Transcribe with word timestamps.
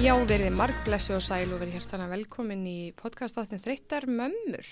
Já, 0.00 0.14
verið 0.26 0.54
margblessu 0.56 1.12
og 1.18 1.22
sæl 1.24 1.50
og 1.52 1.60
verið 1.60 1.76
hjertana 1.76 2.06
velkomin 2.10 2.62
í 2.68 2.76
podcastáttin 2.96 3.60
Þreyttar 3.62 4.06
mömmur. 4.08 4.64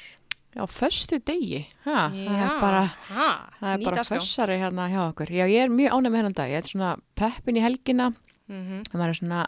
Já, 0.56 0.62
föstu 0.72 1.18
degi, 1.20 1.60
ha, 1.84 2.06
það 2.08 2.22
Já, 2.24 2.46
er 2.46 2.54
bara, 2.62 2.80
ha, 3.10 3.26
það 3.60 3.74
er 3.74 3.82
bara 3.84 4.04
fössari 4.08 4.56
hérna 4.62 4.86
hjá 4.88 5.02
okkur. 5.10 5.32
Já, 5.36 5.44
ég 5.52 5.66
er 5.66 5.74
mjög 5.74 5.92
ánægð 5.98 6.14
með 6.14 6.18
hennan 6.22 6.36
dag, 6.38 6.52
ég 6.54 6.62
er 6.62 6.70
svona 6.70 6.94
peppin 7.20 7.58
í 7.60 7.64
helgina, 7.64 8.08
Mhm. 8.48 8.82
maður 8.94 9.08
er 9.08 9.18
svona 9.20 9.46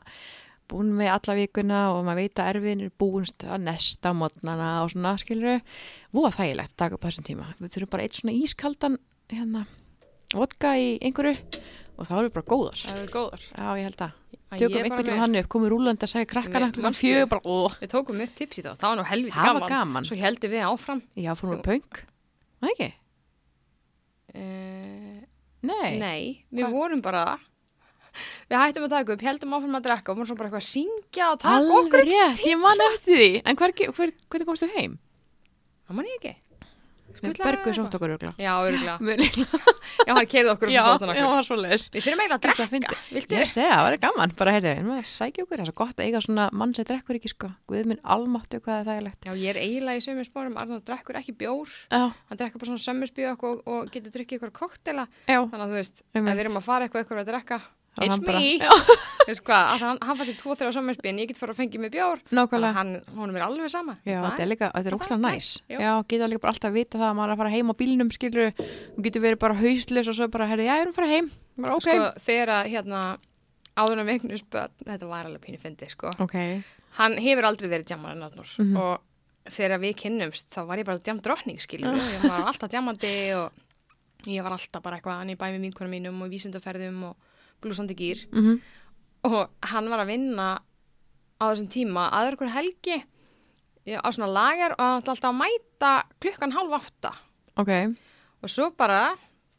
búin 0.68 0.92
með 0.92 1.08
alla 1.16 1.34
vikuna 1.40 1.78
og 1.96 2.04
maður 2.04 2.20
veit 2.20 2.34
að 2.34 2.50
erfiðin 2.54 2.84
er 2.84 2.90
búinst 3.00 3.38
að 3.48 3.60
nesta 3.64 4.12
mótnana 4.12 4.82
og 4.84 4.90
svona, 4.90 5.16
skilur 5.18 5.62
voða 6.12 6.32
þægilegt 6.36 6.76
dag 6.76 6.92
upp 6.92 7.00
á 7.00 7.08
þessum 7.08 7.24
tíma. 7.24 7.54
Við 7.58 7.70
þurfum 7.72 7.90
bara 7.90 8.02
eitt 8.02 8.12
svona 8.20 8.36
ískaldan, 8.44 8.98
hérna, 9.30 9.66
vodka 10.34 10.76
í 10.76 10.98
einhverju 11.00 11.36
og 12.00 12.08
þá 12.08 12.12
erum 12.16 12.26
við 12.30 12.34
bara 12.38 12.48
góðar. 12.50 12.80
Það 12.86 12.98
eru 13.02 13.12
góðar. 13.14 13.42
Já, 13.52 13.66
ég 13.76 13.88
held 13.90 14.04
að. 14.06 14.16
Tökum 14.50 14.78
einhvern 14.80 15.06
tíma 15.06 15.20
hann 15.22 15.36
upp, 15.38 15.48
komum 15.52 15.70
rúlandi 15.70 16.06
að 16.06 16.10
segja 16.10 16.26
krakkana, 16.32 16.68
manstu? 16.74 17.04
fjögur 17.04 17.28
bara, 17.30 17.42
ó, 17.46 17.76
Við 17.84 17.90
tókum 17.92 18.22
upp 18.24 18.32
tips 18.40 18.58
í 18.58 18.64
þá, 18.64 18.70
það 18.80 18.88
var 18.88 18.96
nú 18.98 19.04
helviti 19.06 19.36
Það 19.36 19.46
var 19.46 19.60
gaman. 19.60 19.70
gaman. 19.76 20.08
Svo 20.08 20.16
heldum 20.18 20.50
við 20.56 20.64
áfram. 20.66 21.02
já, 21.14 21.30
fórum 21.38 21.52
við 21.54 21.62
punk. 21.68 22.00
Það 22.60 22.72
ekki? 22.72 22.88
Uh, 24.34 25.20
Nei. 25.66 25.92
nei, 26.00 26.20
við 26.54 26.68
vorum 26.72 27.00
bara, 27.04 27.22
við 28.48 28.56
hættum 28.58 28.86
að 28.86 28.92
taka 28.94 29.14
upp, 29.16 29.24
heldum 29.26 29.54
áfram 29.56 29.78
að 29.78 29.86
drekka 29.88 30.12
og 30.12 30.20
vorum 30.20 30.28
svo 30.30 30.36
bara 30.38 30.48
eitthvað 30.50 30.62
að 30.62 30.68
syngja 30.70 31.30
og 31.34 31.40
taka 31.42 31.78
okkur 31.80 31.98
Alveg 32.00 32.10
rétt, 32.10 32.42
ég 32.46 32.60
man 32.62 32.84
eftir 32.90 33.18
því. 33.20 33.30
En 33.50 33.58
hver, 33.60 33.74
hver, 33.98 34.12
hvernig 34.30 34.48
komstu 34.50 34.68
heim? 34.76 34.94
Það 35.86 35.98
man 35.98 36.08
ég 36.10 36.16
ekki. 36.20 36.34
Bergur 37.20 37.74
sótt 37.76 37.94
okkur 37.98 38.12
örgla. 38.16 38.30
Já, 38.40 38.52
örgulega. 38.64 38.96
Já, 39.00 39.30
Já, 40.06 40.12
hann 40.14 40.28
kerði 40.30 40.50
okkur 40.54 40.70
og 40.70 40.74
svo 40.74 40.84
sóttan 40.86 41.10
okkur. 41.12 41.26
var 41.30 41.46
svo 41.48 41.56
leis. 41.60 41.86
Við 41.92 42.04
þurfum 42.06 42.22
eiginlega 42.24 42.36
að 42.36 42.44
Það 42.60 42.70
drekka. 42.70 42.98
Viltu? 43.16 43.36
Ég 43.40 43.50
segja, 43.50 43.72
það 43.74 43.84
var 43.86 43.96
gaman, 44.04 44.34
bara 44.38 44.54
heyrðu, 44.56 44.72
en 44.80 44.86
maður 44.90 45.08
sækja 45.10 45.44
okkur, 45.44 45.56
það 45.60 45.64
er 45.64 45.70
svo 45.70 45.76
gott 45.80 45.96
að 46.00 46.06
eiga 46.06 46.22
svona 46.24 46.46
mann 46.62 46.74
sem 46.78 46.88
drekkur 46.88 47.18
ekki, 47.20 47.32
sko. 47.34 47.50
Guð 47.70 47.90
minn 47.90 48.00
almáttu 48.16 48.60
hvað 48.64 48.78
er 48.80 48.88
þægilegt. 48.90 49.28
Já, 49.28 49.32
ég 49.42 49.50
er 49.54 49.60
eiginlega 49.64 50.00
í 50.00 50.06
sömur 50.06 50.28
spórum, 50.30 50.56
Arnóð 50.60 50.84
drekkur 50.88 51.20
ekki 51.20 51.36
bjór. 51.42 51.74
Já, 51.90 52.02
Hann 52.30 52.40
drekkur 52.40 52.62
bara 52.62 52.70
svona 52.72 52.84
sömurspíu 52.86 53.32
og, 53.34 53.60
og 53.66 53.90
getur 53.94 54.14
drukkið 54.16 54.40
ykkur 54.40 54.54
koktela. 54.62 55.08
já, 55.26 55.40
Þannig 55.42 55.66
að 55.66 55.74
þú 55.74 55.80
veist, 55.80 56.04
It's 57.98 58.18
bara- 58.22 58.38
me. 58.38 58.58
Þú 58.60 59.34
hvað, 59.46 59.64
að 59.74 59.80
hann, 59.82 59.98
hann 60.06 60.16
fær 60.20 60.28
sér 60.28 60.36
tvo 60.38 60.54
þeirra 60.56 60.72
sömurspíu 60.76 61.10
en 61.10 61.18
ég 61.18 61.28
get 61.32 61.36
fara 61.40 61.52
að 61.52 61.58
fengja 61.58 61.80
mig 61.82 61.90
bjór. 61.92 62.20
Hann, 62.76 62.92
honum 63.16 63.36
er 63.36 63.42
alveg 63.44 63.70
sama. 63.72 63.96
Já, 64.06 64.20
Það 64.22 64.40
er 64.44 64.50
líka, 64.52 64.70
þetta 64.76 64.92
er 64.92 64.96
er 65.16 65.20
næs. 65.24 65.48
já. 65.68 66.04
Geta 66.08 66.28
líka 66.30 66.40
bara 66.44 66.52
alltaf 66.54 66.70
að 66.70 66.78
vita 66.78 66.98
það 67.00 67.08
að 67.10 67.16
maður 67.18 67.28
er 67.28 67.34
að 67.34 67.40
fara 67.42 67.50
heim 67.56 67.70
á 67.70 67.74
bílnum, 67.82 68.12
skilur, 68.14 68.52
og 68.96 69.02
getur 69.04 69.24
verið 69.26 69.38
bara 69.42 69.58
hauslis 69.60 70.08
og 70.08 70.14
svo 70.20 70.28
bara, 70.30 70.46
heyrðu, 70.52 70.64
já, 70.70 70.74
ég 70.78 70.84
erum 70.86 70.94
að 70.94 71.00
fara 71.00 71.10
heim. 71.10 71.30
Bara, 71.60 71.74
ok. 71.76 71.88
Sko, 71.90 72.08
þegar 72.30 72.52
að, 72.56 72.70
hérna, 72.76 73.00
áður 73.76 74.00
en 74.04 74.06
veiknus 74.10 74.44
þetta 74.86 75.06
var 75.10 75.26
alveg 75.26 75.40
pínu 75.44 75.60
fyndi, 75.60 75.88
sko. 75.90 76.14
Ok, 76.22 76.36
Hann 76.98 77.14
hefur 77.22 77.46
aldrei 77.46 77.68
verið 77.70 77.86
djamar 77.92 78.16
en 78.16 78.22
Arnór. 78.26 78.48
Mhm. 78.58 78.76
Og 78.76 79.50
þegar 79.50 79.78
við 79.82 79.92
kynnumst, 80.00 80.48
þá 80.50 80.64
var 80.66 80.78
ég 80.80 80.86
bara 80.88 80.98
djam 80.98 81.20
drottning, 81.22 81.60
skiljum 81.62 81.94
við. 81.94 82.08
Ég 82.16 82.24
var 82.28 82.48
alltaf 82.50 82.70
djamandi 82.70 83.12
og 83.38 83.52
ég 84.26 84.42
var 84.42 84.52
alltaf 84.56 84.82
bara 84.82 84.98
eitthvað, 84.98 85.20
hann 85.22 85.30
í 85.30 85.36
bæ 85.38 85.46
með 85.54 85.60
vinkunum 85.68 85.90
mínum 85.94 86.22
og 86.22 86.30
vísindaferðum 86.32 87.04
og 87.12 87.16
blúsandi 87.62 87.96
gýr. 87.98 88.26
mhm, 88.32 88.60
og 89.24 89.48
hann 89.68 89.88
var 89.92 90.00
að 90.04 90.12
vinna 90.14 90.48
á 91.40 91.44
þessum 91.50 91.68
tíma 91.72 92.08
aður 92.12 92.36
ykkur 92.38 92.52
helgi 92.56 92.98
á 93.90 94.08
svona 94.12 94.28
lager 94.32 94.72
og 94.76 94.80
hann 94.84 95.00
ætla 95.02 95.14
alltaf 95.14 95.30
að 95.32 95.40
mæta 95.40 95.90
klukkan 96.20 96.52
hálf 96.54 96.76
átta. 96.78 97.12
Ok, 97.60 97.70
og 98.42 98.48
svo 98.48 98.70
bara 98.76 99.16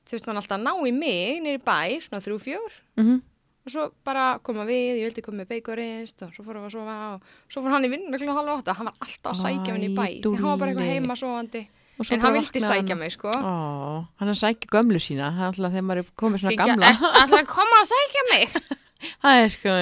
þurfti 0.07 0.29
hann 0.31 0.37
alltaf 0.41 0.57
að 0.57 0.63
ná 0.65 0.73
í 0.87 0.93
mig 0.95 1.41
nýri 1.43 1.59
bæ, 1.61 1.99
svona 2.01 2.21
þrjú 2.23 2.37
fjör. 2.41 2.71
Mhm, 2.97 3.21
og 3.65 3.69
svo 3.71 3.91
bara 4.03 4.39
koma 4.41 4.65
við, 4.65 5.01
ég 5.01 5.05
vildi 5.09 5.21
koma 5.25 5.43
með 5.43 5.51
beikorist 5.53 6.21
og 6.25 6.33
svo 6.33 6.43
fórum 6.45 6.63
við 6.65 6.71
að 6.71 6.75
sofa 6.77 6.95
og 7.13 7.21
svo 7.51 7.61
fór 7.61 7.75
hann 7.75 7.85
í 7.85 7.91
vinnu 7.91 8.17
klukkan 8.17 8.37
hálf 8.39 8.55
átta, 8.61 8.73
hann 8.77 8.89
var 8.89 8.97
alltaf 9.01 9.31
að 9.35 9.41
sækja 9.43 9.73
hann 9.75 9.85
í 9.85 9.91
bæ. 9.93 10.05
Því 10.23 10.35
hann 10.37 10.49
var 10.49 10.57
bara 10.57 10.71
eitthvað 10.71 10.93
heima 10.95 11.15
sofandi 11.19 11.67
en 11.99 12.21
hann 12.25 12.33
vildi 12.37 12.61
sækja 12.63 12.87
hann. 12.95 12.99
mig 12.99 13.11
sko 13.13 13.29
Ó, 13.35 14.05
hann 14.19 14.27
er 14.27 14.33
að 14.33 14.39
sækja 14.41 14.71
gömlu 14.73 14.99
sína, 15.03 15.31
hann 15.35 15.43
er 15.47 15.51
alltaf 15.51 15.71
þegar 15.75 15.87
maður 15.89 16.03
er 16.05 16.13
komið 16.17 16.43
svona 16.43 16.53
Hringja, 16.55 16.69
gamla. 16.71 16.87
"Eh, 16.89 17.23
ætlar 17.23 17.43
að 17.43 17.51
koma 17.55 17.81
að 17.81 17.91
sækja 17.91 18.23
mig 18.31 18.45
Það 19.23 19.43
er 19.43 19.49
sko 19.49 19.75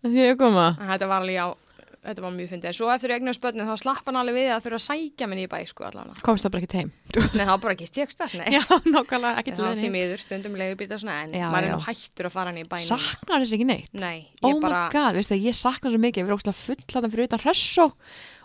því 0.00 0.22
er 0.24 0.32
að 0.34 0.38
koma. 0.40 0.68
Þetta 0.80 1.06
var 1.10 1.20
alveg, 1.20 1.34
já, 1.36 1.46
þetta 2.00 2.22
var 2.24 2.30
mjög 2.32 2.48
fyndið. 2.54 2.68
En 2.70 2.76
svo 2.78 2.86
eftir 2.88 3.12
eignum 3.12 3.34
spötnin 3.36 3.66
þá 3.68 3.74
slapp 3.82 4.06
hann 4.08 4.16
alveg 4.16 4.34
við 4.38 4.48
að 4.54 4.62
þurfa 4.64 4.78
að 4.80 4.84
sækja 4.86 5.26
minni 5.28 5.42
í 5.44 5.50
bæ, 5.52 5.58
sko, 5.68 5.84
allavega. 5.84 6.22
Komst 6.24 6.44
það 6.46 6.52
bara 6.54 6.62
ekki 6.64 6.78
heim. 6.80 6.92
Nei, 7.16 7.44
það 7.44 7.50
var 7.52 7.58
bara 7.64 7.74
ekki 7.76 7.88
stíkstar, 7.90 8.32
nei. 8.40 8.48
Já, 8.56 8.62
nákvæmlega, 8.88 9.34
ekki 9.42 9.52
til 9.52 9.60
það 9.60 9.68
var 9.68 9.76
því 9.82 9.90
miður, 9.92 10.24
stundum 10.24 10.56
leigubíta 10.56 10.96
svona, 11.00 11.18
en 11.26 11.36
Já, 11.36 11.46
maður 11.52 11.68
er 11.68 11.68
já. 11.68 11.76
nú 11.76 11.84
hættur 11.90 12.28
að 12.30 12.34
fara 12.38 12.48
hann 12.54 12.60
í 12.62 12.64
bænum. 12.72 12.88
Saknar 12.88 13.44
þess 13.44 13.52
ekki 13.58 13.68
neitt? 13.68 13.92
Nei, 13.92 14.18
Oh 14.40 14.48
ég 14.54 14.60
bara, 14.64 14.80
my 14.88 14.92
god, 14.96 15.12
veistu 15.20 15.34
það, 15.36 15.44
ég 15.50 15.54
saknar 15.60 15.92
svo 15.92 16.00
mikið, 16.00 16.20
ég 16.24 16.28
verið 16.30 16.40
óslega 16.40 16.60
full 16.64 16.80
þarna 16.96 17.12
fyrir 17.12 17.28
utan 17.28 17.44
hressó 17.44 17.86
og 17.90 18.39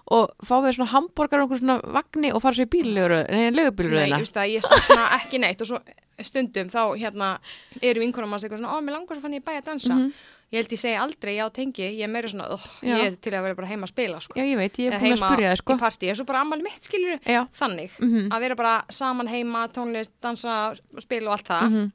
fá 0.46 0.56
við 0.62 0.76
svona 0.78 0.92
hambúrgar 0.92 1.42
og 1.42 1.48
einhver 1.48 1.62
svona 1.62 1.78
vagni 1.96 2.32
og 2.36 2.42
fara 2.44 2.58
svo 2.58 2.68
í 2.68 2.72
bíllegur, 2.76 3.16
nei, 3.32 3.48
nei, 3.48 3.56
legubíluröðina. 3.58 4.20
just 4.22 4.36
það, 4.38 4.52
ég 4.54 4.68
sakna 4.68 5.08
ekki 5.20 5.42
neitt 5.42 5.64
og 5.66 5.72
svo 5.72 5.80
stundum 6.22 6.70
þá, 6.72 6.82
hérna, 7.02 7.34
eru 7.82 8.04
vinkunum 8.04 8.36
segja 8.38 8.48
eitthvað 8.52 8.62
svona, 8.62 8.78
ó, 8.78 8.84
mér 8.86 8.96
langar 9.00 9.18
svo 9.18 9.26
fann 9.26 9.36
ég 9.36 9.44
í 9.44 9.46
bæ 9.46 9.54
að 9.58 9.68
dansa. 9.72 9.98
Mhm. 9.98 10.16
Ég 10.54 10.62
held 10.62 10.74
ég 10.76 10.80
segi 10.80 10.98
aldrei, 11.02 11.32
já, 11.36 11.46
tengi, 11.52 11.88
ég 11.98 12.06
er 12.06 12.12
meira 12.14 12.30
svona, 12.30 12.46
oh, 12.54 12.66
ég 12.86 13.02
er 13.02 13.16
til 13.18 13.34
að 13.34 13.48
vera 13.48 13.56
bara 13.58 13.68
heima 13.68 13.88
að 13.88 13.92
spila, 13.92 14.20
sko. 14.22 14.38
Já, 14.38 14.46
ég 14.46 14.60
veit, 14.60 14.78
ég 14.78 14.94
er 14.94 15.02
búin 15.02 15.16
að 15.16 15.24
spurja 15.24 15.50
þið, 15.52 15.60
sko. 15.64 15.78
partí, 15.82 16.10
en 16.12 16.20
svo 16.20 16.26
bara 16.30 16.44
ammali 16.46 16.64
mitt, 16.64 16.86
skilur 16.86 17.18
Já, 17.26 17.42
þannig, 17.58 17.98
mhm, 17.98 18.30
að 18.30 18.46
vera 18.46 18.56
bara 18.62 18.76
saman 18.94 19.28
heima, 19.34 19.66
tónlist, 19.74 20.14
dansa, 20.22 20.60
spila 21.02 21.34
og 21.34 21.36
allt 21.40 21.50
það. 21.50 21.66
mhm, 21.72 21.92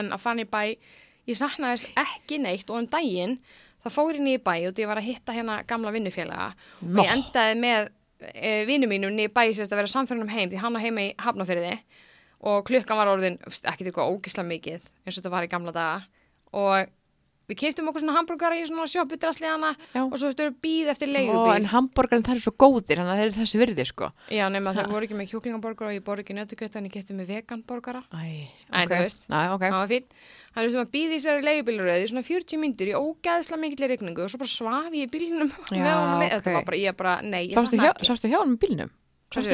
en 0.00 0.10
að 0.14 0.22
fann 0.22 0.40
í 0.40 0.46
bæ 0.46 0.62
ég 1.30 1.38
saknaði 1.38 1.76
þess 1.80 1.90
ekki 2.04 2.38
neitt 2.42 2.70
og 2.70 2.78
um 2.80 2.88
daginn 2.90 3.36
það 3.84 3.96
fór 3.96 4.20
niður 4.20 4.40
í 4.40 4.44
bæ 4.44 4.54
og 4.68 4.74
því 4.76 4.84
ég 4.84 4.90
var 4.90 5.00
að 5.00 5.08
hitta 5.08 5.36
hérna 5.36 5.56
gamla 5.68 5.94
vinnufélaga 5.94 6.50
Nó. 6.82 7.00
og 7.00 7.02
ég 7.04 7.12
endaði 7.16 7.58
með 7.60 7.90
e, 8.34 8.52
vinnu 8.68 8.90
mínum 8.90 9.16
niður 9.16 9.30
í 9.30 9.34
bæ 9.34 9.42
sérst 9.56 9.72
að 9.72 9.82
vera 9.82 9.92
samferðunum 9.94 10.32
heim 10.34 10.52
því 10.52 10.62
hann 10.62 10.76
var 10.76 10.84
heima 10.84 11.06
í 11.06 11.10
Hafnafyrði 11.24 11.74
og 12.50 12.64
klukkan 12.68 13.00
var 13.00 13.12
orðin 13.12 13.38
ekki 13.44 13.86
eitthvað 13.86 14.14
ógisla 14.14 14.44
mikið 14.46 14.80
eins 15.04 15.16
og 15.16 15.20
þetta 15.20 15.34
var 15.34 15.46
í 15.46 15.52
gamla 15.52 15.74
daga 15.76 16.00
og 16.56 16.92
við 17.50 17.58
keiptum 17.60 17.90
okkur 17.90 18.04
svona 18.04 18.16
hambúrgara 18.16 18.58
í 18.60 18.64
svona 18.68 18.86
sjoppudrasliðana 18.90 19.72
Já. 19.92 20.02
og 20.06 20.16
svo 20.20 20.30
eftir 20.30 20.52
býð 20.62 20.92
eftir 20.94 21.10
Ó, 21.10 21.14
leigubíl 21.16 21.56
en 21.58 21.68
hambúrgarinn 21.74 22.26
það 22.26 22.38
er 22.38 22.44
svo 22.46 22.54
góðir, 22.54 23.00
þannig 23.00 23.12
að 23.14 23.20
þeir 23.20 23.26
eru 23.30 23.38
þessi 23.40 23.60
virði, 23.60 23.86
sko. 23.90 24.10
já 24.30 24.44
nema 24.54 24.74
þau 24.76 24.84
voru 24.94 25.08
ekki 25.08 25.18
með 25.18 25.30
kjúklingaborgara 25.34 25.90
og 25.90 25.98
ég 25.98 26.04
borði 26.06 26.24
ekki 26.26 26.38
nötukjöt 26.38 26.78
en 26.80 26.86
ég 26.88 26.94
keipti 26.94 27.16
með 27.18 27.32
veganborgara 27.34 28.04
Æ, 28.14 28.48
En 28.70 28.86
ok. 28.86 28.92
þú 28.94 29.02
veist. 29.02 29.26
Það 29.26 29.74
var 29.74 29.90
fín 29.90 30.06
hann 30.54 30.64
er 30.64 30.70
sem 30.70 30.80
að 30.82 30.92
býði 30.94 31.18
leigubíluröði 31.46 32.06
í 32.06 32.10
svona 32.10 32.24
40 32.26 32.58
myndur 32.62 32.90
í 32.90 32.94
ógæðslega 32.98 33.60
mikill 33.62 33.90
regningu 33.90 34.24
og 34.24 34.32
svo 34.32 34.40
bara 34.42 34.50
svaf 34.50 34.94
ég 34.94 35.06
í 35.06 35.10
bílnum 35.10 35.50
Já, 35.70 35.92
ok. 35.94 36.24
þetta 36.34 36.54
var 36.56 36.64
bara, 36.66 36.80
ég 36.80 36.96
bara, 36.98 37.16
nei, 37.22 37.44
ég 37.50 37.58
sástu 37.58 37.78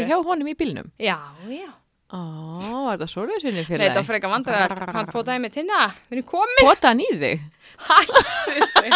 hjá 0.08 0.16
honum 0.24 0.48
í 0.48 0.56
bílnum? 0.56 0.86
Honum 2.12 2.56
í 2.56 2.60
bílnum? 2.60 2.62
já, 2.62 2.66
já, 2.66 2.76
Ó, 2.76 2.84
var 2.86 2.98
það 3.00 3.10
nei, 3.56 3.64
fyrir 3.66 3.96
var 3.98 4.06
frekar 4.06 4.30
vandræðast 4.30 4.82
hann 4.94 5.08
fótaði 5.10 5.40
mig 5.42 5.52
tinna, 5.56 5.78
við 6.10 6.18
erum 6.20 6.26
komin 6.30 6.60
Pota 6.62 6.88
hann 6.92 7.00
í 7.02 7.08
þig? 7.18 7.40
þessu 8.46 8.92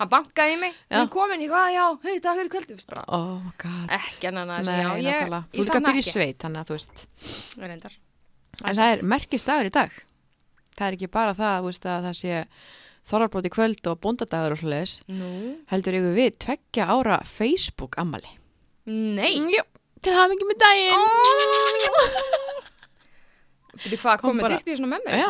hann 0.00 0.08
bankaði 0.08 0.56
mig, 0.62 0.76
við 0.88 0.96
erum 0.96 1.10
komin 1.12 1.42
ég 1.44 1.50
hvað, 1.52 1.72
já, 1.76 1.84
hei, 2.06 2.14
takk 2.24 2.38
fyrir 2.40 2.52
kvöldu 2.54 2.76
Oh 3.12 3.34
my 3.44 3.52
god. 3.60 3.90
ekki 3.98 4.30
annan 4.30 4.48
að 4.48 4.62
Nei, 4.64 4.70
þessu, 4.70 4.76
já, 4.80 4.90
ég, 4.90 5.18
nákvæmlega. 5.20 5.42
Þú 5.52 5.66
sakna 5.68 5.90
byrja 5.90 6.00
í 6.00 6.08
sveit, 6.08 6.38
þannig 6.40 6.60
að 6.62 6.70
þú 6.70 6.78
veist. 6.78 7.02
Reyndar. 7.60 7.98
En 8.64 8.78
það 8.80 8.92
er 8.94 9.02
merkist 9.12 9.46
dagur 9.50 9.68
í 9.68 9.74
dag. 9.76 9.98
Það 10.80 10.86
er 10.88 10.96
ekki 10.96 11.10
bara 11.12 11.34
það, 11.36 11.58
þú 11.60 11.68
veist, 11.68 11.84
að 11.92 12.06
það 12.08 12.16
sé 12.22 12.40
þorrarbrót 13.10 13.48
í 13.48 13.52
kvöld 13.52 13.90
og 13.92 14.00
bóndadagur 14.00 14.54
og 14.56 14.62
nú, 15.12 15.30
Heldur 15.68 16.00
til 20.04 20.12
hafa 20.16 20.32
ekki 20.36 20.46
með 20.50 20.58
daginn. 20.62 21.02
Veitu 23.80 23.96
hvað, 24.02 24.16
Kom 24.20 24.36
komið 24.40 24.52
upp 24.58 24.68
í 24.70 24.72
svona 24.78 24.90
með 24.96 25.02
mér? 25.06 25.14
Já. 25.22 25.28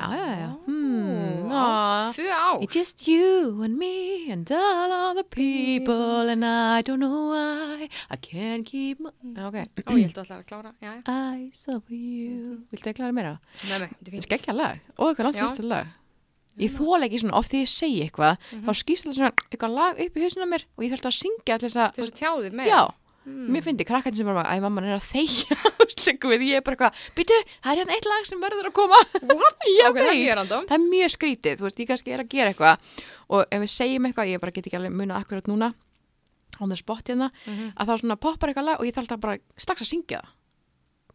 Já, 0.00 0.06
já. 0.40 0.48
Ó, 0.48 0.50
Hmm, 0.64 1.50
á, 1.52 1.54
á. 1.60 2.08
Tvö 2.16 2.28
ár. 2.32 2.56
It's 2.64 2.72
just 2.78 2.96
you 3.08 3.60
and 3.66 3.74
me 3.76 3.90
and 4.32 4.48
all 4.54 4.90
other 4.92 5.24
people 5.24 6.30
and 6.32 6.42
I 6.46 6.80
don't 6.86 7.00
know 7.04 7.28
why 7.34 7.88
I 8.08 8.16
can't 8.16 8.64
keep 8.64 8.96
my... 9.00 9.10
Já, 9.36 9.44
Ok. 9.50 9.56
Ó, 9.84 9.92
ég 9.98 10.06
held 10.08 10.18
að 10.22 10.26
það 10.30 10.38
að 10.38 10.44
klára. 10.48 10.70
Já, 10.80 10.90
já. 10.94 11.00
Eyes 11.12 11.62
of 11.68 11.82
you. 11.92 12.62
Viltu 12.72 12.88
ekki 12.88 12.96
klára 13.02 13.12
meira? 13.12 13.34
Nei, 13.68 13.76
nei, 13.82 13.88
þetta 13.92 14.08
er 14.08 14.12
Þetta 14.14 14.24
er 14.24 14.32
geggja 14.38 14.54
lag. 14.56 14.80
Og 14.96 15.04
eitthvað 15.10 15.26
langt 15.28 15.36
Já. 15.40 15.44
sérstu 15.50 15.64
lag. 15.68 15.86
Ég 16.60 16.70
þóla 16.74 17.06
ekki 17.06 17.20
svona, 17.22 17.36
oft 17.38 17.52
því 17.52 17.58
ég 17.62 17.68
segi 17.70 18.00
eitthvað, 18.06 18.34
þá 18.66 18.70
skýst 18.80 19.04
það 19.06 19.14
svona 19.18 19.30
eitthvað 19.52 19.72
lag 19.76 19.94
upp 20.06 20.14
í 20.18 20.22
hausinu 20.24 20.44
á 20.48 20.50
mér 20.50 20.62
og 20.76 20.82
ég 20.84 20.90
alltaf 20.96 21.12
að 21.12 21.18
syngja 21.20 21.52
allir 21.56 21.70
þess 21.70 21.80
að, 21.84 21.90
Til 21.94 22.02
þess 22.04 22.10
að 22.10 22.18
tjáði 22.20 22.48
með. 22.58 22.66
já, 22.72 22.80
mér 23.50 23.62
finnir 23.64 23.86
krakkandi 23.88 24.16
sem 24.20 24.26
bara, 24.28 24.42
æ, 24.50 24.60
mamma 24.62 24.82
er 24.86 24.96
að 24.98 25.06
þegja, 25.12 25.56
slikku 26.00 26.30
við, 26.32 26.44
ég 26.50 26.60
er 26.60 26.64
bara 26.66 26.76
eitthvað, 26.76 27.04
býtu, 27.18 27.38
það 27.64 27.72
er 27.72 27.80
hérna 27.82 27.96
eitt 27.96 28.08
lag 28.10 28.26
sem 28.28 28.40
verður 28.42 28.68
að 28.70 28.74
koma. 28.80 28.98
What? 29.30 29.64
Ég 29.78 29.88
ok, 29.88 29.98
það 30.00 30.08
er 30.10 30.16
veit. 30.16 30.34
random. 30.40 30.66
Það 30.70 30.76
er 30.78 30.84
mjög 30.90 31.14
skrítið, 31.16 31.56
þú 31.60 31.66
veist, 31.68 31.80
ég 31.84 31.88
kannski 31.92 32.14
er 32.16 32.24
að 32.24 32.28
gera 32.34 32.50
eitthvað 32.52 32.98
og 33.30 33.46
ef 33.54 33.62
við 33.64 33.72
segjum 33.76 34.06
eitthvað, 34.10 34.30
ég 34.34 34.40
bara 34.42 34.52
get 34.56 34.66
ekki 34.70 34.78
alveg 34.80 34.96
munað 35.00 35.20
akkurat 35.24 35.48
núna, 35.50 35.70
on 36.60 36.68
the 36.68 36.76
spot 36.76 37.06
hérna, 37.08 37.30
Mhm. 37.46 37.72
að 37.78 37.86
þá 37.88 37.94
svona 38.02 38.16
poppar 38.20 38.50
eitthvað 38.52 38.64
lag 38.70 38.80
og 38.80 38.86
ég 38.86 38.94
þarf 38.94 39.06
alltaf 39.06 39.20
bara 39.20 39.38
strax 39.56 39.80
að 39.86 39.90
syngja 39.94 40.20
það. 40.20 40.36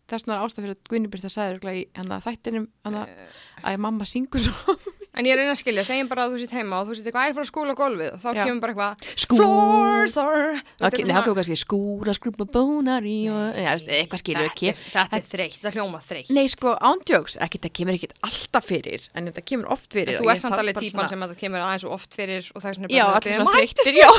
Það 0.06 0.16
er 0.16 0.22
svona 0.22 0.38
ástæð 0.46 0.62
fyrir 0.66 0.76
að 0.76 0.90
Gunnibjörn 0.90 1.24
það 1.26 1.34
sagði 1.34 1.76
hérna 1.98 2.20
þættinum 2.22 2.68
hana, 2.86 3.02
Eh. 3.10 3.28
að 3.66 3.80
mamma 3.82 4.06
syngur 4.06 4.40
svo 4.40 4.76
En 5.16 5.24
ég 5.24 5.38
reyna 5.40 5.54
að 5.54 5.60
skilja, 5.62 5.84
segjum 5.88 6.10
bara 6.12 6.26
að 6.28 6.34
þú 6.36 6.40
sitt 6.42 6.52
heima 6.52 6.82
og 6.82 6.90
þú 6.90 6.96
sitt 7.00 7.06
eitthvað 7.08 7.30
ærfara 7.30 7.48
skúla 7.48 7.72
á 7.72 7.80
gólfið 7.80 8.10
og 8.12 8.20
þá 8.20 8.30
kemur 8.36 8.62
bara 8.66 8.74
eitthvað 8.74 8.94
Skúr. 9.24 9.38
Floors 9.40 10.18
are 10.20 10.50
eitthvað 10.60 11.06
svona- 11.06 11.22
okkur 11.22 11.36
kannski 11.40 11.56
skúra, 11.62 12.12
skrúpa 12.18 12.46
bónar 12.52 13.04
í 13.08 13.30
og, 13.32 13.56
eitthvað 13.56 14.20
skilur 14.20 14.44
Þetta 14.44 14.52
ekki. 14.52 14.68
er- 14.68 14.76
Þetta 14.92 15.16
er 15.16 15.26
þreytt, 15.30 15.60
það 15.64 15.72
hljóma 15.80 16.00
þreytt 16.04 16.30
Nei, 16.36 16.48
sko, 16.52 16.76
ándjóks, 16.76 17.38
það 17.40 17.72
kemur 17.72 17.94
ekkit 17.96 18.14
alltaf 18.28 18.66
fyrir, 18.68 19.08
en 19.16 19.26
þetta 19.32 19.46
kemur 19.46 19.72
oft 19.72 19.90
fyrir. 19.94 20.16
Og 20.16 20.20
þú 20.20 20.26
ég 20.28 20.32
ert 20.36 20.42
samt 20.44 20.60
alveg 20.60 20.76
típan 20.84 21.08
sem 21.10 21.20
það 21.20 21.38
kemur 21.40 21.60
aðeins 21.64 21.86
og 21.88 21.92
oft 21.96 22.12
fyrir 22.16 22.52
og 22.54 22.62
það 22.62 22.70
er 22.70 22.76
svona 22.76 22.90
Já, 22.92 23.06
allir 23.16 23.34
svona 23.40 23.56
þreyttir, 23.56 23.96
já. 23.96 24.12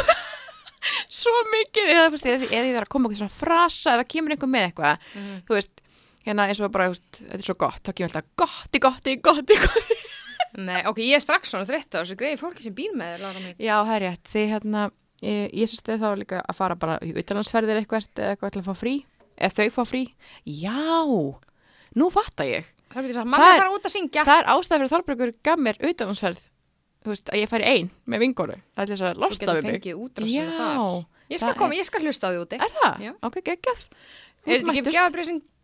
Svo 1.11 1.33
mikið, 1.51 1.87
eða, 1.93 2.09
eða 2.17 2.67
ég 2.67 2.75
þarf 2.77 2.87
að 2.87 2.89
koma 2.89 3.09
okkur 3.11 3.19
svona 3.21 3.37
frasa, 3.37 3.97
eða 3.97 4.07
þú 10.57 10.63
þú 10.63 10.63
er. 10.63 10.67
Nei, 10.67 10.83
ok, 10.91 10.99
ég 11.05 11.15
er 11.17 11.21
strax 11.25 11.51
svona 11.53 11.67
þreytt 11.69 11.93
á 11.95 11.99
þessu 12.01 12.17
greiði 12.17 12.39
fólki 12.41 12.63
sem 12.65 12.75
býr 12.75 12.93
með 12.97 13.13
þér, 13.15 13.21
Lára 13.27 13.41
mín. 13.45 13.55
Já, 13.61 13.77
það 13.85 13.95
er 13.97 14.03
rétt, 14.07 14.25
því 14.33 14.45
hérna, 14.53 14.85
ég, 15.23 15.51
ég 15.53 15.69
syns 15.71 15.83
þið 15.87 16.01
þá 16.03 16.09
líka 16.23 16.41
að 16.49 16.57
fara 16.57 16.75
bara 16.77 16.99
í 17.05 17.13
utlandsferðir 17.17 17.81
eitthvað, 17.83 18.09
eða 18.17 18.31
eitthvað 18.37 18.53
til 18.57 18.63
að 18.63 18.69
fá 18.71 18.75
frí, 18.81 18.95
eða 19.37 19.55
þau 19.57 19.71
fá 19.77 19.83
frí. 19.93 20.03
Já, 20.47 20.81
nú 21.97 22.11
fatta 22.13 22.45
ég. 22.49 22.65
Það 22.93 23.03
getur 23.03 23.15
sagt, 23.15 23.27
Það 23.27 23.31
mamma 23.35 23.49
er- 23.55 23.61
fara 23.61 23.75
út 23.77 23.85
að 23.85 23.93
syngja. 23.97 24.25
Það 24.25 24.39
er 24.41 24.47
ástæð 24.55 24.77
fyrir 24.79 24.93
Þorbergur 24.95 25.33
gaf 25.45 25.59
mér 25.59 25.77
utlandsferð, 25.91 26.41
þú 27.05 27.09
veist, 27.13 27.29
að 27.33 27.39
ég 27.43 27.49
færi 27.51 27.65
ein 27.67 27.91
með 28.07 28.19
vingóru, 28.25 28.57
það 28.77 28.83
er 28.83 28.89
þess 28.95 29.03
að 29.03 29.15
Þú 29.17 29.21
getur 29.37 29.57
við 29.57 29.63
mig. 29.67 29.73
fengið 29.83 29.97
útrásinu 30.07 30.51
þar. 30.57 31.05
Ég 31.29 31.39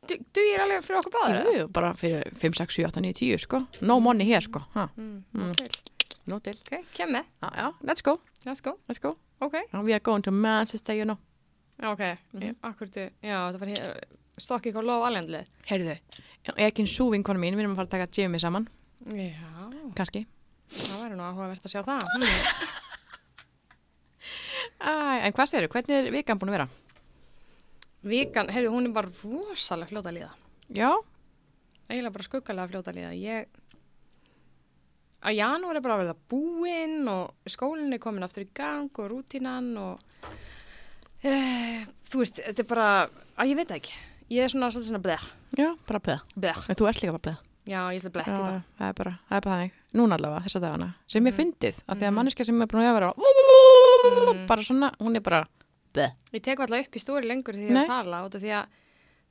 dugir 0.08 0.60
alveg 0.64 0.84
fyrir 0.84 0.98
okkur 1.00 1.14
báður? 1.14 1.48
Jú, 1.56 1.66
bara 1.72 1.92
fyrir 1.98 2.24
5, 2.38 2.56
6, 2.58 2.74
7, 2.78 2.86
8, 2.90 3.00
9, 3.04 3.12
10, 3.20 3.38
sko. 3.46 3.60
No 3.80 4.00
money 4.00 4.26
hér, 4.28 4.42
sko. 4.44 4.62
Mm, 4.74 5.24
Mm. 5.34 5.52
no. 6.26 6.36
Ok, 6.36 6.52
kem 6.94 7.10
með, 7.16 7.24
let's 7.82 8.02
go, 8.02 8.18
let's 8.46 8.60
go 8.62 8.76
let's 8.88 9.00
go. 9.02 9.16
Ok, 9.40 9.54
And 9.72 9.84
we 9.84 9.92
are 9.92 10.00
going 10.00 10.22
to 10.22 10.30
Manchester, 10.30 10.94
you 10.94 11.04
know. 11.04 11.18
ok, 11.82 12.02
mm. 12.34 12.56
akkur 12.62 12.90
til 12.92 13.10
Já, 13.22 13.50
það 13.52 13.58
var 13.58 13.68
hér 13.68 13.96
Stokki 14.38 14.70
ykkur 14.72 14.84
lof 14.86 15.02
alendlið 15.04 15.46
Heyrðu, 15.68 15.96
ekki 16.56 16.86
sú 16.88 17.10
vinkonu 17.12 17.38
mín, 17.42 17.54
við 17.56 17.64
erum 17.66 17.74
að 17.74 17.82
fara 17.82 17.88
að 17.88 17.90
taka 17.90 18.06
Jimmy 18.22 18.38
saman, 18.38 18.68
Já, 19.10 19.34
kannski. 19.98 20.26
það 20.70 21.02
væri 21.02 21.16
nú 21.18 21.26
áhugavert 21.26 21.66
að 21.66 21.72
sjá 21.74 21.82
það. 21.84 22.00
Æ, 24.82 24.92
en 25.26 25.32
hvað 25.34 25.50
segir 25.50 25.68
hvernig 25.70 25.96
er 25.98 26.10
vikan 26.14 26.38
búin 26.40 26.50
að 26.52 26.56
vera? 26.56 26.68
Vikan, 28.02 28.48
heyrðu, 28.50 28.72
hún 28.74 28.86
er 28.88 28.94
bara 28.96 29.10
rosalega 29.22 29.90
fljóta 29.92 30.10
að 30.10 30.16
líða 30.18 30.30
Já, 30.74 30.90
eiginlega 31.88 32.14
bara 32.16 32.26
skuggalega 32.26 32.70
fljóta 32.72 32.90
að 32.90 32.96
líða 32.98 33.12
ég 33.20 33.46
að 35.22 35.36
janúar 35.38 35.78
er 35.78 35.84
bara 35.84 35.94
að 35.94 36.02
verða 36.02 36.16
búinn 36.32 37.06
og 37.12 37.50
skólinn 37.52 37.94
er 37.94 38.00
komin 38.02 38.24
aftur 38.26 38.42
í 38.42 38.48
gang 38.58 38.88
og 38.98 39.10
rútínan 39.12 39.68
og 39.78 40.00
e, 41.22 41.30
þú 42.10 42.22
veist, 42.24 42.40
þetta 42.42 42.64
er 42.64 42.68
bara 42.72 42.88
að 43.38 43.52
ég 43.52 43.60
veit 43.60 43.70
ekki, 43.76 43.94
ég 44.34 44.42
er 44.42 44.50
svona 44.50 44.72
svolítið 44.74 44.90
svona 44.90 45.04
bleh, 45.04 45.28
já, 45.60 45.68
bara 45.86 46.02
bleð. 46.02 46.24
bleh 46.34 46.62
En 46.72 46.78
þú 46.80 46.88
ert 46.90 47.02
líka 47.04 47.14
bara 47.14 47.26
bleð. 47.28 47.38
já, 47.70 47.80
ég 47.94 48.02
ætla 48.02 48.14
bleh 48.16 48.26
Já, 48.32 48.34
það 48.80 48.88
er 48.88 48.98
bara, 48.98 49.14
það 49.30 49.36
er 49.38 49.46
bara 49.46 49.54
þannig. 49.60 49.78
Núna 49.92 50.16
allavega, 50.16 50.42
þessa 50.48 50.60
dagana. 50.64 50.86
Sem 51.06 51.22
ég 51.26 51.34
Mhm. 51.34 51.38
fyndið, 51.38 51.74
af 51.86 51.98
því 51.98 52.06
að 52.08 52.14
manneska 52.16 52.44
sem 52.44 52.62
er 52.62 52.66
búin 52.66 52.82
að 52.82 52.94
vera 52.98 53.12
Mm. 54.32 54.46
bara 54.48 54.62
svona, 54.62 54.90
hún 54.98 55.14
er 55.16 55.20
bara 55.20 55.46
bleð. 55.92 56.12
ég 56.32 56.42
tek 56.42 56.58
alltaf 56.60 56.86
upp 56.86 56.96
í 56.96 57.02
stóri 57.02 57.26
lengur 57.28 57.54
því 57.54 57.70
að 57.70 57.86
tala 57.86 58.22
út 58.26 58.34
af 58.34 58.42
því 58.42 58.52
að 58.58 58.66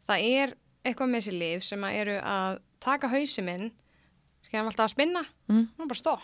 það 0.07 0.25
er 0.41 0.55
eitthvað 0.85 1.09
með 1.11 1.21
þessi 1.21 1.37
líf 1.39 1.63
sem 1.63 1.81
að 1.83 1.93
eru 2.01 2.17
að 2.21 2.59
taka 2.79 3.07
hausi 3.11 3.41
minn 3.45 3.71
skilja 4.41 4.65
alltaf 4.65 4.85
að 4.89 4.93
spinna 4.95 5.23
Mm. 5.49 5.67
er 5.79 5.85
bara 5.87 5.99
stopp, 5.99 6.21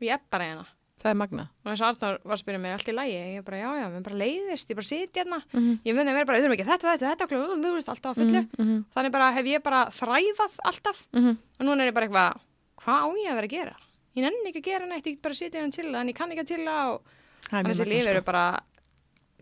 ég 0.00 0.12
er 0.14 0.20
bara 0.30 0.44
hérna 0.44 0.66
Það 0.98 1.10
er 1.10 1.14
magnað. 1.14 1.48
og 1.64 1.70
eins 1.70 1.80
og 1.80 1.86
Arnur 1.88 2.18
var 2.24 2.34
að 2.36 2.40
spyrja 2.42 2.58
mig 2.58 2.72
allt 2.74 2.88
í 2.88 2.92
lægi 2.92 3.18
ég 3.36 3.44
bara 3.44 3.56
já 3.58 3.68
já, 3.78 3.86
mér 3.92 4.02
bara 4.02 4.16
leiðist, 4.18 4.70
ég 4.70 4.74
bara 4.74 4.88
sitja 4.88 5.22
hérna 5.22 5.42
Mm 5.52 5.60
-hmm. 5.60 5.78
ég 5.84 5.94
myndi 5.94 6.10
að 6.10 6.14
vera 6.14 6.24
bara, 6.26 6.38
þurfum 6.38 6.52
ekki 6.56 6.64
þetta, 6.66 6.86
þetta, 6.92 7.06
þetta 7.10 7.24
okkur, 7.24 7.38
þú 7.62 7.72
veist 7.74 7.88
alltaf 7.88 8.10
á 8.10 8.18
fullu 8.18 8.40
Mm 8.40 8.66
-hmm. 8.66 8.84
þannig 8.94 9.12
bara 9.12 9.30
hef 9.32 9.46
ég 9.46 9.62
bara 9.62 9.86
þræðað 9.90 10.52
alltaf 10.64 11.06
og 11.14 11.64
núna 11.66 11.82
er 11.82 11.88
ég 11.90 11.94
bara 11.94 12.06
eitthvað 12.06 12.40
hvað 12.82 12.98
á 12.98 13.06
ég 13.14 13.30
að 13.30 13.34
vera 13.34 13.46
að 13.46 13.50
gera 13.50 13.76
ég 14.16 14.22
nenni 14.24 14.48
ekki 14.50 14.58
að 14.58 14.64
gera 14.64 14.86
neitt, 14.86 15.06
ég 15.06 15.12
get 15.14 15.22
bara 15.22 15.34
sitja 15.34 15.60
hérna 15.60 15.70
til 15.72 15.94
en 15.94 16.08
ég 16.08 16.14
kann 16.14 16.30
ekki 16.32 16.40
að 16.40 16.46
til 16.46 16.68
og 16.68 17.02
Það 17.48 17.58
er 17.58 17.62
þannig 17.62 17.66
mjög 17.66 17.76
þessi 17.78 17.88
líf 17.88 18.02
sko. 18.02 18.10
eru 18.10 18.22
bara 18.22 18.60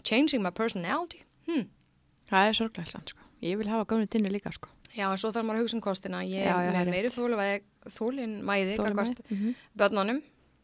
changing 0.05 0.43
my 0.43 0.51
personality 0.51 1.23
hm. 1.47 1.67
Það 2.27 2.49
er 2.49 2.53
sorglega 2.59 3.01
sko. 3.07 3.21
Ég 3.43 3.57
vil 3.59 3.69
hafa 3.71 3.85
gömni 3.87 4.09
tinnu 4.11 4.29
líka, 4.33 4.51
sko. 4.53 4.69
já, 4.97 5.07
en 5.13 5.19
svo 5.19 5.31
þarf 5.31 5.45
maður 5.47 5.59
að 5.61 5.63
hugsa 5.63 5.77
um 5.77 5.81
kostina 5.85 6.23
ég 6.27 6.47
er 6.47 6.87
meiri 6.91 7.09
þólin 7.13 8.41
mæði. 8.43 8.77
Mhm. 9.31 9.55
börnunum 9.79 10.23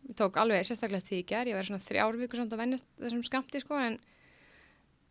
ég 0.08 0.16
tók 0.18 0.36
alveg 0.36 0.64
sérstaklega 0.66 1.04
því 1.06 1.18
í 1.22 1.26
ger 1.26 1.46
ég 1.46 1.54
verið 1.54 1.68
svona 1.70 1.84
þrjár 1.86 2.16
vikur 2.18 2.36
samt 2.40 2.52
að 2.52 2.58
vennast 2.64 2.86
þessum 2.98 3.22
skamti 3.22 3.60
sko 3.62 3.78
en 3.78 3.98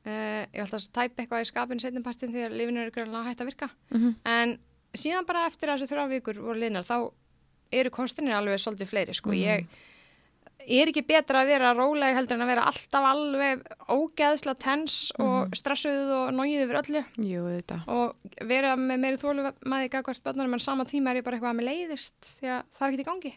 uh, 0.05 0.43
ég 0.51 0.59
ætla 0.65 0.79
að 0.81 0.89
tæpa 0.91 1.21
eitthvað 1.23 1.45
í 1.45 1.49
skapinu 1.51 1.79
setjumpartin 1.83 2.33
því 2.33 2.43
að 2.47 2.57
lifinu 2.59 2.81
eru 2.83 2.91
greinlega 2.91 3.23
hægt 3.29 3.41
að 3.45 3.49
virka 3.51 3.69
Mhm. 3.91 4.15
en 4.25 4.59
síðan 4.93 5.25
bara 5.25 5.45
eftir 5.47 5.69
að 5.69 5.79
þessu 5.79 5.91
þrjár 5.93 6.09
vikur 6.11 6.41
voru 6.41 6.59
liðnar 6.59 6.83
þá 6.83 7.11
eru 7.71 7.89
kostinir 7.89 8.33
alveg 8.35 8.59
svolítið 8.59 8.87
fleiri 8.91 9.13
sko 9.15 9.31
ég 9.31 9.65
er 10.67 10.89
ekki 10.91 11.03
betra 11.07 11.41
að 11.43 11.51
vera 11.53 11.73
rólega 11.77 12.17
heldur 12.17 12.37
en 12.37 12.45
að 12.45 12.51
vera 12.53 12.65
alltaf 12.71 13.07
alveg 13.11 13.61
ógeðsla 13.91 14.55
tens 14.61 14.97
og 15.21 15.53
stressuð 15.57 16.11
og 16.17 16.33
nógið 16.37 16.65
yfir 16.65 16.79
öllu. 16.81 17.03
Jú, 17.17 17.45
þetta. 17.57 17.79
og 17.87 18.47
vera 18.47 18.75
með 18.79 18.99
meiri 19.05 19.21
þólu 19.21 19.47
maður 19.65 19.93
gagvart 19.97 20.23
börnunum 20.25 20.57
en 20.57 20.63
sama 20.63 20.85
tíma 20.89 21.11
er 21.11 21.21
ég 21.21 21.25
bara 21.27 21.37
eitthvað 21.39 21.53
að 21.55 21.61
mér 21.61 21.69
leiðist 21.71 22.19
því 22.39 22.51
að 22.57 22.61
það 22.77 22.87
er 22.87 22.93
ekki 22.93 23.05
í 23.05 23.09
gangi. 23.11 23.33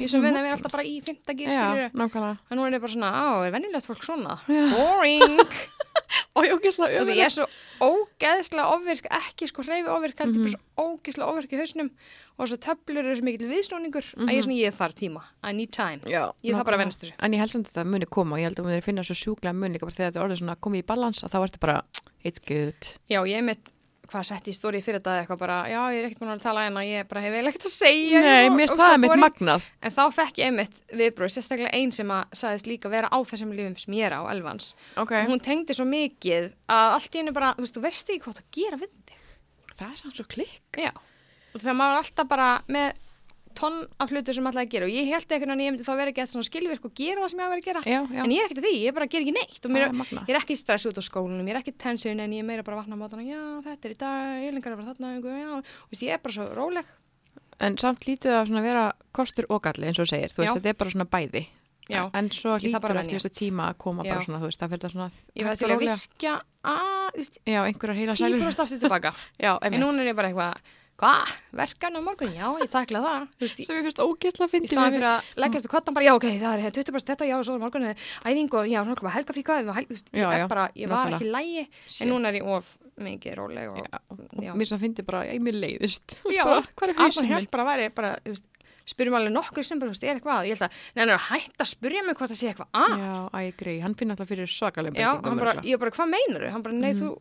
Ég 0.00 0.08
sem 0.08 0.22
venni 0.22 0.38
að 0.38 0.46
vera 0.46 0.54
alltaf 0.56 0.72
bara 0.72 0.84
í 0.88 0.94
fymta 1.04 1.34
gír 1.36 1.50
Já, 1.50 1.58
skilur 1.60 1.96
nákvæmlega. 1.98 2.36
en 2.48 2.56
nú 2.56 2.64
er 2.64 2.76
ég 2.76 2.80
bara 2.80 2.92
svona, 2.94 3.10
á, 3.12 3.26
er 3.44 3.52
vennilegt 3.52 3.84
fólk 3.90 4.04
svona? 4.06 4.36
Boring 4.48 5.42
Og 6.36 6.46
ég 6.46 6.54
og 6.54 6.62
því 6.64 7.16
ég 7.16 7.24
er 7.26 7.32
svo 7.32 7.46
ógeðslega 7.84 8.66
ofvirk, 8.74 9.08
ekki 9.18 9.48
sko 9.50 9.64
hreyfi 9.66 9.90
ofvirk 9.90 10.22
heldur 10.22 10.44
bara 10.44 10.54
svo 10.54 10.84
ógeðslega 10.84 11.28
ofvirk 11.32 11.54
í 11.54 11.60
hausnum. 11.60 11.90
Og 12.34 12.50
svo 12.50 12.58
töflur 12.58 13.06
eru 13.06 13.22
mikill 13.26 13.50
viðsnúningur 13.50 14.08
að 14.18 14.32
ég 14.32 14.40
er 14.40 14.46
svona, 14.46 14.58
ég 14.58 14.74
þarf 14.74 14.96
tíma, 14.98 15.22
I 15.46 15.52
need 15.54 15.70
time. 15.74 16.02
Já, 16.10 16.32
Ég 16.42 16.56
þarf 16.56 16.66
bara 16.66 16.78
að 16.80 16.82
venjast 16.84 17.04
þessu. 17.04 17.16
En 17.22 17.36
ég 17.36 17.42
held 17.44 17.54
samt 17.54 17.70
að 17.70 17.78
það 17.78 17.92
muni 17.92 18.08
koma 18.16 18.34
og 18.34 18.42
ég 18.42 18.48
held 18.50 18.62
að 18.62 18.68
muni 18.70 18.86
finna 18.86 19.06
svo 19.06 19.16
sjúklega 19.20 19.54
mun 19.54 19.76
líka 19.76 19.86
bara 19.86 19.98
þegar 19.98 20.10
þetta 20.10 20.24
orðið 20.24 20.40
svona 20.42 20.56
komið 20.66 20.82
í 20.82 20.86
balans 20.90 21.22
að 21.22 21.34
þá 21.36 21.38
ertu 21.44 21.62
bara, 21.62 21.76
it's 22.26 22.42
good. 22.42 22.90
já, 23.06 23.20
ég 23.30 23.46
mitt, 23.46 23.70
hvað 24.10 24.24
sett 24.28 24.48
í 24.50 24.54
stóri 24.56 24.80
fyrir 24.84 25.00
þetta 25.00 25.14
eitthvað 25.22 25.38
bara, 25.40 25.56
já, 25.70 25.78
ég 25.94 25.98
er 26.00 26.06
ekkert 26.08 26.20
búin 26.24 26.32
að 26.34 26.42
tala 26.44 26.64
en 26.68 26.76
ég 26.84 27.08
bara 27.10 27.22
hef 27.24 27.36
ekkert 27.40 27.66
að 27.68 27.74
segja 27.74 28.20
Nei, 28.24 28.44
ég 28.44 28.52
mér 28.54 28.68
finnst 28.68 28.82
það 28.82 28.96
mitt 29.00 29.10
boring. 29.14 29.24
magnað. 29.24 29.68
en 29.82 29.94
þá 29.96 30.02
fekk 30.18 30.38
ég 30.42 30.50
einmitt 30.50 30.80
viðbröð, 30.92 31.32
sérstaklega 31.36 31.72
ein 31.78 31.92
sem 31.96 32.12
að 32.14 32.36
sagðist 32.42 32.66
líka 32.70 32.92
vera 32.92 33.08
á 33.10 33.18
þessum 33.24 33.54
lífum 33.56 33.76
sem 33.80 33.96
ég 33.98 34.06
er 34.10 34.16
á, 34.18 34.20
Elvans 34.34 34.74
Ok. 34.96 35.12
og 35.12 35.30
hún 35.32 35.40
tengdi 35.44 35.74
svo 35.76 35.86
mikið 35.88 36.50
að 36.68 36.94
allt 36.98 37.14
í 37.14 37.22
hennu 37.22 37.32
bara, 37.36 37.54
þú 37.56 37.64
veist, 37.64 37.74
þú 37.78 37.84
veist 37.88 38.12
ekki 38.14 38.24
hvað 38.26 38.38
það 38.40 38.50
gera 38.60 38.80
við 38.84 38.92
þig 39.08 39.20
Það 39.74 39.88
er 39.90 39.96
sann 39.98 40.12
svo 40.14 40.24
klikk. 40.30 40.76
Já, 40.78 40.92
og 40.94 41.58
þegar 41.58 41.74
maður 41.74 41.94
er 41.96 42.02
alltaf 42.04 42.28
bara 42.30 42.48
með 42.70 42.92
tonn 43.58 43.78
af 44.02 44.10
hlutu 44.12 44.34
sem 44.34 44.48
alltaf 44.50 44.64
að 44.64 44.72
gera 44.74 44.88
og 44.88 44.94
ég 44.94 45.10
held 45.12 45.28
veginn 45.34 45.54
að 45.54 45.62
ég 45.64 45.74
myndi 45.74 45.86
þá 45.86 45.94
vera 46.00 46.14
gett 46.16 46.32
svona 46.32 46.48
skilvirk 46.48 46.88
og 46.88 46.94
gera 46.98 47.22
það 47.22 47.32
sem 47.32 47.40
ég 47.40 47.44
hafa 47.44 47.54
verið 47.54 47.64
að 47.64 47.70
gera 47.70 47.82
Já, 47.84 48.00
já. 48.14 48.22
en 48.24 48.34
ég 48.34 48.42
er 48.42 48.48
ekkert 48.48 48.62
að 48.62 48.68
því, 48.68 48.74
ég 48.84 48.96
bara 48.98 49.08
ger 49.12 49.24
ekki 49.24 49.36
neitt 49.38 49.68
og 49.68 49.74
mér, 49.74 49.86
magnað. 49.94 50.26
ég 50.28 50.34
er 50.34 50.40
ekki 50.40 50.58
stress 50.60 50.88
út 50.90 51.00
á 51.00 51.02
skólanum, 51.04 51.46
ég 51.46 51.54
er 51.54 51.60
ekki 51.62 51.76
tension 51.78 52.20
en 52.20 52.34
ég 52.34 52.44
er 52.44 52.48
meira 52.48 52.66
bara 52.66 52.78
að 52.78 52.84
vakna 52.84 52.98
á 52.98 53.02
mótana, 53.04 53.24
já 53.26 53.40
þetta 53.68 53.88
er 53.88 53.94
í 53.94 53.98
dag, 54.04 54.44
ég 54.44 54.54
lengar 54.56 54.74
að 54.74 54.82
vera 54.82 54.94
þarna 54.94 55.14
já, 55.40 55.48
og 55.54 55.72
veist, 55.92 56.04
ég 56.04 56.14
er 56.16 56.22
bara 56.24 56.36
svo 56.38 56.50
róleg 56.54 56.92
En 57.62 57.76
samt 57.78 58.06
lítið 58.08 58.34
að 58.34 58.64
vera 58.64 58.86
kostur 59.14 59.46
og 59.48 59.62
galli 59.62 59.86
eins 59.86 60.00
og 60.02 60.08
segir. 60.10 60.32
Þú 60.34 60.42
veist, 60.42 60.56
þetta 60.58 60.72
er 60.72 60.78
bara 60.80 60.90
svona 60.94 61.06
bæði. 61.06 61.44
Já. 61.84 62.00
En 62.16 62.30
svo 62.32 62.54
lítur 62.58 62.94
að 62.94 63.00
eftir 63.02 63.18
ykkur 63.20 63.34
tíma 63.36 63.66
að 63.70 63.78
koma 63.84 64.06
bara 64.06 64.22
svona, 64.24 64.40
þú 64.40 64.48
veist, 64.48 64.60
það 64.62 64.70
fyrir 64.72 64.84
það 64.84 64.94
svona 64.94 65.08
ég 65.36 65.48
verði 65.48 65.60
til 65.60 65.68
að 65.74 65.82
virkja 65.84 66.32
að, 66.64 67.10
þú 67.12 67.20
veist. 67.20 67.40
10% 68.24 68.64
aftur 68.64 68.80
tilbaka 68.86 69.12
en 69.68 69.76
núna 69.82 70.00
er 70.00 70.10
ég 70.10 70.16
bara 70.16 70.30
eitthvað, 70.32 70.72
hvað, 71.00 71.32
verkan 71.58 71.96
á 71.98 72.00
morgun, 72.04 72.32
já, 72.36 72.46
ég 72.62 72.70
takla 72.70 73.00
það 73.02 73.48
Sem 73.50 73.76
ég 73.76 73.86
finnst 73.88 73.98
ógeðslega 74.04 74.46
í 74.46 74.52
fyndið 74.54 74.70
staðan 74.74 74.94
fyrir 74.94 75.08
að 75.10 75.32
leggjast 75.42 75.66
á 75.66 75.70
kottan 75.74 75.96
bara, 75.96 76.06
já, 76.06 76.12
ok, 76.14 76.26
það 76.38 76.62
er 76.68 76.76
20% 76.78 77.10
þetta, 77.10 77.28
já, 77.28 77.34
og 77.38 77.44
svo 77.48 77.56
er 77.58 77.62
morgun 77.64 77.86
æfing 77.90 78.54
og 78.54 78.70
já, 78.70 78.78
svona 78.84 78.98
koma 79.00 79.12
helgafrí 79.16 79.42
hvað, 79.48 79.72
hel, 79.74 79.86
þú 79.90 79.96
veist, 79.96 80.08
ég 80.14 80.22
Já, 80.22 80.30
já, 80.38 80.46
var 80.46 80.64
nákvæmlega. 80.70 81.18
ekki 81.18 81.26
í 81.26 81.34
lægi, 81.34 81.66
en 82.04 82.12
núna 82.14 82.30
er 82.30 82.38
ég 82.38 82.48
of 82.54 82.72
mikið 83.04 83.34
róleg 83.40 83.70
og, 83.74 83.78
Já, 83.82 83.98
já. 84.46 84.50
og 84.54 84.58
mér 84.60 84.68
sem 84.70 84.78
fyndi 84.84 85.02
bara, 85.02 85.24
ég 85.26 85.40
mér 85.42 85.56
leiðist. 85.58 86.14
Já, 86.30 86.44
Hvað 86.46 86.92
er 86.92 86.98
hausinn 87.00 87.26
minn? 87.32 87.48
bara 87.50 87.64
væri, 87.72 87.88
bara, 87.90 88.12
þú 88.22 88.36
veist, 88.36 88.46
spyrjum 88.86 89.16
alveg 89.18 89.32
nokkur 89.34 89.64
sem 89.66 89.80
bara, 89.82 89.90
er 89.98 90.14
eitthvað, 90.14 90.46
ég 90.46 90.54
held 90.54 90.62
að, 90.68 90.78
neina, 90.94 91.16
hætt 91.26 91.58
að 91.64 91.70
spyrja 91.72 92.04
mig 92.06 92.14
hvort 92.20 92.30
það 92.30 92.38
sé 92.38 92.52
eitthvað 92.52 92.70
að, 92.70 92.94
Já, 93.02 93.50
grei, 93.58 93.74
hann 93.82 93.94
finn 93.98 94.14
alltaf 94.14 94.28
fyrir 94.30 94.46
svakalegum 94.46 95.00
já, 95.02 95.10
hann 95.24 95.40
bara, 95.42 95.56
ég 95.66 95.80
bara, 95.82 95.90
hvað 95.96 96.12
meinar 96.14 96.46
hann 96.54 96.62
bara, 96.62 96.74
nei, 96.78 96.92
Mhm. 96.92 97.00
þú, 97.02 97.18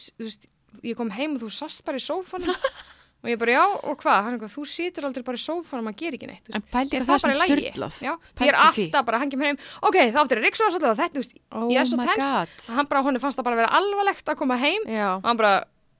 þú 0.00 0.24
veist, 0.30 0.46
ég 0.82 0.96
kom 0.96 1.10
heim 1.12 1.34
og 1.36 1.42
þú 1.42 1.50
sast 1.52 1.84
bara 1.84 1.98
í 2.00 2.06
sófanum, 2.06 2.54
og 3.22 3.28
ég 3.30 3.38
bara, 3.38 3.52
já, 3.54 3.62
og 3.86 3.96
hvað, 4.02 4.18
hann 4.26 4.34
eitthvað, 4.36 4.54
þú 4.56 4.64
situr 4.66 5.06
aldrei 5.08 5.22
bara 5.26 5.38
í 5.38 5.42
sófanum, 5.42 5.84
maður 5.86 5.98
ger 6.02 6.16
ekki 6.18 6.28
neitt, 6.30 6.48
En 6.58 6.64
pældi 6.72 6.98
hvað 6.98 7.06
það 7.06 7.12
það 7.12 7.22
sem 7.22 7.58
styrlað. 7.62 7.98
Pældu 8.34 8.48
er 8.50 8.58
alltaf 8.66 9.06
bara, 9.06 9.18
hann 9.22 9.30
kemur 9.30 9.46
heim, 9.46 9.60
ok, 9.82 9.98
þá 10.10 10.18
áttir 10.24 10.40
að 10.42 10.46
riksa 10.48 10.70
svolítið 10.72 10.90
og 10.90 10.98
þetta, 11.02 11.14
þú 11.14 11.22
veist, 11.22 11.36
Oh 11.52 11.68
ég 11.70 11.78
er 11.82 11.86
svo 11.92 12.00
tens, 12.02 12.32
að 12.34 12.72
hann 12.80 12.88
bara, 12.90 13.02
hann 13.06 13.20
fannst 13.22 13.38
það 13.38 13.46
bara 13.46 13.56
að 13.58 13.62
vera 13.62 13.76
alvarlegt 13.78 14.32
að 14.34 14.40
koma 14.42 14.56
heim. 14.58 14.88
Já, 14.90 15.06
og 15.20 15.28
hann 15.30 15.38
bara, 15.38 15.52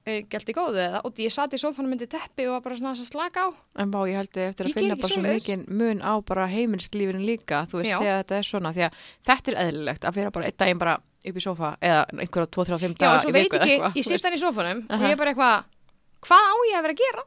gælt 0.03 0.49
í 0.51 0.53
góðu 0.57 0.81
eða? 0.83 0.99
Og 1.07 1.21
ég 1.23 1.31
satt 1.31 1.53
í 1.55 1.59
sófanum 1.61 1.93
myndi 1.95 2.09
teppi 2.11 2.43
og 2.51 2.59
bara 2.65 2.75
svona 2.75 2.91
að 2.91 3.05
slaka 3.07 3.45
á. 3.47 3.49
En 3.79 3.87
bá, 3.93 4.01
ég 4.11 4.19
held 4.19 4.35
ég 4.35 4.49
eftir 4.51 4.67
Ég 4.67 4.75
að 4.75 4.81
finna 4.81 4.97
bara 4.99 5.07
svo 5.13 5.21
svoleiðis. 5.21 5.47
mikið 5.47 5.79
mun 5.79 6.01
á 6.03 6.13
bara 6.27 6.47
heimilislífinu 6.51 7.23
líka, 7.23 7.61
þú 7.71 7.79
veist, 7.79 7.95
þetta 8.03 8.35
er 8.41 8.43
svona, 8.51 8.73
því 8.75 8.83
að 8.89 8.97
þetta 9.31 9.53
er 9.53 9.59
eðlilegt 9.63 10.03
að 10.11 10.17
vera 10.19 10.31
bara 10.35 10.49
einn 10.51 10.57
daginn 10.59 10.81
bara 10.83 10.97
upp 11.23 11.37
í 11.39 11.43
sofa 11.45 11.69
eða 11.79 12.01
einhverja 12.19 12.49
2-3-5 12.51 12.83
Já, 12.83 12.91
og 12.91 12.99
daga 12.99 13.19
svo 13.23 13.31
í 13.31 13.35
veit 13.37 13.45
viku 13.47 13.55
eða 13.55 13.63
ekki, 13.63 13.75
eitthvað, 13.77 13.95
ég 13.95 14.07
sitt 14.11 14.25
hann 14.27 14.35
í 14.35 14.41
sófanum 14.43 14.81
og 14.91 15.05
ég 15.07 15.13
er 15.15 15.19
bara 15.23 15.31
eitthvað 15.31 15.63
hvað 16.27 16.45
á 16.49 16.55
ég 16.69 16.77
að 16.77 16.85
vera 16.87 16.93
að 16.93 17.01
gera? 17.03 17.23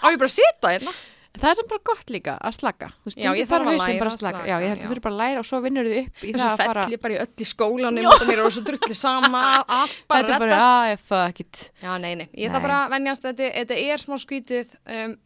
á 0.00 0.06
ég 0.10 0.18
bara 0.22 0.30
að 0.30 0.36
sita 0.38 0.72
hérna? 0.76 0.94
Það 1.34 1.48
er 1.50 1.56
sem 1.58 1.66
bara 1.66 1.82
gott 1.88 2.10
líka 2.14 2.32
að 2.46 2.52
slaka, 2.54 2.88
veist, 3.02 3.18
Já, 3.18 3.32
ég 3.34 3.48
þarf 3.50 3.66
að 3.66 3.78
læra 3.80 3.94
að 4.06 4.12
að 4.12 4.18
slaka. 4.20 4.42
Já, 4.46 4.54
ég 4.62 4.68
já. 4.70 4.84
að 4.86 5.08
að 5.10 5.16
læra 5.18 5.40
og 5.40 5.46
svo 5.48 5.58
vinnur 5.64 5.88
þið 5.90 5.96
upp 6.04 6.20
Þess 6.22 6.38
það 6.38 6.44
að 6.46 6.52
að 6.54 6.60
fell 6.78 6.92
ég 6.94 7.00
bara 7.02 7.14
í 7.16 7.18
öll 7.24 7.42
í 7.42 7.46
skólanum 7.50 8.06
og 8.12 8.22
mér 8.28 8.42
er 8.44 8.54
svo 8.54 8.62
drulli 8.68 8.94
sama 8.94 9.40
allt 9.80 9.96
bara 10.06 10.28
þetta 10.28 10.36
er 10.36 10.44
bara, 10.44 10.60
að, 10.92 11.02
fuck 11.08 11.40
it. 11.42 11.64
Já, 11.82 11.90
nei, 12.04 12.12
nei, 12.20 12.28
ég 12.38 12.54
þarf 12.54 12.66
bara 12.68 12.76
að 12.84 12.94
venjast 12.94 13.26
þetta, 13.26 13.48
þetta 13.58 13.80
er 13.82 14.04
smá 14.04 14.14
skítið 14.22 14.76
um, 14.94 15.16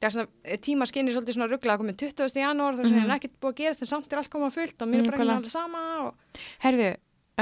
það 0.00 0.14
svona 0.16 0.56
tíma 0.64 0.88
skinni 0.88 1.12
svolítið 1.12 1.36
svona 1.36 1.50
rugglega 1.52 1.78
komið 1.82 2.00
20. 2.06 2.40
janúar 2.46 2.80
þar 2.80 2.88
sem 2.88 2.96
Mhm. 3.02 3.04
er 3.10 3.14
ekkert 3.18 3.36
búið 3.44 3.52
að 3.52 3.60
gerast 3.60 3.84
en 3.84 3.92
samt 3.92 4.12
er 4.16 4.22
allt 4.22 4.32
komað 4.32 4.56
fullt 4.56 4.82
og 4.82 4.88
mér 4.88 5.04
er 5.04 5.10
bara 5.10 5.20
ekki 5.20 5.36
alveg 5.36 5.52
sama 5.52 5.84
og, 6.06 6.40
Herðu, 6.64 6.88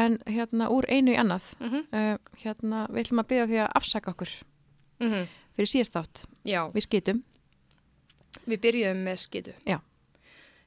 en 0.02 0.18
hérna 0.26 0.68
úr 0.75 0.90
einu 0.90 1.14
í 1.14 1.18
annað, 1.23 1.46
mm 1.62 1.87
uh, 1.94 2.18
hérna, 2.42 2.87
við 2.90 3.04
ætlum 3.06 3.23
að 3.23 3.30
byggja 3.30 3.46
því 3.54 3.62
að 3.62 3.73
afsaka 3.78 4.16
okkur 4.16 4.35
-hmm. 5.00 5.26
fyrir 5.56 5.68
síðast 5.72 5.96
átt. 5.96 6.24
Við 6.74 6.82
skýtum. 6.88 7.22
við 8.46 8.60
byrjuðum 8.60 9.04
með 9.04 9.16
skitu 9.18 9.52
Já. 9.66 9.78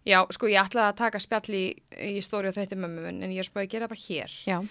Já, 0.06 0.26
sko 0.32 0.48
ég 0.48 0.58
ætlaði 0.64 0.88
að 0.90 0.96
taka 0.98 1.20
spjall 1.20 1.54
í, 1.54 1.66
í 2.02 2.22
stóri 2.24 2.48
og 2.50 2.56
þreytti 2.56 2.76
mömmu 2.80 3.08
en 3.12 3.32
ég 3.32 3.40
er 3.40 3.48
spáði 3.48 3.68
að 3.68 3.72
gera 3.74 3.88
það 3.88 3.94
bara 3.94 4.06
hér 4.08 4.32
um, 4.64 4.70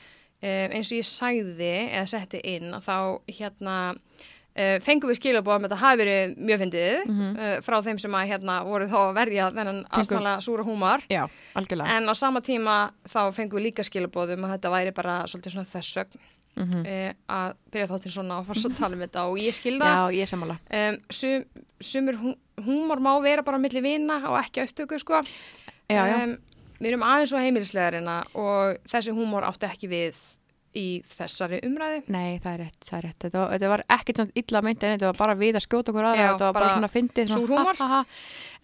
eins 0.74 0.90
og 0.92 0.98
ég 0.98 1.06
sagði 1.06 1.70
eða 1.92 2.06
setti 2.06 2.40
inn 2.44 2.74
að 2.74 2.82
þá 2.88 2.96
hérna 3.38 3.76
uh, 3.94 4.78
fengum 4.82 5.10
við 5.12 5.20
skilabóðum 5.20 5.64
að 5.64 5.70
þetta 5.70 5.80
hafi 5.84 6.00
verið 6.02 6.34
mjög 6.48 6.58
fyndið 6.64 7.04
Mhm. 7.06 7.36
uh, 7.38 7.60
frá 7.62 7.76
þeim 7.86 7.98
sem 8.02 8.12
að 8.18 8.28
hérna 8.32 8.56
voru 8.66 8.88
þá 8.88 8.98
að 9.04 9.14
verja 9.20 9.50
þennan 9.52 9.84
aðsnala 10.00 10.34
súra 10.42 10.64
húmar 10.66 11.04
já, 11.08 11.28
en 11.86 12.08
á 12.08 12.14
sama 12.18 12.40
tíma 12.40 12.92
þá 13.06 13.20
fengum 13.32 13.60
við 13.60 13.68
líka 13.70 13.82
skilabóðum 13.86 14.44
að 14.48 14.56
þetta 14.56 14.70
væri 14.74 14.92
bara 14.96 15.22
svolítið 15.26 15.52
svona 15.54 15.70
þessögn 15.72 16.18
Mm 16.58 16.82
uh, 16.82 17.12
að 17.38 17.54
byrja 17.72 17.88
þáttinn 17.92 18.14
svona 18.16 18.40
og 18.40 18.46
fara 18.48 18.60
svo 18.62 18.70
að 18.72 18.78
tala 18.80 18.96
um 18.98 19.04
þetta 19.04 19.24
og 19.30 19.38
ég 19.38 19.54
skilda 19.54 19.92
Já, 19.94 20.02
ég 20.18 20.30
sammála. 20.30 20.58
um, 20.80 20.98
sum, 21.10 21.44
sumur 21.80 22.18
hú, 22.18 22.34
húmor 22.66 22.98
má 23.04 23.12
vera 23.22 23.44
bara 23.46 23.60
á 23.60 23.62
milli 23.62 23.82
vina 23.84 24.18
og 24.30 24.38
ekki 24.42 24.64
upptöku 24.66 24.98
sko 24.98 25.22
Já, 25.88 26.02
já. 26.04 26.16
Um, 26.24 26.36
við 26.80 26.90
erum 26.92 27.06
aðeins 27.06 27.30
svo 27.32 27.38
heimilislegarina 27.42 28.18
og 28.34 28.82
þessi 28.90 29.14
húmor 29.14 29.46
átti 29.46 29.70
ekki 29.70 29.88
við 29.88 30.18
í 30.76 30.86
þessari 31.08 31.60
umræði 31.66 32.02
Nei, 32.12 32.38
það 32.42 32.52
er 32.52 32.60
rétt, 32.64 32.82
það 32.84 32.98
er 32.98 33.04
rétt. 33.06 33.18
Þetta 33.24 33.44
þetta 33.54 33.70
var 33.72 33.82
ekkert 33.96 34.20
svona 34.20 34.42
illa 34.42 34.62
meint 34.66 34.84
en 34.84 34.92
þetta 34.94 35.08
var 35.10 35.18
bara 35.22 35.36
við 35.38 35.58
að 35.58 35.64
skjóta 35.64 35.92
okkur 35.92 36.08
aðra, 36.10 36.20
Já, 36.20 36.28
þetta 36.32 36.48
var 36.48 36.56
bara, 36.58 36.66
bara 36.66 36.76
svona 36.76 36.90
fyndið. 36.92 37.32
súr 37.32 37.52
húmor. 37.54 37.80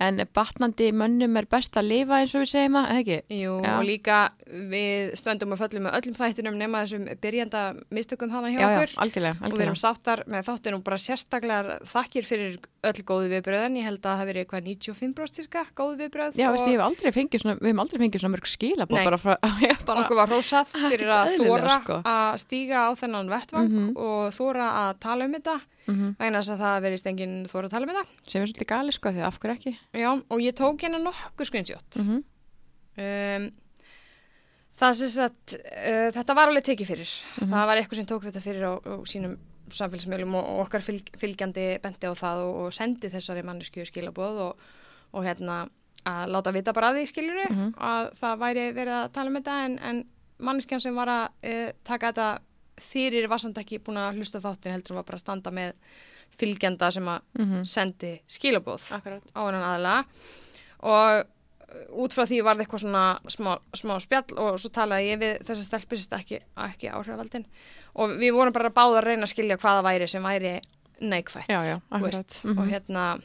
En 0.02 0.18
batnandi 0.34 0.88
mönnum 0.92 1.36
er 1.38 1.46
best 1.46 1.76
að 1.78 1.86
lifa 1.86 2.16
eins 2.18 2.32
og 2.34 2.42
við 2.42 2.48
segjum 2.50 2.76
að, 2.80 2.86
eða 2.90 3.02
ekki? 3.04 3.18
Jú, 3.38 3.52
Já. 3.62 3.72
og 3.78 3.84
líka 3.86 4.16
við 4.50 5.12
stöndum 5.20 5.52
og 5.54 5.58
föllum 5.60 5.84
með 5.86 5.98
öllum 6.00 6.16
þættinum 6.18 6.56
nema 6.58 6.80
þessum 6.82 7.04
byrjanda 7.22 7.60
mistökum 7.94 8.30
hana 8.34 8.50
hjá 8.50 8.58
Já, 8.58 8.64
já, 8.64 8.78
okkur 8.80 8.94
algjörlega, 9.04 9.34
og 9.38 9.54
við 9.54 9.62
erum 9.64 9.74
algjörlega. 9.74 9.82
sáttar 9.84 10.22
með 10.34 10.48
þáttinu 10.48 10.78
og 10.80 10.84
bara 10.88 10.98
sérstaklega 11.04 11.76
þakkir 11.94 12.26
fyrir 12.26 12.56
öll 12.84 13.02
góðu 13.06 13.28
viðbröðin 13.32 13.78
ég 13.78 13.86
held 13.88 14.00
að 14.04 14.18
það 14.18 14.28
verið 14.32 14.44
eitthvað 14.44 14.66
95% 14.68 15.38
cirka 15.38 15.62
góðu 15.78 15.96
viðbröð 16.02 16.40
Já, 16.42 16.48
og 16.50 16.84
aldrei 16.88 17.12
fengið 17.14 17.44
svona, 17.44 17.56
við 17.62 17.70
hefum 17.70 17.84
aldrei 17.84 18.00
fengið 18.04 18.24
svona 18.24 18.34
mörg 18.34 18.50
skilabóð 18.50 18.98
Nei. 18.98 19.18
frá, 19.22 19.36
bara, 19.88 20.02
okkur 20.04 20.18
var 20.20 20.28
rósað 20.34 20.74
fyrir 20.90 21.14
að 21.14 21.36
þóra 21.38 21.78
sko. 21.80 22.00
að 22.04 22.40
stíga 22.44 22.82
á 22.86 22.90
þennan 22.98 23.30
vettvang 23.32 23.70
Mhm. 23.74 23.94
og 23.96 24.34
þóra 24.36 24.66
að 24.88 24.98
tala 25.00 25.24
um 25.24 25.32
þetta 25.38 25.60
Mhm. 25.86 26.14
vegna 26.18 26.38
þess 26.40 26.54
að 26.54 26.62
það 26.64 26.82
verist 26.82 27.06
enginn 27.06 27.34
þóra 27.46 27.64
að 27.68 27.70
tala 27.70 27.86
um 27.86 27.92
þetta 27.94 28.30
sem 28.30 28.42
er 28.42 28.46
svolítið 28.48 28.66
gali, 28.72 28.92
sko, 28.92 29.08
því 29.12 29.22
af 29.26 29.38
hverju 29.40 29.56
ekki. 29.58 29.72
Já, 29.94 30.10
og 30.30 30.38
ég 30.40 30.54
tók 30.56 30.80
hérna 30.80 30.98
nokkuð 31.02 31.46
screenshot 31.50 31.98
Mm 32.00 32.22
um, 32.96 33.50
það 34.78 34.92
sem 34.98 35.08
sagt 35.14 35.54
uh, 35.54 36.08
þetta 36.14 36.34
var 36.34 36.48
alveg 36.50 36.64
tekið 36.66 36.86
fyrir 36.92 37.10
Mhm. 37.40 37.50
það 37.50 37.66
var 37.66 37.76
eitthvað 37.80 37.96
sem 38.00 38.06
tók 38.06 38.24
þetta 38.26 38.40
fyrir 38.42 38.64
á, 38.66 38.72
á 38.80 38.94
sínum 39.06 39.36
samfélagsmiðlum 39.70 40.34
og, 40.36 40.44
og 40.44 40.66
okkar 40.66 40.80
fylg, 40.84 41.08
fylgjandi 41.18 41.78
benti 41.82 42.06
á 42.06 42.12
það 42.14 42.42
og, 42.44 42.54
og 42.66 42.72
sendi 42.76 43.08
þessari 43.10 43.42
mannesku 43.46 43.84
skilaboð 43.86 44.40
og, 44.48 44.56
og 45.14 45.24
hérna 45.24 45.68
að 46.04 46.28
láta 46.34 46.52
vita 46.52 46.72
bara 46.76 46.90
að 46.92 46.98
því 47.00 47.06
skiljuru 47.12 47.46
Mhm. 47.50 47.74
að 47.78 48.10
það 48.20 48.38
væri 48.44 48.64
verið 48.76 48.96
að 48.98 49.12
tala 49.12 49.30
um 49.30 49.36
þetta 49.40 49.64
en, 49.64 49.78
en 49.78 50.04
manneskjan 50.38 50.80
sem 50.80 50.94
var 50.94 51.08
að 51.08 51.28
uh, 51.44 51.72
taka 51.84 52.12
þetta 52.12 52.28
fyrir 52.81 53.28
var 53.28 53.38
samt 53.38 53.59
ekki 53.59 53.78
búin 53.78 53.97
að 54.00 54.16
hlusta 54.19 54.40
þáttin 54.40 54.73
heldur 54.76 54.95
hún 54.95 54.97
var 55.02 55.04
bara 55.11 55.16
að 55.16 55.25
standa 55.26 55.50
með 55.50 55.73
fylgjanda 56.35 56.90
sem 56.90 57.07
að 57.09 57.21
-hmm. 57.38 57.64
sendi 57.64 58.21
skilaboð 58.26 58.88
Akkurat. 58.93 59.23
á 59.35 59.40
hennan 59.47 59.62
aðla 59.62 60.04
og 60.83 61.25
uh, 61.25 62.02
út 62.02 62.14
frá 62.14 62.25
því 62.26 62.43
var 62.45 62.57
það 62.57 62.61
eitthvað 62.64 62.81
svona 62.85 63.04
smá, 63.28 63.59
smá 63.75 63.95
spjall 64.00 64.38
og 64.38 64.59
svo 64.61 64.71
talaði 64.71 65.11
ég 65.12 65.19
við 65.21 65.38
þess 65.47 65.61
að 65.61 65.64
stelpist 65.69 66.12
ekki, 66.12 66.40
ekki 66.57 66.90
áhrifaldin 66.90 67.47
og 67.95 68.11
við 68.19 68.33
vorum 68.35 68.52
bara 68.52 68.71
báða 68.71 68.99
að 68.99 69.04
reyna 69.04 69.23
að 69.26 69.33
skilja 69.35 69.57
hvaða 69.57 69.83
væri 69.87 70.09
sem 70.09 70.23
væri 70.23 70.61
neikvætt 71.00 71.49
Já, 71.49 71.61
já, 71.64 71.81
veist, 72.00 72.45
Mhm. 72.45 72.59
og 72.59 72.66
hérna 72.69 73.21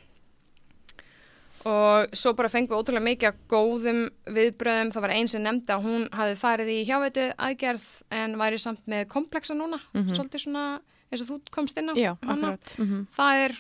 og 1.66 2.08
svo 2.16 2.34
bara 2.34 2.48
fengum 2.50 2.76
við 2.78 2.84
ótrúlega 2.84 3.08
mikið 3.10 3.28
af 3.28 3.36
góðum 3.52 4.10
viðbröðum, 4.28 4.92
það 4.94 5.02
var 5.02 5.10
einn 5.16 5.28
sem 5.28 5.44
nefndi 5.44 5.74
að 5.76 5.84
hún 5.84 6.10
hafi 6.16 6.36
farið 6.40 6.70
í 6.72 6.86
hjáveitu 6.88 7.26
aðgerð 7.38 7.88
en 8.12 8.36
væri 8.40 8.60
samt 8.60 8.86
með 8.88 9.06
kompleksa 9.08 9.54
núna 9.56 9.80
Mhm. 9.94 10.14
svolítið 10.16 10.46
svona 10.46 10.80
eins 11.12 11.22
og 11.22 11.28
þú 11.28 11.40
komst 11.52 11.78
inn 11.78 11.90
á 11.90 11.94
Já. 11.96 12.18
Mm 12.22 13.08
það 13.12 13.46
er 13.46 13.52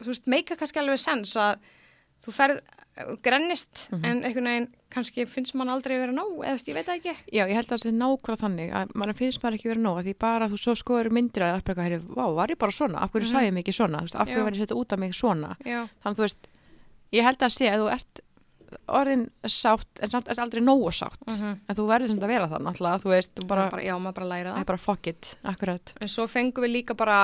þú 0.00 0.06
veist, 0.06 0.26
meika 0.26 0.56
kannski 0.56 0.78
alveg 0.80 0.98
sens 0.98 1.36
að 1.36 1.58
þú 2.24 2.32
ferð 2.32 2.60
grennist 3.22 3.88
Mhm. 3.92 4.04
en 4.04 4.22
einhvern 4.24 4.44
veginn 4.44 4.68
kannski 4.90 5.24
finnst 5.26 5.54
mann 5.54 5.68
aldrei 5.68 5.96
vera 5.98 6.12
nóg 6.12 6.40
eða 6.44 6.52
þú 6.52 6.56
veist, 6.56 6.68
ég 6.68 6.74
veit 6.74 6.86
það 6.86 6.96
ekki 7.00 7.16
Já, 7.32 7.44
ég 7.46 7.54
held 7.54 7.66
að 7.66 7.76
það 7.76 7.84
sé 7.84 7.92
nákvæmlega 7.92 8.40
þannig 8.40 8.72
að 8.72 8.94
mann 8.94 9.14
finnst 9.14 9.40
maður 9.42 9.54
ekki 9.58 9.70
verið 9.70 9.86
að 9.86 10.04
því 10.04 10.14
bara 10.18 10.48
þú 10.48 10.56
svo 10.58 10.74
skoður 10.74 11.10
myndir 11.10 11.42
að 11.42 11.62
það 11.62 11.70
er 11.70 11.74
bara, 11.74 11.98
vá, 12.00 12.34
var 12.34 12.48
ég 12.48 12.58
bara 12.58 12.72
svona, 12.72 12.98
af 13.02 13.12
hverju 13.12 13.26
Mhm. 13.26 13.32
sagði 13.32 13.46
ég 13.46 13.52
mig 13.52 13.64
ekki 13.64 13.76
svona, 13.78 13.98
af 14.02 14.26
hverju 14.28 14.36
Já. 14.36 14.44
var 14.44 14.52
ég 14.52 14.56
að 14.56 14.66
setja 14.66 14.76
út 14.76 14.92
af 14.92 14.98
mig 14.98 15.12
svona, 15.14 15.56
já, 15.64 15.88
þannig 16.04 16.16
þú 16.16 16.24
veist, 16.26 16.36
ég 17.16 17.26
held 17.26 17.42
að 17.42 17.54
sé 17.56 17.70
að 17.70 17.84
þú 17.84 17.92
ert 17.94 18.22
orðin 18.86 19.24
sátt, 19.50 19.88
en 19.98 20.10
samt 20.12 20.28
ert 20.30 20.38
aldrei 20.42 20.62
nógu 20.62 20.92
sátt, 20.94 21.18
mm 21.26 21.56
en 21.66 21.76
þú 21.76 21.86
verður 21.88 22.12
sem 22.12 22.20
að 22.22 22.30
vera 22.30 22.48
það 22.50 22.66
náttúrulega, 22.66 23.02
þú 23.02 23.10
veist, 23.10 23.40
bara, 23.50 23.68
bara, 23.72 23.82
já, 23.82 23.94
maður 23.98 24.18
bara 24.20 24.28
læra 24.30 24.50
það. 24.50 24.56
Það 24.58 24.64
er 24.64 24.70
bara 24.70 24.82
fuck 24.84 25.10
it, 25.10 25.30
akkurat. 25.52 25.94
en 26.00 26.12
svo 26.14 26.26
fengum 26.30 26.66
við 26.66 26.74
líka 26.76 26.94
bara 26.98 27.20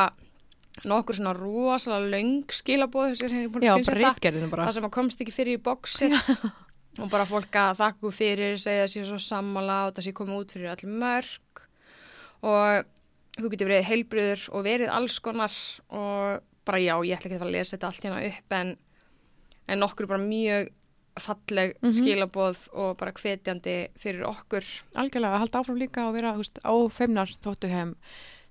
nokkur 0.85 1.17
svona 1.17 1.33
rosalega 1.37 2.11
löng 2.13 2.53
skilabóð 2.53 3.15
ég 3.15 3.31
er 3.31 3.49
búin 3.49 3.65
að 3.71 3.95
reitgerðinu 3.97 4.51
bara. 4.53 4.67
það 4.67 4.77
sem 4.77 4.89
að 4.89 4.95
komst 4.99 5.23
ekki 5.25 5.33
fyrir 5.33 5.57
í 5.57 5.63
bóksi 5.63 6.11
og 7.01 7.09
bara 7.13 7.25
fólk 7.29 7.57
að 7.57 7.79
þakka 7.81 7.97
ykkur 7.97 8.17
fyrir 8.19 8.59
segja 8.61 8.85
að 8.85 8.93
sé 8.93 9.07
svo 9.07 9.17
sammála 9.23 9.79
og 9.87 9.97
það 9.97 10.09
sé 10.09 10.13
komið 10.19 10.43
út 10.43 10.53
fyrir 10.53 10.73
allir 10.75 10.99
mörg 11.01 11.63
og 12.45 12.93
þú 13.37 13.53
getur 13.53 13.71
verið 13.71 13.89
heilbriður 13.91 14.45
og 14.53 14.67
verið 14.67 14.93
alls 14.93 15.19
konar. 15.25 15.57
Og 15.93 16.45
bara 16.67 16.81
já, 16.83 16.95
ég 17.05 17.17
ætla 17.17 17.31
ekki 17.31 17.41
að 17.41 17.53
lesa 17.55 17.77
þetta 17.77 17.91
allt 17.91 18.07
hérna 18.07 18.23
upp 18.27 18.57
en, 18.59 18.71
en 19.69 19.79
nokkur 19.81 20.07
bara 20.07 20.19
mjög 20.23 20.71
falleg 21.19 21.75
Mhm. 21.83 21.93
skilaboð 21.97 22.69
og 22.75 22.97
bara 22.99 23.13
hvetjandi 23.13 23.89
fyrir 23.99 24.25
okkur 24.29 24.65
Algjörlega, 24.95 25.35
að 25.35 25.39
halda 25.47 25.61
áfram 25.63 25.79
líka 25.81 26.07
og 26.09 26.15
vera 26.15 26.35
veist, 26.37 26.59
ófeimnar 26.65 27.31
þóttu 27.43 27.69
hefum 27.73 27.95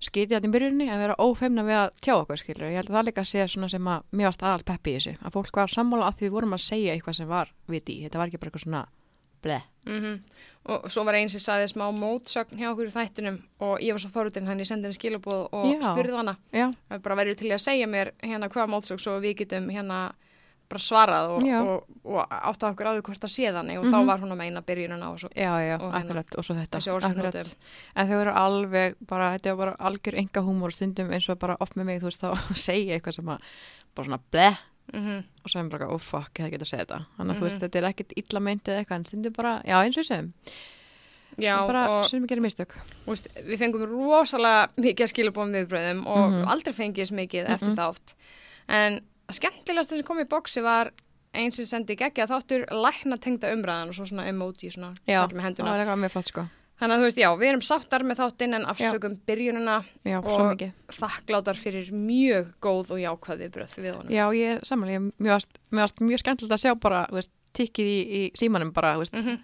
skitið 0.02 0.34
þetta 0.40 0.48
í 0.50 0.52
byrjunni 0.52 0.88
að 0.90 0.98
vera 1.00 1.16
ófeimnar 1.20 1.66
við 1.66 1.78
að 1.80 1.92
tjá 2.02 2.14
okkur 2.26 2.38
skilur. 2.38 2.68
Ég 2.70 2.76
held 2.82 2.90
að 2.90 2.98
það 2.98 3.06
líka 3.08 3.24
sé 3.26 3.46
svona 3.48 3.70
sem 3.70 3.86
að 3.86 4.02
mér 4.12 4.26
varst 4.28 4.42
aðal 4.44 4.64
peppi 4.66 4.92
í 4.92 4.96
þessu. 4.98 5.14
Að 5.24 5.32
fólk 5.38 5.56
var 5.56 5.68
sammála 5.68 6.08
að 6.10 6.18
því 6.18 6.26
við 6.28 6.32
vorum 6.36 6.54
að 6.58 6.66
segja 6.66 6.94
eitthvað 6.98 7.16
sem 7.16 7.28
var 7.28 7.52
viti 7.70 7.94
í. 8.00 8.04
Þetta 8.10 8.18
var 8.18 8.28
ekki 8.28 8.40
bara 8.40 8.50
eitthvað 8.52 8.66
svona 8.66 8.86
bleð. 9.44 9.62
mm 9.86 10.20
og 10.66 10.90
svo 10.90 11.04
var 11.06 11.14
einn 11.14 11.30
sem 11.30 11.40
saði 11.40 11.68
smá 11.70 11.92
mótsögn 11.94 12.58
hjá 12.58 12.72
okkur 12.74 12.88
í 12.90 12.94
þættinum 12.96 13.36
og 13.62 13.80
ég 13.86 13.92
var 13.94 14.00
svo 14.02 14.10
forutinn 14.10 14.48
hann 14.48 14.58
ég 14.58 14.66
sendi 14.66 14.88
henni 14.88 14.98
skilaboð 14.98 15.54
og 15.54 15.66
Já. 15.76 15.82
spurði 15.94 16.16
hana 16.18 16.38
Já, 16.52 16.72
að 16.90 17.02
bara 17.04 17.16
verður 17.16 17.38
til 17.38 17.48
í 17.50 17.54
að 17.54 17.62
segja 17.62 17.86
mér 17.86 18.12
hérna 18.24 18.50
hvað 18.50 18.70
mótsögn 18.74 19.00
svo 19.00 19.20
við 19.22 19.36
getum 19.44 19.70
hérna 19.70 20.14
bara 20.70 20.80
svarað 20.82 21.30
og, 21.36 21.44
og, 21.62 21.84
og 22.06 22.28
átta 22.30 22.70
okkur 22.72 22.88
á 22.88 22.92
því 22.96 23.02
hvort 23.06 23.20
það 23.22 23.34
sé 23.36 23.52
þannig 23.54 23.78
og 23.80 23.86
Mhm. 23.86 23.94
þá 23.94 24.06
var 24.06 24.20
hún 24.20 24.32
að 24.34 24.38
meina 24.38 24.62
byrjununa 24.62 25.10
og 25.12 25.20
svo 25.20 25.30
já, 25.36 25.52
já, 25.62 25.76
Og 25.82 25.92
hérna, 25.94 26.02
akkurat. 26.04 26.36
Svo 26.44 26.54
þetta. 26.56 27.56
En 27.96 28.08
þau 28.10 28.22
eru 28.22 28.32
alveg 28.32 28.96
bara, 29.08 29.38
þetta 29.38 29.50
er 29.52 29.56
bara 29.56 29.76
algjör 29.80 30.18
enga 30.18 30.42
húmor 30.42 30.72
stundum 30.74 31.12
eins 31.12 31.30
og 31.30 31.40
bara 31.40 31.58
oft 31.60 31.76
með 31.76 31.86
mig, 31.86 32.02
þú 32.02 32.10
veist, 32.10 32.22
þá 32.22 32.34
segja 32.70 32.96
eitthvað 33.00 33.14
sem 33.16 33.26
að 33.26 33.40
bara 33.96 34.06
svona 34.08 34.20
bleð 34.32 34.58
mm 34.94 35.24
og 35.44 35.50
svo 35.50 35.60
er 35.60 35.70
bara, 35.70 35.88
oh 35.90 35.98
fuck, 35.98 36.32
hefði 36.38 36.52
getað 36.52 36.62
að 36.62 36.70
segja 36.74 36.86
þetta. 36.86 37.06
Þannig 37.18 37.32
að 37.32 37.40
þú 37.40 37.46
veist, 37.46 37.58
Mhm. 37.58 37.66
þetta 37.66 37.76
er 37.82 37.90
ekkit 37.94 38.12
illa 38.18 38.40
meintið 38.40 38.78
eitthvað, 38.80 38.96
en 38.96 39.06
stundum 39.06 39.34
bara, 39.34 39.62
já, 39.66 39.76
eins 39.84 39.98
og 39.98 40.06
segjum. 40.06 40.32
já 41.38 41.56
og 41.90 42.06
veist, 43.08 43.28
við 43.44 43.58
fengum 43.60 43.84
rosalega 43.90 44.70
mikið 44.78 45.04
að 45.04 45.12
skilabóðum 45.12 45.56
viðbröðum 45.58 46.06
og 46.08 46.32
Mhm. 46.32 46.48
aldrei 46.48 46.74
fengið 46.74 47.02
þess 47.04 47.12
mikið 47.12 47.50
eftir 47.50 47.70
Mhm. 47.70 47.76
þátt 47.76 48.14
en 48.70 49.02
skemmtilegast 49.32 49.90
sem 49.90 50.04
kom 50.04 50.20
í 50.20 50.28
bóksi 50.30 50.62
var 50.64 50.92
einn 51.36 51.52
sem 51.52 51.66
sendi 51.66 51.96
geggja 52.00 52.28
þáttur 52.28 52.66
lækna 52.72 53.18
tengda 53.18 53.52
umræðan 53.56 53.90
og 53.92 53.96
svo 53.98 54.06
svona 54.06 54.28
emoji 54.30 54.72
svona 54.72 54.94
Já, 55.08 55.26
það 55.28 55.64
var 55.66 55.80
eitthvað 55.82 56.00
mjög 56.06 56.12
flott, 56.12 56.26
sko. 56.32 56.46
Þannig 56.76 56.92
að 56.92 57.00
þú 57.00 57.06
veist, 57.08 57.20
já, 57.24 57.30
við 57.40 57.48
erum 57.50 57.62
sáttar 57.64 58.04
með 58.04 58.18
þáttinn 58.20 58.56
en 58.58 58.66
afsökum 58.68 59.14
byrjunina 59.26 59.76
já, 60.04 60.18
Og- 60.20 60.64
þakkláttar 60.92 61.56
fyrir 61.56 61.92
mjög 61.96 62.50
góð 62.60 62.92
og 62.92 63.00
jákvæði 63.00 63.48
bröð 63.50 63.76
við 63.80 63.94
honum. 63.96 64.12
Já, 64.12 64.26
ég 64.36 64.56
er 64.58 64.60
samanlega, 64.68 65.12
mér 65.20 65.38
varst 65.80 66.00
mjög 66.04 66.20
skemmtilegt 66.20 66.52
að 66.52 66.64
sjá 66.66 66.74
bara, 66.80 67.08
veist, 67.16 67.32
tikkið 67.56 67.88
í, 67.88 68.00
í 68.20 68.32
símanum 68.36 68.74
bara, 68.74 68.98
veist, 69.00 69.14
Mhm. 69.16 69.40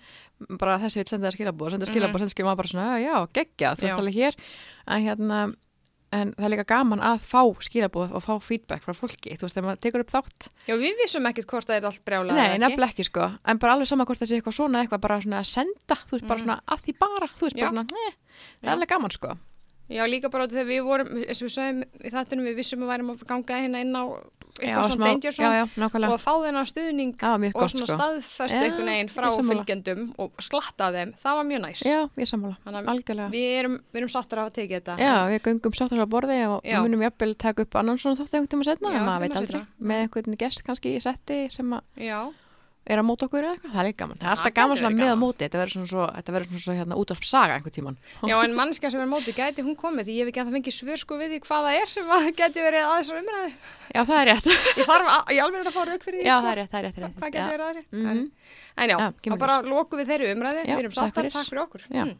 bara 0.59 0.77
þessi 0.79 0.95
vil 0.99 1.05
senda 1.07 1.31
það 1.31 1.37
skilabóð, 1.37 1.71
senda 1.71 1.85
skilabóð, 1.85 2.11
Mhm. 2.11 2.19
senda 2.19 2.35
skilabóð, 2.35 2.57
bara 2.57 2.67
svona, 2.67 2.99
já, 2.99 3.07
já, 3.07 3.27
geggja, 3.31 3.75
þú 3.75 3.79
Já. 3.79 3.87
veist 3.87 3.99
alveg 3.99 4.13
hér, 4.15 4.35
en 4.87 5.03
hérna, 5.07 5.55
en 6.11 6.33
það 6.35 6.45
er 6.47 6.51
líka 6.53 6.65
gaman 6.67 6.99
að 6.99 7.19
fá 7.23 7.41
skilabóð 7.63 8.11
og 8.17 8.23
fá 8.25 8.33
feedback 8.43 8.83
frá 8.83 8.93
fólki, 8.93 9.37
þú 9.37 9.45
veist, 9.47 9.55
þegar 9.55 9.67
maður 9.69 9.81
tekur 9.85 10.03
upp 10.05 10.11
þátt, 10.11 10.49
Já, 10.67 10.75
við 10.75 10.97
vissum 11.03 11.25
ekkert 11.29 11.47
hvort 11.47 11.67
það 11.69 11.77
er 11.77 11.85
allt 11.91 12.03
brjálað 12.05 12.35
nei, 12.35 12.57
nefnilega 12.59 12.91
ekki, 12.91 13.05
sko, 13.07 13.29
en 13.45 13.57
bara 13.57 13.73
alveg 13.77 13.87
sama 13.87 14.05
hvort 14.05 14.19
það 14.19 14.27
sé 14.31 14.39
eitthvað 14.41 14.57
svona, 14.59 14.81
eitthvað 14.83 15.01
bara 15.07 15.21
svona 15.21 15.39
að 15.39 15.47
senda, 15.51 15.95
þú 16.07 16.11
veist, 16.17 16.27
bara 16.27 16.39
Mhm. 16.39 16.43
svona 16.45 16.59
að 16.67 16.81
því 16.85 16.97
bara, 16.99 17.27
þú 17.37 17.41
veist, 17.47 17.55
bara 17.55 17.65
Já. 17.65 17.71
svona, 17.71 17.85
nei, 17.91 18.11
það 18.11 18.63
Já. 18.63 18.67
er 18.67 18.75
alveg 18.75 18.89
gaman, 18.89 19.11
sko. 19.11 19.37
Já, 19.91 20.05
líka 20.07 20.29
bara 20.31 20.47
þegar 20.47 20.69
við 20.69 20.83
vorum, 20.87 21.09
eins 21.23 21.41
og 21.41 21.47
við 21.49 21.55
sögum 21.55 21.81
í 21.81 22.11
þættunum, 22.13 22.45
við 22.47 22.61
vissum 22.61 22.85
að 22.85 22.93
værum 22.93 23.11
að 23.11 23.25
ganga 23.27 23.57
hérna 23.63 23.81
inn 23.83 23.97
á 23.97 24.03
eitthvað 24.59 24.91
svona 24.91 25.07
danger 25.07 25.31
já, 25.31 25.37
zone 25.37 25.57
já, 25.57 25.63
og 25.87 26.13
að 26.15 26.21
fá 26.21 26.31
þennan 26.43 26.67
stuðning 26.69 27.13
mjög 27.15 27.55
og 27.55 27.61
gott, 27.61 27.73
svona 27.73 27.87
sko. 27.87 27.97
staðfest 27.97 28.55
Já, 28.55 28.63
einhvern 28.65 28.91
veginn 28.91 29.11
frá 29.11 29.27
fylgjendum 29.31 30.03
og 30.21 30.43
slatta 30.43 30.89
af 30.89 30.97
þeim, 30.97 31.13
það 31.21 31.37
var 31.39 31.47
mjög 31.51 31.63
næs. 31.65 31.83
Já, 31.87 31.99
ég 32.19 32.33
að 32.35 32.91
algjörlega. 32.93 33.29
við 33.31 33.55
erum, 33.61 33.77
við 33.91 34.01
erum 34.01 34.11
sáttur 34.11 34.41
af 34.41 34.51
að 34.51 34.57
tekið 34.59 34.75
þetta. 34.77 34.97
Já, 35.01 35.15
við 35.31 35.41
göngum 35.47 35.77
sáttur 35.79 36.03
á 36.03 36.07
borði 36.11 36.39
og 36.49 36.67
Já. 36.67 36.79
munum 36.83 37.05
jafnvel 37.07 37.35
taka 37.39 37.65
upp 37.65 37.79
annan 37.81 38.01
svona 38.01 38.19
þátt 38.19 38.37
einhvern 38.37 38.51
tíma 38.55 38.67
setna, 38.67 38.91
Já, 38.91 38.99
en 38.99 39.07
maður 39.07 39.25
veit 39.25 39.39
aldrei, 39.41 39.61
með 39.79 40.05
einhvern 40.05 40.39
gest 40.43 40.63
kannski 40.67 40.95
í 40.97 41.03
setti 41.03 41.41
sem 41.53 41.77
að 41.77 42.07
Já, 42.09 42.19
er 42.91 43.01
að 43.01 43.05
móta 43.07 43.27
okkur 43.27 43.45
eða 43.45 43.53
eitthvað, 43.55 43.71
það 43.73 43.81
er 43.81 43.87
líka 43.87 43.99
gaman. 44.01 44.17
Það 44.21 44.27
er 44.27 44.33
alltaf 44.35 44.53
gaman 44.57 44.79
svona 44.81 44.91
með 44.95 45.01
á 45.01 45.11
gaman. 45.11 45.21
móti, 45.21 45.41
þetta 45.45 45.59
verður 45.61 45.73
svona 45.75 45.89
svo, 45.91 46.05
þetta 46.17 46.35
verður 46.35 46.49
svona 46.51 46.63
svo 46.65 46.75
hérna 46.77 46.97
útvarp 47.01 47.27
saga 47.29 47.55
einhvern 47.57 47.75
tíman. 47.77 47.97
já 48.31 48.35
en 48.41 48.55
mannskja 48.57 48.91
sem 48.93 49.03
er 49.03 49.09
mótið, 49.11 49.37
gæti 49.41 49.65
hún 49.67 49.77
komið 49.79 50.09
því 50.09 50.15
ég 50.17 50.25
hef 50.25 50.31
ekki 50.31 50.41
að 50.41 50.49
það 50.51 50.57
fengið 50.59 50.75
svör 50.77 51.01
sko 51.03 51.19
við 51.21 51.35
því 51.35 51.39
hvað 51.47 51.67
það 51.67 51.79
er 51.81 51.93
sem 51.95 52.11
að 52.17 52.27
gæti 52.41 52.65
verið 52.67 52.87
að 52.87 52.97
þessar 53.01 53.21
umræði. 53.21 53.53
Já, 53.91 54.01
það 54.01 54.17
er 54.21 54.27
rétt. 54.31 54.51
Ég 54.81 54.89
þarf 54.91 55.11
að, 55.11 55.31
ég 55.35 55.43
alveg 55.45 55.67
að 55.71 55.75
fá 55.75 55.81
rauk 55.91 56.03
fyrir 56.05 56.19
því, 56.21 56.25
Já, 56.25 56.33
sko. 56.35 56.41
það 56.41 56.51
er 56.51 56.59
rétt, 56.61 56.71
það 56.71 56.79
er 56.79 56.85
rétt. 56.87 56.97
er 56.97 57.05
rétt. 57.07 57.17
Hvað 57.21 57.31
gæti 57.35 57.51
verið 57.51 57.65
að 57.65 57.71
þessi? 57.71 57.87
Mhm. 58.01 58.21
En, 58.81 58.91
já, 58.91 58.97
þá 59.27 59.37
bara 59.41 59.55
lokum 59.67 59.99
við 60.01 60.11
þeirri 60.11 60.29
umræði, 60.35 60.61
Já, 60.63 60.71
við 60.77 60.83
erum 60.85 60.93
sáttar, 60.95 61.27
takk 61.33 61.49
fyrir 61.51 61.63
okkur. 61.65 61.83
Já. 61.91 62.03
Mm. 62.07 62.13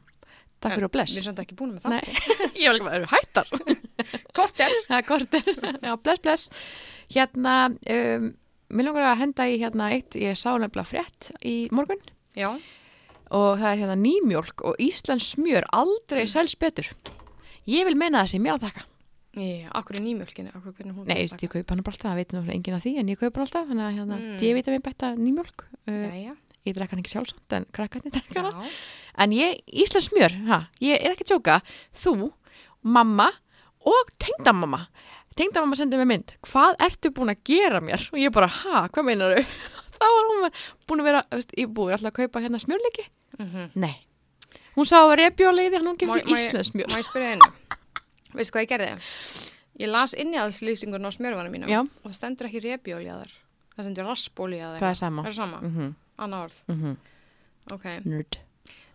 Takk 0.62 0.76
fyrir 0.76 0.86
og 0.86 0.92
Við 0.92 0.94
bless. 0.94 1.14
erum 1.18 1.26
samt 1.26 1.40
ekki 1.42 1.56
búin 1.58 1.72
með 1.74 1.88
Nei, 1.90 2.02
það. 2.06 2.42
ég 2.62 2.68
vil 2.68 2.76
ekki 2.76 2.90
vera 2.92 3.08
hættar. 3.10 3.48
Kort 4.38 4.62
er. 4.62 4.76
Það 4.90 4.98
er 5.00 5.08
kortir. 5.08 5.48
Já, 5.82 5.94
bless, 6.06 6.22
bless. 6.22 6.44
Hérna, 7.16 7.56
um, 7.96 8.28
mér 8.72 8.88
langar 8.90 9.08
að 9.12 9.20
henda 9.24 9.48
í 9.52 9.58
hérna 9.62 9.90
eitt, 9.96 10.16
ég 10.16 10.38
sá 10.40 10.52
nefnilega 10.58 10.88
frétt 10.90 11.32
í 11.46 11.56
morgun 11.72 12.02
Já, 12.36 12.50
og 13.32 13.60
það 13.60 13.68
er 13.74 13.82
hérna 13.84 13.98
nýmjólk 14.00 14.64
og 14.68 14.80
Íslands 14.84 15.32
smjör 15.36 15.64
aldrei 15.72 16.26
selst 16.28 16.58
betur. 16.60 16.88
Ég 17.68 17.86
vil 17.88 17.96
meina 18.00 18.24
það 18.24 18.32
sem 18.34 18.44
mér 18.44 18.58
að 18.58 18.66
þakka. 18.68 18.86
Já, 19.32 19.70
akkur 19.80 19.96
er 19.96 20.04
nýmjölkinni, 20.04 20.52
akkur 20.52 20.74
hvernig 20.76 20.96
hún 20.98 21.06
Nei, 21.08 21.22
ég 21.24 21.52
kaupa 21.54 21.72
hana 21.72 21.84
bara 21.88 21.96
alltaf, 21.96 22.10
það 22.10 22.18
veit 22.20 22.34
nú 22.36 22.42
enginn 22.52 22.76
af 22.76 22.84
því 22.84 22.92
en 23.00 23.12
ég 23.14 23.20
kaupa 23.22 23.40
hana 23.40 23.46
alltaf, 23.48 23.68
þannig 23.70 23.86
að 23.86 23.94
hérna, 24.00 24.18
Mm. 24.20 24.38
D-vitamin 24.42 24.84
bætta 24.84 25.12
nýmjólk, 25.16 25.64
uh, 25.88 25.94
Jæja, 26.12 26.34
ég 26.68 26.76
drekka 26.76 26.92
hann 26.98 27.04
ekki 27.04 27.14
sjálfsagt 27.14 27.56
en 27.56 27.66
krakkarnir 27.72 28.12
drekka 28.12 28.42
hana. 28.44 28.52
já, 28.52 28.70
En 29.24 29.32
ég, 29.32 29.62
Íslands 29.72 30.10
smjör, 30.10 30.36
ha, 30.48 30.60
ég 30.82 31.00
er 31.00 31.12
ekki 31.16 31.24
að 31.24 31.32
tjóka, 31.32 31.62
þú, 31.96 32.32
mamma 32.84 33.30
og 33.88 34.12
tengdamamma. 34.20 34.88
Tengdamamma 35.40 35.76
sendi 35.80 35.98
mér 35.98 36.08
mynd, 36.12 36.34
hvað 36.44 36.76
ertu 36.88 37.12
búin 37.16 37.32
að 37.32 37.44
gera 37.48 37.80
mér? 37.84 38.04
Og 38.12 38.20
ég 38.20 38.34
bara, 38.36 38.48
ha, 38.48 38.88
hvað 38.92 39.06
meinar 39.08 39.36
þau? 39.38 39.46
Þá 40.02 40.06
var 40.12 40.30
hún 40.32 40.48
búin 40.90 41.04
að 41.04 41.08
vera, 41.08 41.22
veist, 41.32 41.52
ég 41.58 41.70
búið 41.72 41.94
alltaf 41.98 42.12
að 42.12 42.18
kaupa 42.22 42.42
hérna 42.44 42.60
smjörleiki? 42.60 43.06
mhm. 43.40 43.70
Nei. 43.76 43.96
Hún 44.76 44.88
sá 44.88 44.98
að 45.04 45.18
repjóleiði, 45.20 45.76
hann 45.80 45.88
hún 45.92 45.98
Má- 45.98 46.00
gefur 46.00 46.24
má 46.32 46.38
ég- 46.40 46.48
spyrja 47.10 47.32
einu? 47.36 47.48
Veistu 48.34 48.54
hvað 48.56 48.64
ég 48.66 48.70
gerði? 48.72 48.92
Ég 49.82 49.90
las 49.92 50.14
innihalslýsingun 50.14 51.04
á 51.08 51.12
smjörvanum 51.12 51.52
mínum 51.52 51.70
Já. 51.72 51.82
og 51.82 52.08
það 52.12 52.16
stendur 52.16 52.48
ekki 52.48 52.62
þar. 53.24 53.32
Það 53.76 53.84
stendur 53.88 54.08
raspóli 54.08 54.60
að 54.64 54.78
Það 54.80 54.90
er 54.90 55.00
sama. 55.00 55.24
Það 55.24 55.28
er 55.32 55.34
sama, 55.40 55.58
Mm 55.62 55.74
-hmm, 55.76 55.94
annað 56.24 56.44
orð. 56.44 56.58
mm 56.68 56.78
-hmm. 56.82 56.96
Ok. 57.74 57.86
Nerd. 58.06 58.38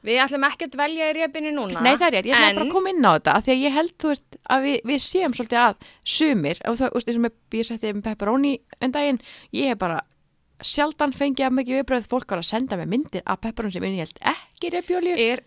Við 0.07 0.21
ætlum 0.23 0.45
ekki 0.47 0.69
að 0.69 0.75
dvelja 0.77 1.07
í 1.11 1.15
repinu 1.17 1.53
núna. 1.57 1.81
Nei, 1.83 1.95
það 1.97 2.07
er 2.07 2.15
rétt, 2.17 2.29
ég 2.31 2.37
ætla 2.37 2.51
en... 2.51 2.59
bara 2.61 2.67
að 2.69 2.75
koma 2.77 2.93
inn 2.93 3.07
á 3.07 3.11
þetta 3.17 3.33
af 3.35 3.47
því 3.47 3.55
að 3.55 3.65
ég 3.65 3.77
held, 3.77 3.95
þú 4.03 4.13
veist, 4.13 4.39
að 4.55 4.67
við, 4.67 4.77
við 4.91 5.01
séum 5.03 5.35
svolítið 5.35 5.63
að 5.63 5.89
sumir, 6.17 6.61
og 6.63 6.79
það, 6.79 6.93
þú 6.93 7.01
veist, 7.01 7.11
eins 7.11 7.21
og 7.27 7.59
ég 7.59 7.69
setti 7.71 7.93
með 7.97 8.05
pepperoni 8.07 8.53
en 8.79 8.95
daginn, 8.95 9.19
ég 9.57 9.73
hef 9.73 9.81
bara 9.83 9.99
sjaldan 10.65 11.13
fengið 11.13 11.49
að 11.49 11.57
mikið 11.59 11.81
viðbröð 11.81 12.09
fólk 12.13 12.33
var 12.33 12.41
að 12.41 12.49
senda 12.49 12.79
mig 12.81 12.89
myndir 12.93 13.25
af 13.27 13.43
pepperoni 13.43 13.75
sem 13.75 13.85
ég 13.85 14.07
held 14.07 14.23
ekki 14.33 14.73
repjólíu. 14.77 15.17
Er, 15.27 15.43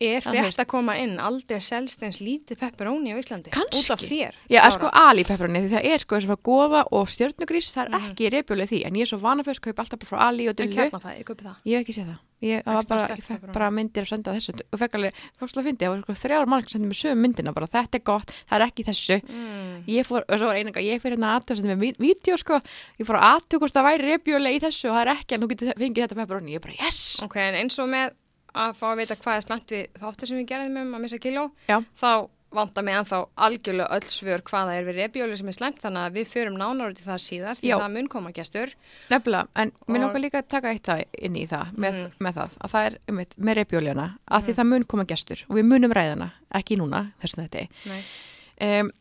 er 0.00 0.20
Það 0.24 0.34
frétt 0.34 0.58
að 0.58 0.66
koma 0.66 0.96
inn 0.98 1.18
aldrei 1.22 1.60
selst 1.62 2.02
eins 2.02 2.18
lítið 2.20 2.58
pepperoni 2.58 3.14
á 3.14 3.16
Íslandi? 3.20 3.50
Kannski. 3.54 3.78
Út 3.78 3.90
af 3.94 4.00
þér? 4.02 4.32
Já, 4.50 4.58
Lára? 4.58 4.66
að 4.66 4.72
sko 4.78 4.90
ali 4.92 5.24
pepperoni, 5.24 5.60
því 5.64 5.70
það 5.76 5.84
er 5.94 5.98
sko 6.02 6.16
þess 6.18 6.34
að 6.34 6.42
goða 6.50 6.84
og 6.90 7.08
stjörnugrís, 7.08 7.72
það 7.74 7.84
er 7.84 7.90
Mhm. 7.94 8.10
ekki 8.10 8.30
repjólíu 8.34 8.66
því, 8.68 8.86
en 8.86 8.94
ég 8.94 9.02
er 9.02 9.10
svo 9.12 9.18
vanafjösk, 9.22 9.60
kaup 9.62 9.78
alltaf 9.78 9.98
bara 9.98 10.10
frá 10.10 10.18
ali 10.28 10.48
og 10.48 10.56
dullu. 10.56 10.74
það, 10.90 11.18
ég 11.18 11.24
það. 11.44 11.56
Ég 11.64 11.78
hef 11.78 11.84
ekki 11.86 11.94
séð 11.94 12.06
það. 12.10 12.18
Ég, 12.44 12.60
það 12.64 12.88
bara, 12.88 13.16
fekk 13.16 13.52
bara 13.54 13.70
myndir 13.70 14.02
að 14.04 14.08
senda 14.08 14.32
þessu 14.34 14.52
og 14.72 14.78
fekk 14.78 14.94
alveg, 14.98 15.12
fólkslega 15.40 15.64
fyndi, 15.64 15.78
það 15.86 15.92
var 15.94 16.00
sko 16.02 16.12
þrjár 16.28 16.46
mann 16.46 16.66
sem 16.68 16.72
sendi 16.82 16.88
mér 16.90 16.98
sögum 17.00 17.20
myndina 17.24 17.54
bara, 17.54 17.66
þetta 17.66 17.94
er 17.94 18.02
gott, 18.04 18.26
það 18.50 18.60
er 18.60 18.64
ekki 18.66 18.84
þessu 18.84 19.16
Mm. 19.24 19.84
ég 19.88 20.04
fór, 20.04 20.24
og 20.28 20.38
svo 20.38 20.46
var 20.50 20.56
einanga, 20.56 20.82
ég 20.84 21.00
fyrir 21.00 21.16
hérna 21.16 21.40
aðtöð 21.40 21.56
sem 21.56 21.70
er 21.70 21.76
með 21.76 21.96
vídeo 21.96 22.36
sko, 22.36 22.60
ég 23.00 23.06
fór 23.06 23.16
að 23.16 23.40
aðtöð 23.40 23.58
hvort 23.60 23.72
það 23.72 23.86
væri 23.88 24.04
repjulega 24.12 24.56
í 24.56 24.60
þessu 24.60 24.90
og 24.90 24.96
það 24.96 25.06
er 25.06 25.14
ekki 25.16 25.32
en 25.32 25.40
þú 25.40 25.48
getur 25.48 25.72
fengið 25.78 26.02
þetta 26.04 26.16
pepperoni, 26.20 26.52
ég 26.52 26.60
bara 26.60 26.74
yes 26.84 27.22
Ok, 27.22 27.36
en 27.38 27.54
eins 27.54 27.78
og 27.78 27.88
með 27.88 28.10
að 28.54 28.76
fá 28.78 28.86
að 28.92 28.96
vita 29.02 29.16
hvað 29.16 29.36
er 29.36 29.44
slant 29.48 29.66
við 29.74 29.86
þáttir 30.00 30.28
sem 30.30 30.38
við 30.38 30.48
gerðum 30.52 30.80
um 30.84 30.94
að 30.94 31.00
missa 31.04 31.18
kíló, 31.18 31.50
Já. 31.68 31.80
þá 31.98 32.28
vantar 32.54 32.84
mig 32.86 32.94
ennþá 32.94 33.18
algjörlega 33.34 33.90
öll 33.96 34.06
svör 34.14 34.42
hvað 34.46 34.68
það 34.68 34.76
er 34.78 34.84
við 34.86 34.98
repjóli 35.00 35.36
sem 35.40 35.48
er 35.50 35.56
slæmt, 35.56 35.80
þannig 35.82 36.04
að 36.06 36.12
við 36.20 36.28
förum 36.30 36.54
nánar 36.60 36.92
út 36.92 37.00
í 37.00 37.02
það 37.02 37.18
síðar, 37.24 37.56
því 37.58 37.66
Já. 37.72 37.76
það 37.82 37.92
mun 37.96 38.08
koma 38.12 38.30
gestur. 38.36 38.74
nefnilega, 39.10 39.48
en 39.56 39.72
mér 39.88 39.96
Og- 39.96 40.04
langar 40.04 40.22
líka 40.22 40.38
að 40.38 40.48
taka 40.48 40.70
eitt 40.70 40.82
það 40.86 41.02
inn 41.18 41.34
í 41.36 41.48
það 41.50 41.72
með, 41.74 41.92
Mm. 41.98 42.12
með 42.20 42.34
það, 42.38 42.50
að 42.62 42.70
það 42.70 42.86
er 42.86 42.98
um 43.08 43.18
eitt, 43.18 43.34
með 43.38 43.54
repjuleguna, 43.58 44.06
að 44.30 44.42
því 44.46 44.54
það 44.54 44.66
mun 44.70 44.84
koma 44.84 45.04
gestur 45.04 45.42
og 45.50 45.56
við 45.56 45.64
munum 45.66 45.92
ræðana, 45.92 46.30
ekki 46.54 46.76
núna 46.78 47.12
þessum 47.20 47.48
þetta, 47.48 47.68
um, 48.60 48.92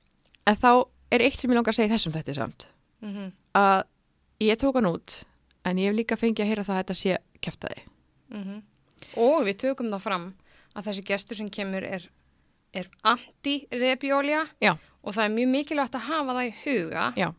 en 0.48 0.56
þá 0.56 0.88
er 1.12 1.20
eitt 1.22 1.38
sem 1.40 1.52
ég 1.52 1.56
langar 1.56 1.74
að 1.74 1.78
segja 1.78 1.94
þessum 1.94 2.14
þetta 2.18 2.36
samt, 2.36 2.66
Mm 3.04 3.32
að 3.54 3.84
ég 4.42 4.58
tók 4.58 4.74
hann 4.74 4.86
út 4.90 5.24
en 5.64 5.78
ég 5.78 5.86
hef 5.92 5.96
líka 5.96 6.18
fengið 6.18 6.42
að 6.42 6.48
heyra 6.50 6.64
það 6.66 6.74
að 6.74 6.84
þetta 6.84 6.96
sé 6.98 7.18
kæftaði, 7.40 8.64
Og 9.18 9.46
við 9.46 9.58
tökum 9.58 9.90
það 9.92 10.00
fram 10.02 10.34
að 10.76 10.88
þessi 10.88 11.04
gestur 11.06 11.36
sem 11.38 11.50
kemur 11.50 11.84
er, 11.84 12.10
er 12.74 12.88
anti-repjólja 13.04 14.48
já, 14.64 14.74
og 15.04 15.14
það 15.16 15.24
er 15.28 15.34
mjög 15.38 15.50
mikilvægt 15.54 15.96
að 16.00 16.08
hafa 16.10 16.36
það 16.40 16.50
í 16.50 16.54
huga 16.66 17.08
já 17.18 17.30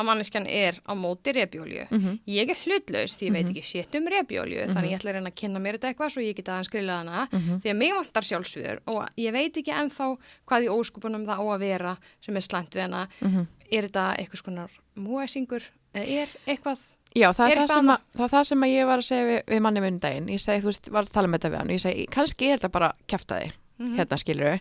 að 0.00 0.04
manneskjan 0.06 0.44
er 0.46 0.76
á 0.86 0.94
móti 0.94 1.32
repjólju. 1.34 1.86
mm 1.90 2.20
Ég 2.30 2.48
er 2.52 2.58
hlutlaus 2.62 3.16
því 3.18 3.26
ég 3.26 3.32
veit 3.34 3.46
Mhm. 3.46 3.50
ekki 3.56 3.62
shit 3.64 3.94
um 3.98 4.06
repjólju 4.06 4.66
þannig 4.70 4.90
ég 4.92 4.98
ætla 5.00 5.10
að 5.10 5.14
reyna 5.16 5.30
að 5.30 5.34
kynna 5.34 5.58
mér 5.60 5.74
þetta 5.78 5.88
eitthvað 5.90 6.10
svo 6.14 6.22
ég 6.22 6.36
geta 6.36 6.52
aðeins 6.52 6.70
grillað 6.70 6.98
hana 7.02 7.28
Mhm. 7.32 7.60
því 7.60 7.70
að 7.70 7.76
mig 7.76 7.92
vantar 7.94 8.22
sjálfsviður 8.22 8.78
og 8.86 9.08
ég 9.18 9.32
veit 9.32 9.52
ekki 9.56 9.72
ennþá 9.74 10.18
hvað 10.46 10.62
í 10.64 10.68
óskupunum 10.70 11.26
það 11.26 11.38
á 11.42 11.44
að 11.50 11.58
vera 11.58 11.98
sem 12.22 12.36
er 12.36 12.40
slæmt 12.40 12.70
við 12.70 12.80
hana 12.82 13.08
Mhm. 13.20 13.46
er 13.72 13.82
þetta 13.88 14.16
eitthvað 14.16 14.36
skonar 14.42 14.70
múæsingur 14.96 15.62
er 15.94 16.28
eitthvað 16.46 16.78
Já, 17.16 17.32
það 17.34 17.50
er, 17.50 17.58
það, 17.58 17.70
sem 17.74 17.88
að, 17.90 18.02
það 18.16 18.24
er 18.24 18.30
það 18.36 18.44
sem 18.46 18.64
ég 18.70 18.86
var 18.86 18.98
að 19.02 19.06
segja 19.08 19.24
við, 19.26 19.38
við 19.50 19.60
manni 19.66 19.80
minn 19.82 19.94
um 19.94 20.00
daginn. 20.04 20.28
Ég 20.30 20.40
segi, 20.40 20.60
þú 20.62 20.68
veist, 20.70 20.90
var 20.94 21.02
að 21.08 21.10
tala 21.16 21.26
með 21.28 21.40
þetta 21.40 21.50
við 21.50 21.58
hann 21.58 21.70
og 21.70 21.74
ég 21.74 21.82
segi, 21.82 22.04
kannski 22.14 22.50
er 22.52 22.58
þetta 22.60 22.70
bara 22.76 22.92
kæftaði, 23.10 23.52
Mhm. 23.80 23.96
hérna 23.98 24.18
skilur 24.20 24.50
við. 24.52 24.60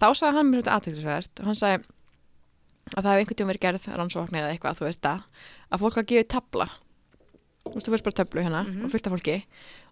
Þá 0.00 0.06
sagði 0.14 0.32
hann 0.38 0.50
mér 0.52 0.62
þetta 0.62 0.76
aðtækksverð 0.78 1.40
og 1.40 1.44
hann 1.50 1.54
sagði 1.58 1.84
að 2.92 3.02
það 3.02 3.10
hefði 3.12 3.22
einhvern 3.22 3.38
tíum 3.40 3.50
verið 3.52 3.64
gerð 3.66 3.88
rannsókn 3.98 4.38
eða 4.40 4.50
eitthvað, 4.54 4.78
þú 4.78 4.86
veist 4.88 5.02
það, 5.02 5.22
að 5.72 5.80
fólk 5.84 5.96
að 6.02 6.06
gefa 6.12 6.28
tabla. 6.36 6.68
Þú 7.62 7.74
veist, 7.76 7.86
þú 7.86 7.92
veist 7.94 8.04
bara 8.08 8.18
töflu 8.24 8.42
hérna 8.42 8.62
Mhm. 8.66 8.84
og 8.84 8.90
fullt 8.90 9.06
af 9.06 9.12
fólki 9.12 9.36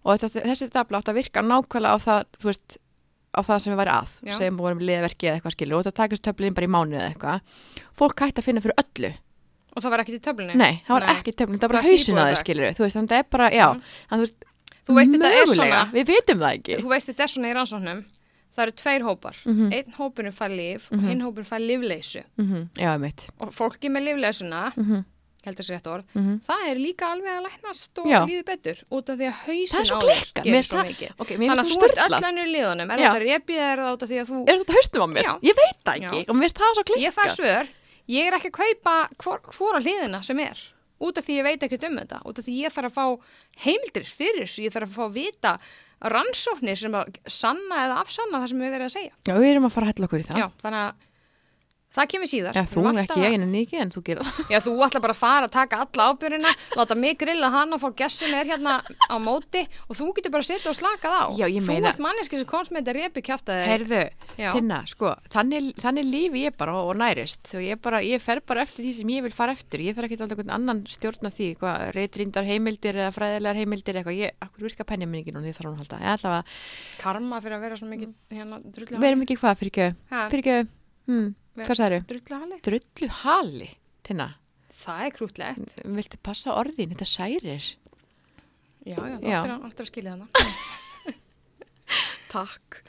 og 0.05 0.19
þetta, 0.21 0.43
þessi 0.49 0.71
tabla 0.71 0.99
átt 0.99 1.09
að 1.13 1.15
virka 1.21 1.41
nákvæmlega 1.43 1.95
á 1.95 1.99
það, 2.01 2.25
þú 2.41 2.45
veist, 2.51 2.79
á 3.31 3.41
það 3.47 3.61
sem 3.61 3.73
við 3.75 3.79
væri 3.85 3.93
að, 3.95 4.09
Já. 4.27 4.33
sem 4.39 4.57
vorum 4.57 4.79
liðverki 4.81 5.27
eða 5.29 5.37
eitthvað 5.41 5.55
skilur 5.55 5.79
og 5.79 5.85
þetta 5.85 5.95
takist 6.01 6.23
töflin 6.23 6.55
bara 6.55 6.67
í 6.67 6.71
mánu 6.71 6.97
eða 6.99 7.15
eitthvað. 7.15 7.41
Fólk 7.95 8.17
hætti 8.19 8.41
að 8.41 8.45
finna 8.45 8.61
fyrir 8.61 8.79
öllu. 8.81 9.15
Og 9.77 9.83
það 9.83 9.91
var 9.91 9.99
ekkert 10.05 10.19
í 10.21 10.25
töflunni? 10.29 10.55
Nei, 10.55 10.83
það 10.87 10.95
var 10.97 11.07
Nei. 11.07 11.15
ekki 11.17 11.33
töflin, 11.37 11.59
það 11.59 11.69
var 11.69 11.75
bara 11.77 11.83
hausin 11.89 12.17
að 12.17 12.31
effect. 12.33 12.45
skilur 12.47 12.73
þú 12.75 12.83
veist, 12.87 12.97
þannig 12.97 13.11
að 13.11 13.15
það 13.15 13.19
er 13.25 13.29
bara, 13.31 13.51
já 13.51 13.67
Mhm. 13.71 13.83
þannig, 14.11 14.21
þú 14.21 14.25
veist, 14.27 14.45
Þú 14.91 14.95
veist, 14.97 15.13
þetta 15.13 15.29
mögulega, 15.31 15.55
svona- 15.55 15.93
við 15.93 16.05
vitum 16.07 16.39
það 16.41 16.53
ekki. 16.59 16.75
Þú 16.83 16.89
veist 16.91 17.07
þetta 17.09 17.23
er 17.23 17.29
svona 17.31 17.49
í 17.51 17.55
rannsóknum. 17.55 18.05
Það 18.51 18.63
eru 18.67 18.73
tveir 18.73 19.03
hópar. 19.07 19.37
Mhm. 19.47 19.73
einn 19.73 19.93
hópurinn 19.95 20.35
fær 20.35 20.51
líf 20.51 20.91
Mhm. 20.91 20.99
og 20.99 21.09
hinn 21.11 21.21
hópurinn 21.23 21.47
fær 21.47 21.61
lífleysu 21.63 22.23
mm 22.37 22.69
já, 22.75 22.99
mitt 22.99 23.29
og 23.39 23.49
fólki 23.55 23.87
með 23.89 24.03
lífleysuna 24.11 24.73
mm 24.77 24.85
-hmm. 24.85 25.05
heldur 25.47 25.65
sér 25.65 25.77
rétt 25.79 25.87
orð 25.87 26.05
Mm 26.15 26.41
það 26.43 26.61
er 26.71 26.77
líka 26.77 27.05
alveg 27.13 27.31
að 27.31 27.45
læknast 27.47 27.99
og 27.99 28.07
Já. 28.11 28.27
líði 28.27 28.45
betur 28.45 28.77
út 28.91 29.09
af 29.09 29.17
því 29.19 29.25
að 29.31 29.33
Það 29.33 29.47
hausin 29.47 29.81
á 29.81 30.01
klikkað, 30.01 30.43
þér 30.43 30.45
gerir 30.45 30.63
svo 30.67 30.77
það- 30.77 30.89
mikið. 30.91 31.11
ok, 31.21 31.29
mér 31.31 31.49
þannig 31.49 31.51
að 31.51 31.57
það 31.57 31.71
þú 31.71 31.85
ert 31.85 31.99
í 32.37 32.53
liðunum. 32.55 32.91
Er 32.91 32.99
þetta 32.99 33.23
repið 33.31 33.59
er 33.71 33.77
það 33.79 33.93
út 33.95 34.03
af 34.03 34.09
því 34.11 34.19
að 34.21 34.27
þú 34.27 34.49
er 34.51 34.59
þetta 34.59 34.75
haustum 34.75 35.01
á 35.01 35.09
mér? 35.15 35.25
Ég 35.43 35.55
veit 35.61 35.79
það 35.87 35.95
ekki. 36.01 36.29
Og 36.29 36.35
mér 36.37 36.41
finnst 36.43 36.59
það 36.59 36.75
svo 36.75 36.83
ég 36.99 37.13
fæ 37.15 37.23
klikkað. 37.23 37.37
svör, 37.39 37.69
ég 38.11 38.29
er 38.29 38.37
ekki 38.39 38.53
að 38.53 38.59
kaupa 38.61 38.97
hvor, 39.23 39.43
hvora 39.55 39.83
hliðina 39.83 40.23
sem 40.27 40.41
er 40.43 40.61
út 41.01 41.17
af 41.17 41.27
því 41.27 41.37
ég 41.39 41.47
veit 41.47 41.63
ekki 41.65 41.79
um 41.89 42.01
þetta 42.03 42.23
út 42.29 42.41
af 42.41 42.47
því 42.47 42.57
ég 42.61 42.75
þarf 42.75 42.91
að 42.91 42.97
fá 42.99 43.63
heimildir 43.65 44.09
fyrir 44.09 44.45
þessu, 44.45 44.65
ég 44.67 44.75
þarf 44.75 44.91
að 44.91 44.97
fá 44.99 45.05
að 45.07 45.17
vita 45.17 45.55
rannsóknir 46.11 46.81
sem 46.81 46.97
að 46.97 47.21
sanna 47.29 47.85
eða 47.87 48.01
afsanna 48.03 48.41
það 48.41 48.53
sem 48.53 48.65
við 48.65 48.75
verið 48.75 48.87
að 48.87 48.95
segja. 48.95 49.15
Já, 49.29 49.35
við 49.37 49.51
erum 49.51 49.69
að 49.69 49.75
fara 49.75 49.89
að 49.89 49.93
hella 49.95 50.09
okkur 50.09 50.23
í 50.23 50.27
það. 50.29 50.41
Já, 50.41 50.47
þannig 50.63 50.85
að 50.85 51.09
það 51.91 52.07
kemur 52.13 52.29
síðar. 52.31 52.55
Já, 52.55 52.63
þú 52.71 52.83
ekki 53.01 53.17
að- 53.19 53.25
ég 53.27 53.35
en 53.35 53.55
ekki 53.61 53.79
en 53.83 53.91
þú 53.91 54.03
gerir 54.07 54.23
það. 54.23 54.51
Já, 54.51 54.59
þú 54.63 54.75
ætla 54.87 55.01
bara 55.03 55.15
að 55.15 55.21
fara 55.21 55.47
að 55.49 55.53
taka 55.57 55.81
alla 55.85 56.07
ábyrjuna, 56.15 56.53
láta 56.79 56.95
mig 56.97 57.19
grilla 57.19 57.51
hann 57.51 57.73
og 57.75 57.81
fá 57.83 57.89
gess 57.97 58.19
sem 58.21 58.35
er 58.35 58.45
hérna 58.47 58.77
á 59.11 59.17
móti 59.19 59.63
og 59.89 59.97
þú 59.99 60.11
getur 60.15 60.31
bara 60.31 60.43
að 60.45 60.51
sitja 60.53 60.71
og 60.71 60.77
slakað 60.79 61.17
á. 61.19 61.25
Já, 61.35 61.47
ég 61.51 61.63
þú 61.63 61.67
meina- 61.73 61.89
ert 61.91 61.99
manneski 61.99 62.37
sem 62.39 62.47
komst 62.47 62.71
með 62.71 62.85
þetta 62.87 62.95
repi 63.01 63.21
kjáftaði. 63.27 63.65
Heyrðu, 63.71 64.03
Já. 64.39 64.53
Tinna, 64.55 64.79
sko, 64.87 65.15
þannig, 65.35 65.75
þannig 65.83 66.05
lífi 66.11 66.45
ég 66.47 66.57
bara 66.57 66.73
og 66.79 66.95
nærist. 66.97 67.43
Þegar 67.51 67.67
ég 67.67 67.81
bara, 67.83 67.99
ég 68.07 68.21
fer 68.23 68.41
bara 68.47 68.63
eftir 68.63 68.85
því 68.87 68.95
sem 69.01 69.09
ég 69.09 69.23
vil 69.23 69.33
fara 69.35 69.53
eftir. 69.53 69.81
Ég 69.85 69.95
þarf 69.99 70.07
ekki 70.09 70.21
alltaf 70.21 70.39
einhvern 70.39 70.55
annan 70.55 70.85
stjórna 70.89 71.29
því, 71.35 71.57
hvað, 71.59 71.91
reytrindar 71.95 72.45
heimildir 72.47 72.95
eða 72.95 73.11
fræðilegar 73.13 73.59
heimildir 73.61 73.95
eitthvað. 74.01 74.17
Ég, 74.17 74.31
hvað 81.59 81.77
sagður? 81.81 82.05
drullu 82.11 82.39
halli. 82.41 82.59
Drullu 82.67 83.09
hali, 83.23 83.71
Tinna. 84.07 84.29
Það 84.81 85.05
er 85.07 85.15
krútlegt. 85.17 85.73
Viltu 85.85 86.19
passa 86.25 86.55
orðin, 86.57 86.93
þetta 86.95 87.09
særir. 87.09 87.67
Já, 88.87 88.97
já, 88.97 89.17
þú 89.21 89.29
Já. 89.29 89.39
ættir 89.41 89.53
að, 89.55 89.65
áttir 89.69 89.85
að 89.85 89.91
skilja 89.91 90.15
hana. 90.15 90.29
Takk. 92.31 92.81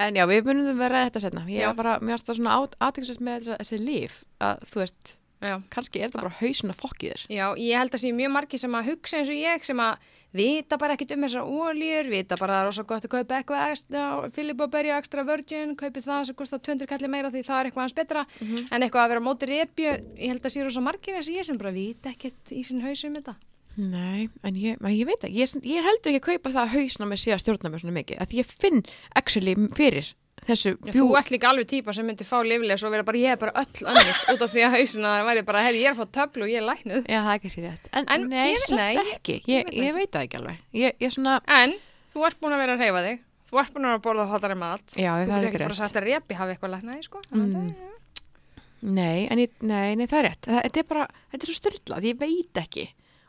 En 0.00 0.16
já, 0.16 0.24
við 0.30 0.46
munum 0.46 0.78
vera 0.78 1.04
þetta 1.08 1.22
setna. 1.26 1.44
Ég 1.50 1.62
Já. 1.62 1.68
var 1.70 1.78
bara, 1.78 1.94
mér 2.00 2.16
varst 2.16 2.28
það 2.30 2.38
svona 2.40 2.56
aðeinsvægt 2.86 3.22
með 3.28 3.48
þessi 3.52 3.78
líf, 3.82 4.18
að 4.44 4.62
þú 4.72 4.82
veist, 4.82 5.14
Já. 5.38 5.58
kannski 5.70 6.00
er 6.00 6.10
þetta 6.10 6.22
bara 6.22 6.36
hausin 6.40 6.72
að 6.72 6.80
fokkið 6.82 7.12
þér. 7.12 7.26
Já, 7.30 7.44
ég 7.62 7.82
held 7.82 7.94
að 7.94 8.02
sé 8.02 8.14
mjög 8.14 8.32
margir 8.34 8.62
sem 8.62 8.78
að 8.78 8.88
hugsa 8.92 9.20
eins 9.20 9.30
og 9.30 9.38
ég 9.38 9.66
sem 9.68 9.82
að 9.82 10.08
vita 10.34 10.76
bara 10.80 10.96
ekkit 10.96 11.14
um 11.14 11.24
þessar 11.24 11.46
ólíur, 11.48 12.08
vita 12.12 12.36
bara 12.36 12.58
það 12.58 12.66
rosa 12.68 12.84
gott 12.88 13.06
að 13.06 13.12
kaupa 13.14 13.38
eitthvað 13.38 13.72
ekstra, 13.72 14.02
Philip 14.36 14.64
Berry 14.72 14.92
extra 14.92 15.24
virgin, 15.24 15.76
kaupi 15.78 16.02
það 16.04 16.26
sem 16.28 16.38
kostar 16.38 16.60
200 16.60 16.90
kalli 16.90 17.08
meira 17.08 17.30
því 17.32 17.44
það 17.46 17.60
er 17.60 17.70
eitthvað 17.70 17.86
hans 17.86 17.96
betra 17.96 18.26
en 18.42 18.82
eitthvað 18.82 19.04
að 19.04 19.12
vera 19.14 19.22
á 19.24 19.28
móti 19.28 19.48
repju, 19.48 19.94
ég 20.18 20.34
held 20.34 20.44
að 20.44 20.54
sé 20.54 20.64
rosa 20.66 20.84
margir 20.84 21.16
eins 21.16 21.30
og 21.30 21.38
ég 21.38 21.48
sem 21.48 21.60
bara 21.60 21.72
vita 21.72 22.12
ekkert 22.12 22.52
í 22.52 22.64
sinn 22.66 22.84
haus 22.84 23.04
um 23.08 23.16
þetta. 23.16 23.38
Nei, 23.78 24.28
en 24.42 24.56
ég, 24.58 24.76
ég 24.90 25.06
veit 25.06 25.22
ekki, 25.22 25.38
ég, 25.38 25.52
ég 25.70 25.86
heldur 25.86 26.10
ekki 26.12 26.18
að 26.18 26.28
kaupa 26.32 26.50
það 26.50 26.64
að 26.64 26.72
hausna 26.74 27.06
með 27.06 27.20
sig 27.22 27.32
að 27.32 27.44
stjórna 27.44 27.70
mér 27.70 27.84
svona 27.84 27.94
mikið, 27.94 28.18
að 28.24 28.34
ég 28.34 28.48
finn 28.50 28.82
actually 29.14 29.54
fyrir 29.78 30.12
þessu 30.46 30.72
Já, 30.86 30.92
þú 30.94 31.06
ert 31.18 31.30
líka 31.34 31.48
alveg 31.50 31.66
típa 31.68 31.92
sem 31.96 32.06
myndi 32.06 32.24
fá 32.28 32.36
liflegs 32.44 32.84
og 32.84 32.92
vera 32.94 33.02
bara 33.08 33.18
ég 33.18 33.32
er 33.34 33.36
bara 33.40 33.52
öll 33.62 33.86
önnur 33.92 34.20
út 34.34 34.42
af 34.46 34.52
því 34.54 34.64
að 34.66 34.74
hausina 34.76 35.12
það 35.16 35.26
væri 35.28 35.42
bara, 35.48 35.62
herri, 35.66 35.82
ég 35.82 35.90
er 35.90 35.98
fá 35.98 36.04
töflu 36.18 36.42
og 36.46 36.52
ég 36.52 36.60
er 36.62 36.66
læknuð. 36.68 37.02
Já, 37.08 37.18
það 37.24 37.32
er 37.32 37.38
ekki 37.40 37.52
sér 37.54 37.64
rétt. 37.68 37.88
En, 37.92 38.04
En 38.08 38.28
nei, 38.28 38.54
ég- 38.54 38.76
nei, 38.76 38.96
ekki, 39.16 39.38
ég 39.48 39.72
ég, 39.74 39.94
veit 39.94 40.10
það 40.12 40.22
ekki 40.28 40.38
alveg. 40.40 40.58
Ég, 40.72 40.92
ég 41.00 41.12
svona, 41.16 41.40
En 41.48 41.74
þú 42.14 42.26
ert 42.26 42.40
búin 42.40 42.52
að 42.54 42.62
vera 42.64 42.76
að 42.76 42.84
reyfa 42.86 43.02
þig, 43.08 43.18
þú 43.50 43.60
ert 43.64 43.72
búin 43.74 43.84
að 43.84 43.88
vera 43.88 43.98
að 43.98 44.06
borða 44.08 44.28
hollari 44.32 44.58
mat, 44.58 44.86
já, 44.96 45.10
þú 45.12 45.26
það 45.26 45.26
getur 45.26 45.32
er 45.32 45.38
ekki 45.38 45.48
ekki 45.48 45.58
bara 45.64 45.74
rétt. 45.74 45.82
sagt 45.82 45.96
að 45.96 46.08
repi 46.08 46.34
hafi 46.34 46.52
eitthvað 46.56 46.74
læknaði, 46.76 47.02
sko. 47.04 47.22
Mm. 47.32 47.74
Nei, 48.80 49.26
nei, 49.34 49.48
nei, 49.98 50.06
það 50.06 50.18
er 50.20 50.26
rétt. 50.28 50.46
Þetta 50.46 50.78
er 50.78 50.86
bara, 50.88 51.06
þetta 51.32 51.42
er 51.42 51.50
svo 51.50 51.56
styrlað, 51.58 52.04
ég 52.06 52.18
veit 52.20 52.60
ekki. 52.62 52.84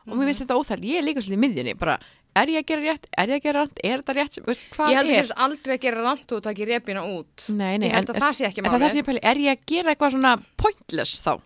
Og 0.06 0.14
mér 0.16 0.30
finnst 0.30 0.44
þetta 0.44 0.56
óþæld, 0.58 0.84
ég 0.88 0.98
er 1.00 1.04
líka 1.06 1.22
svolítið 1.22 1.42
miðjunni, 1.42 1.74
bara, 1.78 1.96
er 2.36 2.46
ég 2.46 2.62
að 2.62 2.66
gera 2.66 2.82
rétt, 2.82 3.06
er 3.18 3.28
ég 3.28 3.40
að 3.40 3.42
gera 3.42 3.62
rátt, 3.64 3.78
er 3.84 3.98
þetta 4.02 4.14
rétt, 4.16 4.32
sem- 4.32 4.44
veist, 4.44 4.60
hvað 4.74 4.90
Ég 4.90 4.96
held 5.00 5.10
að 5.10 5.16
er? 5.16 5.24
sért 5.24 5.38
aldrei 5.46 5.74
að 5.76 5.80
gera 5.80 6.02
rand 6.02 6.32
og 6.32 6.42
taki 6.42 6.64
repina 6.64 7.02
út. 7.04 7.48
Nei, 7.50 7.78
nei, 7.78 7.88
ég 7.88 7.94
held 7.94 8.08
en- 8.10 8.14
að 8.14 8.20
það 8.22 8.34
sé 8.38 8.44
ekki 8.48 8.58
En 8.58 8.64
það 8.64 8.74
er 8.74 8.80
ég 9.00 9.06
er 9.22 9.36
ég 9.36 9.50
að 9.58 9.66
gera 9.66 9.94
eitthvað 9.94 10.10
svona 10.14 10.32
pointless 10.56 11.20
þá? 11.20 11.40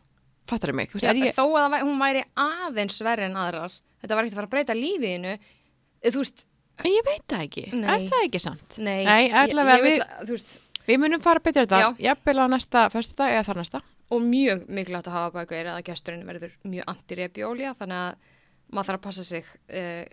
Fattar 0.46 0.68
ég 0.70 0.74
mig? 0.74 0.90
Veist, 0.92 1.04
er 1.08 1.14
ég, 1.14 1.34
Þó 1.34 1.46
að 1.56 1.70
væ- 1.72 1.82
hún 1.82 1.98
væri 1.98 2.24
aðeins 2.36 3.00
verri 3.00 3.24
en 3.24 3.34
aðrar. 3.34 3.72
Þetta 4.02 4.14
var 4.14 4.24
ekkert 4.24 4.34
að 4.34 4.40
fara 4.40 4.46
að 4.46 4.50
breyta 4.50 4.74
lífiðinu. 4.76 5.38
Þú 6.04 6.18
veist, 6.20 6.44
en 6.84 6.90
ég 6.92 7.04
veit 7.06 7.26
það 7.28 7.44
ekki, 7.48 7.72
Nei. 7.72 7.88
er 8.04 8.10
það 8.10 8.24
ekki 8.28 8.40
samt? 8.40 8.78
nei. 8.78 9.04
Nei, 9.04 9.28
ég- 9.30 9.32
allavega 9.54 9.78
ég 9.78 9.84
við- 9.88 10.04
að- 10.04 10.28
veist, 10.28 10.58
Við 10.86 10.98
munum 11.00 11.22
fara 11.22 11.40
betur 11.40 11.64
þetta, 11.64 11.78
Já. 11.80 11.96
jafnvel 11.96 12.44
á 12.44 12.46
næsta 12.46 12.90
eða 13.24 13.44
er 16.44 16.52
mjög 16.68 16.84
anti-repiólja 16.92 17.74
þannig 17.78 18.00
að 18.04 18.14
maður 18.70 18.84
þarf 18.90 18.98
að 18.98 19.00
passa 19.00 19.24
sig 19.24 19.44
uh, 19.70 20.04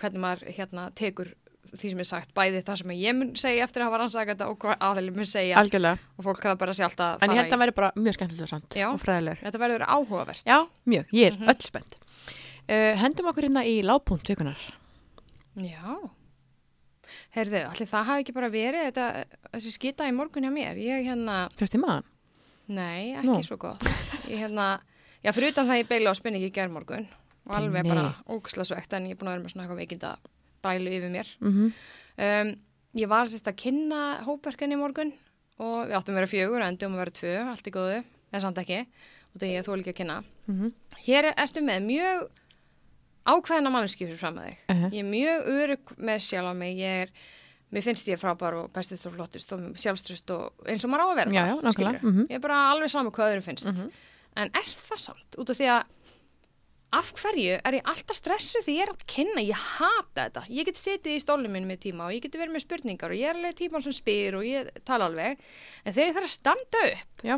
hvernig 0.00 0.20
maður 0.22 0.52
hérna 0.56 0.90
tekur 0.94 1.32
því 1.74 1.90
sem 1.90 1.98
er 1.98 2.06
sagt, 2.06 2.30
bæði 2.36 2.60
það 2.62 2.76
sem 2.78 2.90
ég 2.94 3.14
mun 3.18 3.30
segja 3.34 3.64
eftir 3.66 3.82
að 3.82 3.88
hafa 3.88 3.98
rannsaka 3.98 4.34
þetta 4.34 4.46
og 4.52 4.58
hvað 4.62 4.76
aðeins 4.86 5.16
mun 5.16 5.26
segja 5.26 5.56
Algjörlega. 5.58 5.98
og 6.18 6.24
fólk 6.28 6.42
hafa 6.46 6.58
bara 6.60 6.72
sjálft 6.78 7.00
að 7.02 7.22
En 7.24 7.30
ég 7.30 7.40
held 7.40 7.48
að 7.48 7.54
það 7.56 7.62
veri 7.64 7.74
bara 7.80 7.90
mjög 7.96 8.14
skemmtilega 8.14 8.90
og 8.92 9.00
fræðilegur. 9.02 9.40
Þetta 9.42 9.58
verður 9.64 9.86
áhugavert. 9.88 10.44
Já, 10.46 10.58
mjög, 10.86 11.06
ég 11.12 11.26
er 11.26 11.38
Mhm. 11.38 11.48
öll 11.50 11.62
spennt. 11.66 11.96
Uh, 12.68 12.94
hendum 13.02 13.26
okkur 13.26 13.42
hérna 13.48 13.64
í 13.66 13.82
lágpunkt 13.82 14.28
vikunar. 14.30 14.56
Já. 15.56 16.10
Herðu, 17.34 17.60
allir 17.68 17.88
það 17.90 18.04
hafi 18.08 18.22
ekki 18.24 18.34
bara 18.34 18.48
verið 18.52 18.86
þetta, 18.88 19.24
þessi 19.54 19.72
skita 19.74 20.06
í 20.08 20.14
morgun 20.14 20.46
hjá 20.46 20.52
mér. 20.54 20.78
Ég 20.80 21.04
hérna, 21.08 21.48
Fyrst 21.58 21.74
í 21.74 21.80
maðan? 21.82 22.04
nei, 22.68 23.12
ekki 23.14 23.26
Nú. 23.26 23.42
svo 23.44 23.58
gott. 23.58 23.82
Ég 24.30 24.38
hérna, 24.40 24.80
já, 25.24 25.32
fyrir 25.32 25.50
utan 25.52 25.66
það 25.68 25.82
ég 25.82 25.88
beila 25.88 26.10
á 26.10 26.14
spinningi 26.16 26.48
í 26.48 26.54
gerðmorgun 26.54 27.06
og 27.46 27.56
alveg 27.58 27.84
Nei. 27.84 27.90
bara 27.92 28.14
ógslasvegt 28.30 28.92
en 28.96 29.06
ég 29.06 29.16
er 29.16 29.20
búin 29.20 29.28
að 29.28 29.36
vera 29.36 29.44
með 29.44 29.52
svona 29.52 29.64
eitthvað 29.64 29.82
veikinda 29.82 30.16
brælu 30.64 30.90
yfir 30.90 31.12
mér. 31.12 31.36
Mm 31.40 31.72
Um, 32.14 32.52
ég 32.94 33.08
var 33.10 33.26
sérst 33.26 33.48
að 33.50 33.56
kynna 33.58 34.22
hópverkin 34.22 34.70
í 34.70 34.76
morgun 34.78 35.08
og 35.58 35.88
við 35.88 35.96
áttum 35.98 36.14
að 36.14 36.20
vera 36.20 36.30
fjögur 36.30 36.62
og 36.62 36.66
endum 36.68 36.94
að 36.94 37.00
vera 37.02 37.14
tvö, 37.18 37.32
allt 37.50 37.66
í 37.66 37.72
góðu, 37.74 38.04
en 38.30 38.40
samt 38.44 38.60
ekki, 38.62 38.86
og 39.32 39.40
það 39.42 39.50
ég 39.50 39.66
þó 39.66 39.72
líka 39.74 39.90
að 39.90 39.98
kynna. 39.98 40.18
-hmm. 40.46 40.72
Hér 41.06 41.24
er, 41.24 41.34
ertu 41.42 41.62
með 41.66 41.88
mjög 41.88 42.28
ákveðna 43.24 43.72
mannski 43.74 44.06
fyrir 44.06 44.20
fram 44.20 44.38
að 44.38 44.46
þig. 44.46 44.58
Uh 44.68 44.76
-huh. 44.76 44.92
Ég 44.92 45.02
er 45.02 45.10
mjög 45.10 45.48
örug 45.56 45.92
með 45.98 46.18
sjálf 46.28 46.50
á 46.50 46.54
mig, 46.54 46.78
ég 46.78 47.02
er, 47.02 47.10
mér 47.72 47.82
finnst 47.82 48.08
ég 48.08 48.20
frábær 48.20 48.54
og 48.54 48.72
bestist 48.72 49.06
og 49.06 49.14
flottist 49.14 49.52
og 49.52 49.60
sjálfströst 49.74 50.30
og 50.30 50.52
eins 50.66 50.84
og 50.84 50.90
maður 50.90 51.02
á 51.02 51.08
að 51.10 51.16
vera. 51.16 51.30
Já, 51.30 51.54
bara, 51.56 51.68
já, 51.68 51.72
skilurðu. 51.72 52.02
Mhm. 52.02 52.26
Ég 52.30 52.34
er 52.34 52.40
bara 52.40 52.70
alveg 52.70 52.90
saman 52.90 53.12
hvað 53.12 53.30
öðrum 53.30 53.42
finnst. 53.42 53.66
Mhm. 53.66 53.90
En 54.36 54.50
er 54.54 54.66
það 54.66 54.98
samt? 54.98 55.30
Út 55.38 55.50
af 55.50 55.56
því 55.56 55.66
að 55.66 55.84
af 56.94 57.10
hverju 57.18 57.56
er 57.58 57.76
ég 57.78 57.88
alltaf 57.90 58.16
stressuð 58.18 58.66
því 58.66 58.74
ég 58.76 58.84
er 58.84 58.92
að 58.92 59.04
kynna, 59.10 59.42
ég 59.42 59.58
hata 59.78 60.26
þetta. 60.28 60.42
Ég 60.54 60.68
get 60.68 60.78
setið 60.78 61.16
í 61.18 61.22
stólum 61.22 61.52
minn 61.54 61.66
með 61.68 61.80
tíma 61.88 62.06
og 62.08 62.14
ég 62.14 62.22
get 62.24 62.38
verið 62.38 62.54
með 62.54 62.64
spurningar 62.64 63.14
og 63.14 63.18
ég 63.18 63.30
er 63.30 63.38
alveg 63.40 63.56
tíman 63.58 63.84
sem 63.84 63.94
spyr 63.96 64.38
og 64.38 64.46
ég 64.46 64.70
tala 64.86 65.08
alveg. 65.10 65.42
En 65.84 65.96
þegar 65.96 66.08
ég 66.10 66.16
þarf 66.18 66.28
að 66.30 66.34
standa 66.36 66.82
upp, 66.90 67.24
Já. 67.26 67.36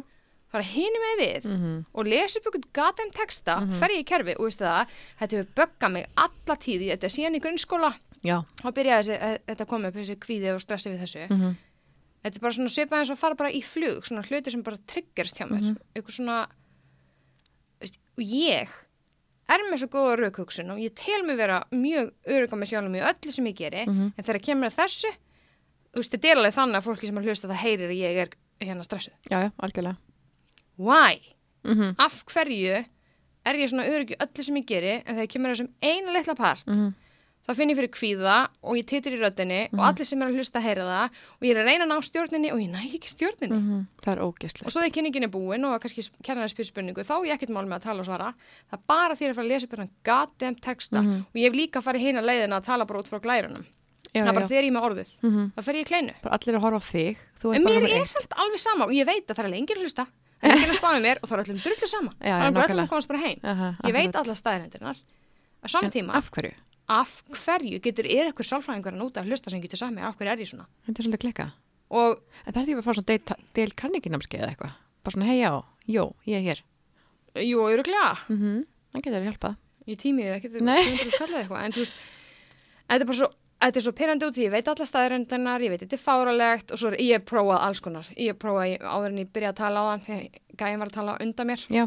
fara 0.52 0.66
hinu 0.70 1.02
með 1.04 1.22
við 1.22 1.50
Mm 1.50 1.84
og 1.96 2.06
lesa 2.06 2.38
upp 2.40 2.46
einhvern 2.50 2.72
gatem 2.72 3.12
texta, 3.16 3.58
fer 3.80 3.94
ég 3.96 4.04
í 4.04 4.08
kerfi. 4.08 4.34
Og 4.36 4.44
veistu 4.50 4.64
það, 4.64 4.96
þetta 5.20 5.36
hefur 5.36 5.54
böggað 5.60 5.92
mig 5.92 6.06
alla 6.16 6.56
tíð, 6.56 6.88
þetta 6.92 7.06
er 7.06 7.14
síðan 7.16 7.38
í 7.38 7.40
grunnskóla. 7.40 7.94
Þá 8.62 8.68
byrjaði 8.74 9.16
e- 9.16 9.38
þetta 9.46 9.64
að 9.64 9.68
koma 9.68 9.88
upp 9.88 9.94
þessi 9.96 10.16
kvíði 10.18 10.54
og 10.54 10.60
stressi 10.60 10.90
við 10.90 11.00
þessu. 11.06 11.28
Mm 11.30 11.56
Þetta 12.26 12.38
er 12.38 12.42
bara 12.42 12.54
svona 12.56 12.70
svipað 12.74 12.98
eins 12.98 13.10
og 13.12 13.18
fara 13.20 13.36
bara 13.38 13.50
í 13.54 13.60
flug, 13.62 14.02
svona 14.02 14.22
hluti 14.26 14.50
sem 14.50 14.62
bara 14.66 14.76
triggerst 14.90 15.36
hjá 15.38 15.46
mér, 15.46 15.76
veist, 17.78 17.98
og 18.16 18.24
ég 18.24 18.72
er 19.48 19.60
með 19.70 19.78
svo 19.82 19.88
góða 19.92 20.16
raukhugsun 20.20 20.70
og 20.74 20.78
ég 20.82 20.94
tel 20.94 21.22
mig 21.26 21.36
vera 21.38 21.60
mjög 21.72 22.12
öruga 22.26 22.56
með 22.58 22.70
sjálfum 22.72 22.96
í 22.98 23.02
öllu 23.10 23.32
sem 23.32 23.44
ég 23.46 23.54
geri, 23.56 23.84
Mhm. 23.86 24.12
en 24.18 24.24
þegar 24.24 24.42
kemur 24.42 24.66
að 24.70 24.78
þessu, 24.80 25.12
þú 25.92 25.96
veist, 26.02 26.12
þetta 26.12 26.28
er 26.30 26.36
alveg 26.36 26.54
þannig 26.54 26.76
að 26.76 26.86
fólki 26.86 27.06
sem 27.06 27.18
er 27.18 27.22
hlusta 27.24 27.48
það 27.48 27.62
heyrir 27.62 27.90
að 27.90 28.00
ég 28.00 28.16
er 28.22 28.28
hérna 28.60 28.84
stressuð. 28.84 29.14
Já, 29.30 29.38
já, 29.44 29.50
algjörlega. 29.62 29.96
Why? 30.78 31.20
Mm 31.64 31.94
af 31.98 32.24
hverju 32.26 32.84
er 33.46 33.54
ég 33.54 33.68
svona 33.70 33.86
öryggi 33.88 34.16
öllu 34.20 34.42
sem 34.44 34.54
ég 34.56 34.66
geri 34.66 35.02
en 35.06 35.16
þegar 35.16 35.28
kemur 35.32 35.50
þessum 35.54 35.68
eina 35.82 36.12
litla 36.12 36.34
part 36.34 36.66
-hmm. 36.66 36.94
Þá 37.46 37.54
finn 37.54 37.70
ég 37.70 37.76
fyrir 37.78 37.90
kvíða 37.94 38.36
og 38.62 38.74
ég 38.76 38.86
titur 38.86 39.12
í 39.14 39.20
röddinni 39.20 39.68
Mhm. 39.70 39.78
og 39.78 39.84
allir 39.86 40.04
sem 40.06 40.22
er 40.22 40.26
að 40.28 40.34
hlusta 40.36 40.60
heyra 40.60 40.82
það 40.82 41.10
og 41.10 41.42
ég 41.46 41.50
er 41.56 41.60
að 41.62 41.66
reyna 41.70 41.84
að 41.86 41.90
ná 41.92 41.98
stjórninni 42.02 42.52
og 42.52 42.58
ég 42.58 42.70
næ 42.70 42.80
ekki 42.90 43.08
stjórninni 43.08 43.56
Mhm. 43.60 43.86
Það 44.02 44.12
er 44.12 44.20
og 44.22 44.34
ógeðslegt. 44.38 44.70
svo 44.72 44.80
þegar 44.82 44.94
kynningin 44.96 45.22
er 45.24 45.28
búin 45.28 45.64
og 45.64 45.80
kannski 45.80 46.10
kærlega 46.22 46.48
spyr 46.50 46.66
spurningu 46.66 47.02
þá 47.06 47.12
er 47.22 47.26
ég 47.30 47.34
ekkert 47.38 47.50
mál 47.54 47.66
með 47.66 47.76
að 47.78 47.82
tala 47.82 48.00
og 48.00 48.06
svara 48.06 48.34
það 48.70 48.78
er 48.78 48.82
bara 48.86 49.14
því 49.14 49.24
að 49.30 49.34
fara 49.34 49.46
að 49.46 49.48
lesa 49.52 49.64
upp 49.66 49.70
hennan 49.76 49.90
goddamn 50.04 50.54
texta 50.60 51.02
Mhm. 51.02 51.20
og 51.30 51.34
ég 51.34 51.44
hef 51.44 51.54
líka 51.54 51.80
farið 51.82 52.00
hina 52.00 52.20
leiðina 52.22 52.60
að 52.60 52.64
tala 52.64 52.84
bara 52.84 52.98
út 53.00 53.08
frá 53.08 53.20
glærunum 53.20 53.64
Já, 54.14 54.22
það 54.22 54.28
er 54.28 54.32
bara 54.34 54.46
þegar 54.46 54.64
ég 54.64 54.70
er 54.70 54.76
með 54.76 54.86
orðið 54.88 55.10
Mhm. 55.22 55.52
þá 55.56 55.62
fer 55.64 55.74
ég 55.74 55.84
í 55.84 55.88
kleinu 55.90 56.12
Bara 56.22 56.34
allir 56.38 56.54
að 56.56 56.60
horfa 56.62 56.78
á 56.78 56.84
þig. 56.92 57.16
En 57.54 57.64
mér 57.64 57.82
er 58.00 58.04
samt 58.06 58.32
alveg 58.36 58.58
sama 58.58 58.84
og 58.86 58.90
ég 58.92 59.04
veit 59.06 59.26
að 59.26 59.36
það 59.36 59.44
er 59.44 59.50
að 59.52 59.78
hlusta 59.82 60.06
það 60.06 60.50
er 60.50 60.56
enginn 60.56 60.70
að 60.70 60.78
spá 60.78 60.88
með 60.94 61.02
mér 61.02 61.16
og 61.22 61.28
það 61.28 61.38
er 61.38 61.44
öllum 61.44 61.62
drullu 61.62 61.86
sama 61.88 62.12
Já, 62.22 62.34
það 62.36 62.46
er 62.46 62.52
bara 62.52 62.66
nákvæmlega. 62.66 62.86
að 62.86 62.88
komast 62.88 63.08
bara 63.08 63.18
heim 63.18 63.40
Aha, 63.44 63.76
ég 63.84 63.92
veit 63.92 64.14
alla 64.16 64.34
staðirindirnar 64.34 64.96
En 65.84 65.90
tíma, 65.90 66.14
Af 66.14 66.30
hverju? 66.30 66.52
Af 66.88 67.22
hverju 67.32 67.80
getur 67.82 68.06
er 68.06 68.28
eitthvað 68.30 68.48
sálfræðingur 68.50 68.92
að 68.94 69.00
núta 69.00 69.20
að 69.22 69.26
hlusta 69.30 69.50
sem 69.50 69.60
getur 69.60 69.78
sami 69.80 70.00
af 70.02 70.16
hverju 70.16 70.32
er 70.32 70.38
ég 70.44 70.48
svona 70.50 70.66
Þetta 70.86 71.00
er 71.02 71.06
svolítið 71.08 71.22
klika. 71.24 71.46
og 71.90 72.20
það 72.46 72.56
er 72.56 72.66
því 72.66 72.76
að 72.76 72.82
fara 72.86 72.94
svona 72.94 73.36
deil 73.54 73.70
kanninginámskeið 73.82 74.40
eða 74.42 74.50
eitthvað. 74.54 74.72
Bara 75.04 75.14
svona, 75.14 75.26
hei 75.26 75.38
já, 75.40 75.52
jó, 75.88 76.04
ég 76.26 76.36
er 76.36 76.44
hér. 76.46 76.60
jú, 77.46 77.58
öruglega 77.68 78.16
Mm 78.28 78.36
-hmm. 78.38 78.64
Það 78.92 79.02
getur 79.02 79.18
þér 79.20 79.28
hjálpað. 79.30 79.56
ég 79.86 79.96
tímið 79.98 80.30
ekki, 80.36 80.48
þú 80.50 80.60
Nei. 80.62 80.96
þú 80.96 81.10
skallað 81.10 81.40
eitthvað 81.42 81.64
en 81.64 81.72
þú 81.72 81.78
veist, 81.78 81.92
þetta 82.88 83.00
er 83.02 83.06
bara 83.06 83.16
svo 83.18 83.28
Þetta 83.56 83.76
er 83.78 83.82
svo 83.82 83.92
pyrrandi 83.92 84.26
út 84.26 84.36
ég 84.36 84.50
veit 84.50 84.68
alla 84.68 84.84
staðarindarnar, 84.86 85.60
ég 85.62 85.70
veit 85.70 85.80
þetta 85.80 85.94
er 85.96 85.98
fáralegt 85.98 86.70
og 86.72 86.78
svo 86.78 86.88
er 86.92 86.98
ég 87.00 87.24
prófað 87.24 87.58
alls 87.58 87.80
konar. 87.80 88.04
Ég 88.16 88.26
hef 88.28 88.36
prófað 88.38 88.78
áður 88.84 89.06
en 89.06 89.18
ég 89.18 89.32
byrjaði 89.32 89.48
að 89.52 89.56
tala 89.56 89.80
á 89.80 89.84
þann 89.96 90.04
þegar 90.06 90.28
gæðin 90.56 90.78
var 90.78 90.86
að 90.88 90.92
tala 90.92 91.16
undan 91.20 91.46
mér 91.46 91.66
Já. 91.70 91.84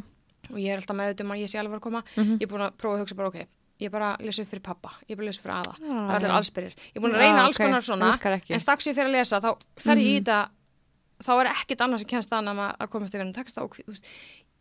og 0.49 0.57
ég 0.57 0.69
er 0.73 0.77
alltaf 0.77 0.95
meðut 0.97 1.21
um 1.21 1.31
að 1.31 1.37
ég 1.39 1.47
sé 1.49 1.59
alveg 1.59 1.75
að 1.77 1.79
koma. 1.79 2.03
Mhm. 2.17 2.33
Ég 2.39 2.41
er 2.41 2.47
búin 2.47 2.61
að 2.65 2.71
prófa 2.73 2.95
að 2.95 2.99
hugsa 3.05 3.15
bara, 3.15 3.27
ok, 3.27 3.47
ég 3.79 3.91
bara 3.91 4.15
lesa 4.19 4.41
upp 4.43 4.49
fyrir 4.51 4.61
pappa, 4.63 4.91
ég 5.07 5.15
bara 5.17 5.25
lesa 5.29 5.39
upp 5.39 5.45
fyrir 5.45 5.57
aða 5.59 5.75
Já, 5.79 5.87
það 5.89 6.09
er 6.09 6.15
allir 6.19 6.35
allsbyrjir, 6.39 6.73
ég 6.89 6.95
er 6.95 7.01
búin 7.01 7.13
að 7.15 7.23
reyna 7.23 7.43
alls 7.45 7.55
ok, 7.59 7.63
konar 7.65 7.81
það 7.81 7.87
svona 7.89 8.33
en 8.55 8.59
strax 8.65 8.87
ég 8.89 8.95
fyrir 8.97 9.09
að 9.09 9.17
lesa 9.17 9.39
þá 9.39 9.49
fer 9.77 9.95
ég 9.97 10.09
í 10.09 10.19
Mhm. 10.19 10.25
þetta 10.25 10.49
þá 11.19 11.31
er 11.41 11.47
ekkit 11.53 11.81
annað 11.83 11.99
sem 11.99 12.07
kennst 12.07 12.29
annað 12.31 12.59
en 12.59 12.75
að 12.79 12.89
komast 12.89 13.13
yfir 13.15 13.25
en 13.25 13.33
texta 13.33 13.63
og 13.63 13.75
þú 13.75 13.87
veist, 13.91 14.05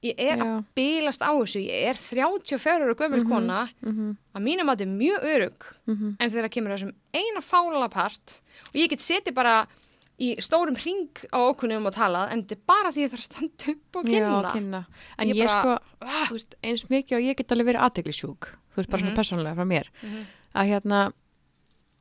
ég 0.03 0.15
er 0.19 0.37
að 0.39 0.47
Já. 0.47 0.65
bílast 0.75 1.23
á 1.23 1.31
þessu, 1.35 1.61
ég 1.67 1.89
er 1.91 1.95
34 1.95 2.91
og 2.91 2.97
gömul 2.99 3.23
Mhm. 3.25 3.29
kona 3.31 3.69
Mhm, 3.83 4.17
að 4.35 4.43
mínum 4.43 4.69
að 4.71 4.77
þetta 4.79 4.87
er 4.87 4.99
mjög 4.99 5.21
örug 5.35 5.67
mhm. 5.87 6.17
en 6.21 6.31
þegar 6.31 6.49
kemur 6.51 6.71
að 6.73 6.79
þessum 6.79 6.95
eina 7.15 7.41
fála 7.43 7.91
part 7.91 8.41
og 8.69 8.75
ég 8.75 8.89
get 8.91 8.99
setið 9.01 9.35
bara 9.35 9.67
í 10.21 10.35
stórum 10.43 10.77
hring 10.77 11.09
á 11.31 11.39
okkunum 11.55 11.87
og 11.87 11.95
talað 11.95 12.33
en 12.33 12.43
þetta 12.43 12.53
er 12.53 12.63
bara 12.67 12.91
því 12.91 13.05
ég 13.07 13.11
þarf 13.13 13.23
að 13.23 13.31
standa 13.31 13.71
upp 13.71 13.97
og 13.97 14.05
kynna 14.05 14.43
Já, 14.43 14.53
kynna. 14.53 14.87
En 15.17 15.29
Ég 15.29 15.35
ég, 15.37 15.47
bara- 15.47 15.63
sko, 15.63 15.79
Ah. 16.03 16.27
veist, 16.31 16.55
eins 16.65 16.85
mikið 16.91 17.13
og 17.17 17.23
ég 17.23 17.37
get 17.37 17.49
alveg 17.53 17.67
verið 17.71 17.83
aðteglisjúk, 17.87 18.49
þú 18.79 18.85
veist, 18.85 18.91
bara 18.91 19.03
Mhm. 19.03 19.09
svona 19.11 19.19
persónulega 19.19 19.57
frá 19.59 19.67
mér, 19.67 19.87
Mhm. 20.03 20.25
að 20.55 20.69
hérna, 20.71 21.13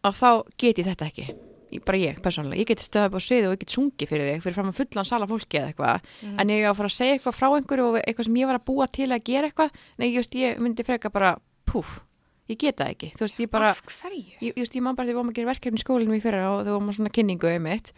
að 0.04 0.14
þá 0.22 0.44
get 0.58 0.78
ég 0.78 0.86
þetta 0.86 1.08
ekki. 1.12 1.28
Ég, 1.72 1.84
bara 1.84 1.98
ég, 1.98 2.22
persónulega. 2.24 2.62
Ég 2.62 2.66
get 2.68 2.80
stöðað 2.80 3.06
upp 3.10 3.16
á 3.18 3.22
sviði 3.28 3.48
og 3.50 3.54
ég 3.58 3.60
get 3.60 3.70
sungið 3.76 4.08
fyrir 4.08 4.28
þig, 4.32 4.42
fyrir 4.44 4.54
fram 4.56 4.70
að 4.72 4.78
fullan 4.80 5.06
sala 5.06 5.28
fólki 5.28 5.60
eða 5.60 5.74
eitthvað. 5.74 6.02
Mhm. 6.24 6.40
En 6.40 6.48
ég 6.48 6.64
á 6.64 6.72
að 6.72 6.76
fara 6.78 6.88
að 6.88 6.96
segja 6.96 7.14
eitthvað 7.18 7.36
frá 7.36 7.48
einhverju 7.60 7.84
og 7.84 8.02
eitthvað 8.08 8.24
sem 8.26 8.36
ég 8.36 8.48
var 8.48 8.60
að 8.60 8.66
búa 8.66 8.88
til 8.92 9.08
að 9.10 9.24
gera 9.26 9.50
eitthvað, 9.52 9.72
nei, 10.00 10.14
just, 10.16 10.32
ég 10.34 10.58
myndi 10.60 10.84
freka 10.86 11.12
bara, 11.12 11.38
púf, 11.66 12.00
ég 12.50 12.58
get 12.58 12.78
það 12.78 12.88
ekki. 12.96 13.12
Þú 13.18 13.20
veist, 13.20 13.38
ég 13.40 13.50
bara, 13.52 13.74
ég, 14.42 14.56
just, 14.56 14.74
ég 14.74 14.82
man 14.82 14.96
bara 14.96 15.08
þegar 15.10 15.14
við 15.14 15.20
vorum 15.20 15.30
að 15.32 15.36
gera 15.36 15.52
verkefni 15.52 15.76
í 15.78 15.84
skólinum 15.84 16.16
í 16.16 16.22
fyrra 16.22 16.48
og 16.48 16.64
þegar 16.64 16.80
vorum 16.80 16.90
að 16.90 16.96
svona 16.96 17.12
kynningu 17.12 17.56
um 17.58 17.66
eitt 17.68 17.92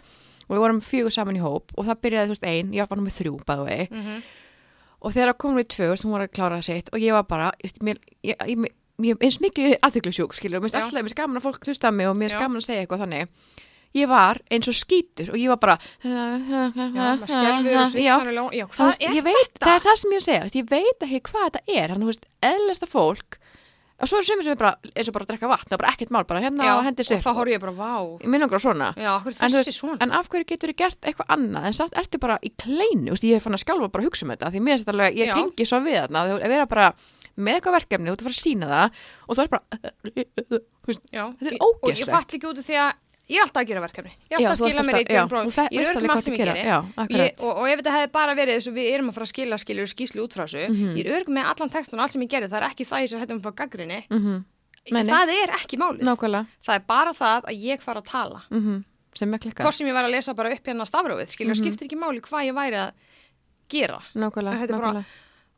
og 0.49 0.57
við 0.57 0.61
vorum 0.65 0.81
fjögur 0.81 1.11
saman 1.13 1.35
í 1.37 1.39
hóp 1.39 1.69
og 1.77 1.85
það 1.85 2.01
byrjaði, 2.01 2.25
þú 2.25 2.33
veist, 2.33 2.47
ein, 2.47 2.71
ég 2.73 2.89
var 2.89 2.97
nummið 2.97 3.17
þrjú, 3.21 3.45
bæðu 3.45 3.65
vegi 3.69 3.87
Mhm. 3.91 4.23
Og 4.99 5.15
þegar 5.15 5.37
komum 5.39 5.61
við 5.61 5.69
tvö, 5.75 5.93
hún 6.03 6.15
var 6.15 6.25
að 6.25 6.35
klára 6.35 6.59
sitt 6.65 6.91
og 6.93 6.99
ég 7.03 7.15
var 7.15 7.25
bara, 7.29 7.51
ég, 7.63 8.35
ég 8.43 9.23
eins 9.23 9.39
mikið 9.43 9.77
aðþyklusjúk, 9.85 10.35
skilur, 10.35 10.59
mér 10.59 10.69
finnst 10.69 10.79
alltaf, 10.81 11.05
mér 11.05 11.17
gaman 11.17 11.39
að 11.39 11.47
fólk 11.47 11.67
hlusta 11.67 11.91
mig 11.95 12.09
og 12.09 12.17
mér 12.19 12.35
Já. 12.35 12.39
gaman 12.43 12.59
að 12.59 12.67
segja 12.67 12.83
eitthvað 12.83 13.05
þannig. 13.05 13.33
Ég 13.97 14.05
var 14.05 14.37
eins 14.53 14.67
og 14.69 14.75
skítur 14.77 15.31
og 15.33 15.39
ég 15.39 15.49
var 15.49 15.57
bara 15.63 15.77
er 18.99 19.15
ég 19.17 19.25
veit, 19.25 19.55
það 19.57 19.73
er 19.73 19.85
það 19.87 19.95
sem 20.01 20.11
ég 20.11 20.19
er 20.19 20.21
að 20.21 20.27
segja, 20.27 20.49
ég 20.59 20.67
veit 20.69 21.07
ekki 21.07 21.21
hvað 21.31 21.47
þetta 21.47 21.63
er, 21.79 21.93
þannig, 21.95 22.11
veist, 22.11 22.27
eðlesta 22.51 22.89
fólk 22.91 23.39
og 23.99 24.07
svo 24.07 24.17
er 24.19 24.25
sömur 24.27 24.43
sem 24.47 24.53
er 24.55 24.59
bara, 24.59 24.71
eins 24.95 25.07
og 25.09 25.13
bara 25.15 25.25
að 25.25 25.31
drekka 25.33 25.47
vatn, 25.51 25.67
það 25.69 25.75
er 25.77 25.81
bara 25.83 25.91
ekkert 25.93 26.11
mál, 26.15 26.23
bara 26.29 26.39
hérna 26.43 26.63
Já, 26.69 26.73
og 26.77 26.83
hendis 26.87 27.09
og 27.11 27.17
upp. 27.17 27.23
þá 27.25 27.31
horf 27.39 27.49
ég 27.51 27.59
bara, 27.59 27.73
vá. 27.75 27.93
Ég 28.23 28.29
minn 28.31 28.45
okkur 28.47 28.59
á 28.59 28.63
svona. 28.63 28.87
Já, 28.95 29.13
En 29.27 29.51
þú 29.51 29.73
svona? 29.75 29.97
en 30.01 30.11
af 30.11 30.29
hverju 30.29 30.45
getur 30.53 30.71
þið 30.71 30.77
gert 30.83 31.01
eitthvað 31.09 31.33
annað? 31.35 31.65
En 31.69 31.73
samt 31.73 31.93
ertu 31.99 32.19
bara 32.19 32.39
í 32.43 32.51
kleinu, 32.55 33.11
þú 33.11 33.15
veist, 33.17 33.27
ég 33.27 33.35
er 33.35 33.43
fann 33.43 33.53
að 33.59 33.63
skjálfa 33.65 33.91
bara 33.91 34.03
að 34.03 34.07
hugsa 34.09 34.25
um 34.25 34.31
þetta, 34.35 34.51
því 34.55 34.59
mér 34.63 34.71
finnst 34.77 34.85
þetta 34.87 34.95
alveg, 34.95 35.17
ég 35.19 35.27
Já. 35.27 35.35
tengi 35.35 35.65
svo 35.67 35.79
við 35.83 35.97
þarna, 35.99 36.25
þú 36.29 36.49
vera 36.55 36.65
bara 36.65 36.87
með 37.39 37.53
eitthvað 37.59 37.75
verkefni, 37.79 38.07
þú 38.09 38.13
ert 38.15 38.19
að 38.23 38.27
fara 38.29 38.37
að 38.39 38.43
sína 38.43 38.65
það 38.71 38.87
og 39.27 39.35
þú 39.35 39.41
er 39.43 39.51
bara, 39.53 39.63
Þetta 40.89 41.45
er 41.45 41.53
ég- 41.53 41.61
Og 41.61 41.89
ég 41.89 41.99
ógeðslegt. 41.99 42.09
fatt 42.09 42.33
ekki 42.33 42.47
út 42.49 42.57
af 42.59 42.65
því 42.65 42.75
að 42.79 42.93
ég 43.29 43.37
er 43.37 43.43
alltaf 43.45 43.61
að 43.63 43.67
gera 43.69 43.81
verkefni. 43.85 44.11
Ég 44.29 44.35
er 44.35 44.41
Já, 44.41 44.47
alltaf 44.49 44.59
þú 44.59 44.65
að 44.65 44.69
skila 44.69 44.83
mér 44.83 44.93
alltaf- 44.93 44.99
eitt 44.99 45.13
já, 45.15 45.23
bróð 45.29 45.45
og 45.45 45.53
það- 45.53 45.69
Ég 45.71 45.79
er 45.79 45.89
örgum 45.95 46.09
hvað 46.09 46.23
sem 46.23 46.33
ég 46.33 46.37
gera. 46.39 46.53
geri. 46.53 46.65
Já, 46.69 46.79
ég, 47.09 47.43
og, 47.43 47.57
og 47.59 47.65
ef 47.69 47.79
þetta 47.79 47.93
hefði 47.95 48.11
bara 48.11 48.33
verið 48.35 48.53
þess 48.57 48.67
að 48.69 48.77
við 48.79 48.87
erum 48.93 49.09
að 49.09 49.13
fara 49.13 49.25
að 49.25 49.33
skila 49.33 49.55
skilur 49.63 49.87
skýslu 49.93 50.19
út 50.25 50.33
frá 50.33 50.43
þessu 50.49 50.63
Mhm. 50.69 50.95
Ég 50.97 51.05
er 51.05 51.11
örgum 51.21 51.35
með 51.37 51.45
allan 51.51 51.69
textan 51.69 51.99
og 51.99 52.03
allt 52.03 52.11
sem 52.11 52.21
ég 52.21 52.29
gerði 52.29 52.49
Það 52.49 52.61
er 52.61 52.69
ekki 52.69 52.85
það 52.89 53.01
ég 53.03 53.09
sem 53.09 53.19
hættum 53.21 53.39
að 53.39 53.45
fá 53.45 53.55
gaggrinni 53.55 54.03
mm 54.09 54.45
nei. 54.91 55.03
Það 55.03 55.29
er 55.29 55.49
ekki 55.59 55.77
málið. 55.77 56.01
Nákvæmlega, 56.01 56.45
Það 56.65 56.75
er 56.75 56.83
bara 56.87 57.11
það 57.13 57.41
að 57.45 57.55
ég 57.61 57.79
fara 57.81 58.01
að 58.01 58.05
tala. 58.05 58.41
Mm 58.51 58.83
sem 59.15 59.33
er 59.33 59.37
klikkað, 59.39 59.63
Hvort 59.65 59.73
sem 59.73 59.87
ég 59.87 59.93
var 59.93 60.05
að 60.05 60.11
lesa 60.11 60.33
bara 60.33 60.51
upp 60.53 60.63
hérna 60.63 60.85
stafrófið 60.85 61.29
Skilur, 61.33 61.55
Mhm. 61.55 61.61
skiptir 61.65 61.85
ekki 61.89 61.97
máli 61.99 62.21
hvað 62.21 62.45
ég 62.45 62.53
væri 62.53 62.77
að 62.77 62.91
gera 63.69 63.99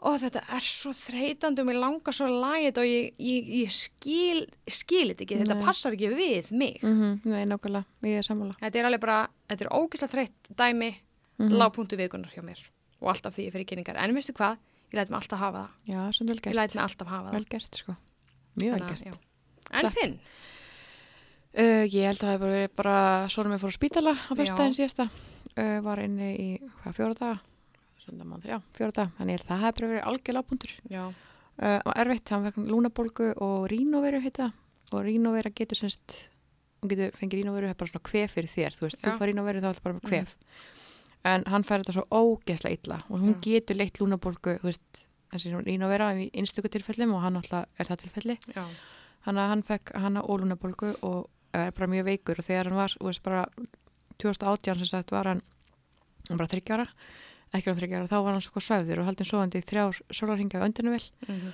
nákvæmlega, 0.01 0.15
Þetta 0.17 0.41
er 0.49 0.55
er 0.57 0.65
svo 0.65 0.91
þreytandi 0.97 1.61
og 1.61 1.67
mér 1.67 1.77
langar 1.77 2.13
svo 2.17 2.25
þetta 2.71 2.81
og 2.81 2.87
ég, 2.89 3.11
ég, 3.21 3.49
ég 3.61 3.71
skil, 3.75 4.39
skil 4.67 5.11
þetta 5.11 5.21
ekki, 5.27 5.37
þetta 5.43 5.57
Nei. 5.59 5.65
passar 5.67 5.93
ekki 5.93 6.09
við 6.15 6.51
mig. 6.57 6.79
mm 6.81 7.21
nei, 7.29 7.43
nákvæmlega, 7.45 7.85
ég 8.09 8.17
er 8.17 8.25
sammála. 8.25 8.55
Þetta 8.61 8.79
er 8.81 8.89
alveg 8.89 8.99
bara, 9.03 9.19
þetta 9.49 9.61
er 9.67 9.71
ógislega 9.77 10.13
þreytt 10.15 10.51
dæmi, 10.57 10.91
Mhm. 11.41 11.53
lágpunktu 11.57 11.97
vikunar 11.97 12.29
hjá 12.33 12.41
mér 12.45 12.59
og 13.01 13.07
alltaf 13.15 13.33
því 13.35 13.47
ég 13.47 13.53
fyrir 13.53 13.65
kynningar. 13.65 13.97
En 13.97 14.13
veistu 14.13 14.33
hvað, 14.33 14.57
ég 14.91 14.97
læt 14.99 15.09
mig 15.09 15.17
alltaf 15.21 15.39
hafa 15.39 15.57
það. 15.57 15.93
Já, 15.93 16.11
sem 16.13 16.27
vel 16.27 16.35
Ég 16.37 16.41
gert, 16.43 16.55
læt 16.55 16.75
mig 16.75 16.83
alltaf 16.83 17.07
hafa 17.07 17.27
það. 17.29 17.33
vel 17.33 17.45
gert, 17.49 17.75
sko, 17.75 17.95
mjög 18.59 18.71
vel 18.73 18.87
gert. 18.89 19.03
já. 19.05 19.13
En 19.71 19.79
Klart. 19.81 19.95
þinn? 19.95 20.19
Uh, 21.51 21.83
ég 21.91 22.05
held 22.07 22.17
að 22.17 22.27
það 22.27 22.35
hefur 22.37 22.53
bara 22.55 22.67
bara 22.79 23.27
svona 23.27 23.49
með 23.51 23.59
fór 23.59 23.73
á 23.73 23.75
spítala 23.75 24.13
á 24.15 24.31
Já. 24.31 24.35
fyrstæðin 24.39 24.75
síðasta 24.77 25.09
uh, 25.57 25.79
var 25.83 25.99
inni 25.99 26.29
í 26.39 26.47
hvað, 26.83 26.93
fjóra 26.95 27.13
daga 27.19 27.39
Söndamann, 28.01 28.41
já, 28.45 28.57
fjóra 28.73 28.95
daga 28.95 29.11
þannig 29.19 29.39
að 29.39 29.47
það 29.47 29.63
hefur 29.65 29.77
bara 29.77 29.91
verið 29.91 30.07
algjör 30.09 30.37
lágpuntur 30.37 30.71
Já. 30.89 31.03
uh, 31.05 31.79
og 31.85 31.91
erfitt, 32.01 32.29
hann 32.33 32.45
fekk 32.47 32.57
lúnabólgu 32.71 33.27
og 33.37 33.67
rínoveru 33.69 34.21
heita 34.23 34.51
og 34.91 35.05
rínovera 35.05 35.51
getur 35.53 35.77
semst 35.77 36.31
hún 36.81 36.89
getur 36.89 37.13
fengið 37.17 37.43
rínoveru, 37.43 37.69
það 37.69 37.75
er 37.75 37.79
bara 37.79 37.91
svona 37.91 38.07
kvef 38.09 38.31
fyrir 38.35 38.49
þér. 38.51 38.75
Þú 38.77 38.85
veist, 38.87 38.97
Já. 38.97 39.05
þú 39.05 39.13
fær 39.19 39.29
rínoveru 39.29 39.61
þá 39.61 39.67
er 39.69 39.75
það 39.77 39.83
bara 39.85 39.97
með 39.97 40.05
kvef. 40.09 40.31
En 41.31 41.43
hann 41.53 41.63
fær 41.67 41.83
þetta 41.83 41.93
svo 41.93 42.05
ógeðslega 42.09 42.77
illa 42.79 42.97
og 43.07 43.21
hún 43.21 43.35
Já. 43.35 43.41
getur 43.45 43.77
leitt 43.77 44.01
lúnabólgu 44.01 44.55
þú 44.63 44.65
veist, 44.71 45.03
þessi 45.31 45.53
rínovera 45.67 46.07
í 46.17 46.31
einstöku 46.33 46.71
tilfellum 46.73 47.13
og 47.13 47.21
hann 47.21 47.37
alltaf 47.37 47.69
er 47.77 47.85
það 47.91 48.01
tilfelli. 48.05 48.35
Hann 49.27 49.37
að 49.37 49.51
hann 49.53 49.63
fekk 49.67 49.93
hana 50.01 50.23
og 50.25 50.41
lúnabólgu 50.41 50.95
og 51.05 51.29
er 51.53 51.71
bara 51.77 51.91
mjög 51.91 52.05
veikur. 52.09 52.41
Og 52.41 52.45
þegar 52.49 52.71
hann 52.71 52.79
var, 52.81 52.97
þú 57.51 57.73
veist, 57.73 57.81
bara 57.81 57.87
2018 57.87 58.01
sem 58.01 58.07
sagt 58.07 58.11
var 58.11 58.11
hann 58.11 58.11
hann 58.11 58.11
bara 58.11 58.11
þryggjára, 58.11 58.11
ekki 58.11 58.11
á 58.11 58.11
þryggjára 58.11 58.11
þá 58.11 58.17
var 58.23 58.33
hann 58.33 58.41
sko 58.41 58.59
svæfður 58.59 58.99
og 59.01 59.05
haldin 59.11 59.25
sofandi 59.31 59.61
í 59.61 59.67
þrjár 59.67 60.01
sólarhingja 60.11 60.59
á 60.61 60.65
öndinu 60.67 60.97
Mm 61.27 61.51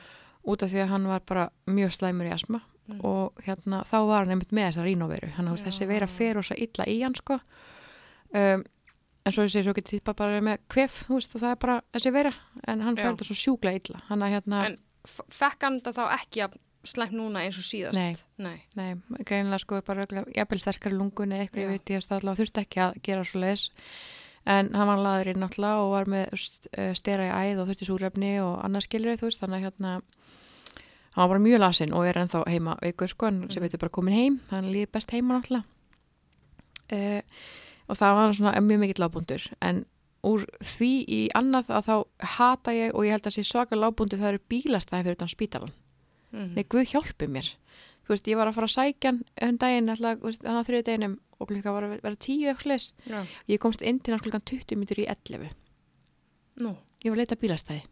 út 0.47 0.63
af 0.63 0.69
því 0.71 0.79
að 0.79 0.87
hann 0.93 1.07
var 1.07 1.19
bara 1.27 1.49
mjög 1.67 1.91
slæmur 1.91 2.27
í 2.29 2.31
asma 2.31 2.61
Mm. 2.87 3.01
og 3.03 3.33
hérna 3.43 3.81
þá 3.83 3.97
var 4.07 4.23
hann 4.23 4.29
einmitt 4.31 4.53
með 4.55 4.69
þessa 4.71 4.83
rínoveru 4.85 5.29
hann 5.35 5.47
Já. 5.59 5.65
þessi 5.67 5.87
vera 5.89 6.07
fer 6.07 6.37
og 6.37 6.43
svo 6.47 6.55
illa 6.55 6.85
í 6.87 7.01
hann 7.03 7.15
sko 7.19 7.35
um, 7.35 8.63
en 9.25 9.31
svo 9.35 9.43
ég 9.43 9.51
segi 9.51 9.63
svo 9.65 9.73
getið 9.75 9.97
þið 9.99 10.13
bara 10.15 10.37
með 10.39 10.61
kvef 10.71 11.01
þú 11.09 11.17
veist 11.17 11.35
og 11.35 11.41
það 11.41 11.51
er 11.51 11.59
bara 11.65 11.75
þessi 11.97 12.13
vera 12.15 12.31
en 12.63 12.81
hann 12.85 12.95
þetta 12.95 13.27
svo 13.27 13.35
sjúklega 13.35 13.81
illa 13.81 13.99
hann 14.07 14.23
að 14.23 14.31
hérna, 14.37 14.61
En 14.69 14.77
fekk 15.35 15.61
hann 15.67 15.79
þetta 15.81 15.93
þá 15.99 16.15
ekki 16.15 16.45
að 16.45 16.55
slæmt 16.87 17.11
núna 17.19 17.43
eins 17.43 17.57
og 17.59 17.67
síðast? 17.67 17.99
Nei. 17.99 18.15
Nei. 18.39 18.61
nei, 18.79 18.95
greinilega 19.27 19.59
sko 19.65 19.81
bara 19.83 20.07
jafnvel 20.07 20.59
sterkari 20.63 20.95
lungun 20.95 21.35
eða 21.35 21.43
eitthvað 21.43 21.59
Já. 21.59 21.65
ég 21.67 21.73
veit 21.75 21.91
ég 21.91 21.99
veist 21.99 22.11
allavega 22.15 22.39
þurfti 22.45 22.63
ekki 22.63 22.79
að 22.87 23.01
gera 23.03 23.27
svo 23.27 23.43
leis 23.43 23.67
en 24.47 24.69
hann 24.73 24.87
var 24.87 25.01
laður 25.03 25.29
inn 25.33 25.41
náttúrulega 25.43 25.81
og 25.83 25.91
var 25.91 26.05
með 26.13 26.29
eh, 26.77 26.93
stera 26.95 27.27
í 27.27 27.51
æð 27.51 27.61
og 27.63 27.67
þurfti 27.71 27.87
súrefni 27.89 28.33
og 28.43 28.53
annars 28.63 28.87
skilur 28.87 29.17
þú 29.19 29.27
veist 29.27 29.41
þannig 29.43 29.59
að 29.59 29.65
hérna 29.67 29.91
hann 31.17 31.21
var 31.23 31.31
bara 31.33 31.43
mjög 31.43 31.59
lasinn 31.63 31.93
og 31.97 32.05
er 32.07 32.19
ennþá 32.21 32.43
heima 32.47 32.77
veikur 32.81 33.09
sko, 33.11 33.27
en 33.27 33.41
sem 33.49 33.59
Mhm. 33.61 33.65
veitur 33.67 33.79
bara 33.83 33.89
komin 33.97 34.13
heim 34.15 34.39
hann 34.51 34.69
líði 34.71 34.87
best 34.91 35.11
heima 35.11 35.39
náttúrulega. 35.39 35.65
Uh, 36.87 37.21
og 37.89 37.97
það 37.99 38.13
var 38.15 38.33
svona 38.37 38.61
mjög 38.63 38.79
mikill 38.79 39.01
lágbúndur 39.03 39.43
en 39.61 39.81
úr 40.27 40.45
því 40.63 40.91
í 41.07 41.19
annað 41.35 41.67
að 41.75 41.87
þá 41.89 41.95
hata 42.37 42.71
ég 42.75 42.95
og 42.95 43.03
ég 43.05 43.11
held 43.15 43.27
að 43.27 43.35
sé 43.35 43.43
svaka 43.47 43.75
lágbúndur 43.75 44.19
það 44.21 44.29
eru 44.33 44.41
bílastæðin 44.51 45.03
fyrir 45.07 45.19
utan 45.19 45.33
spítalan 45.33 45.73
Mm 46.31 46.55
nei, 46.55 46.63
Guð 46.67 46.89
hjálpi 46.91 47.27
mér 47.31 47.47
þú 48.07 48.13
veist, 48.15 48.27
ég 48.31 48.39
var 48.39 48.47
að 48.49 48.55
fara 48.57 48.69
að 48.69 48.75
sækja 48.77 49.11
hann 49.11 49.21
um 49.49 49.57
daginn 49.61 49.91
hann 49.91 50.59
á 50.63 50.67
þriði 50.67 50.85
deginum 50.87 51.17
og 51.37 51.49
klukka 51.51 51.73
var 51.75 51.85
að 51.85 51.97
vera 52.01 52.15
tíu 52.23 52.53
leis 52.65 52.93
Já. 53.05 53.19
ég 53.51 53.59
komst 53.61 53.83
inn 53.85 53.99
til 53.99 54.15
hans 54.15 54.23
klukkan 54.25 54.41
20 54.47 54.79
minnur 54.79 55.03
í 55.03 55.07
11 55.11 55.51
Nú. 56.63 56.73
ég 57.03 57.11
var 57.11 57.17
að 57.17 57.21
leita 57.23 57.35
að 57.37 57.43
bílastæði 57.45 57.83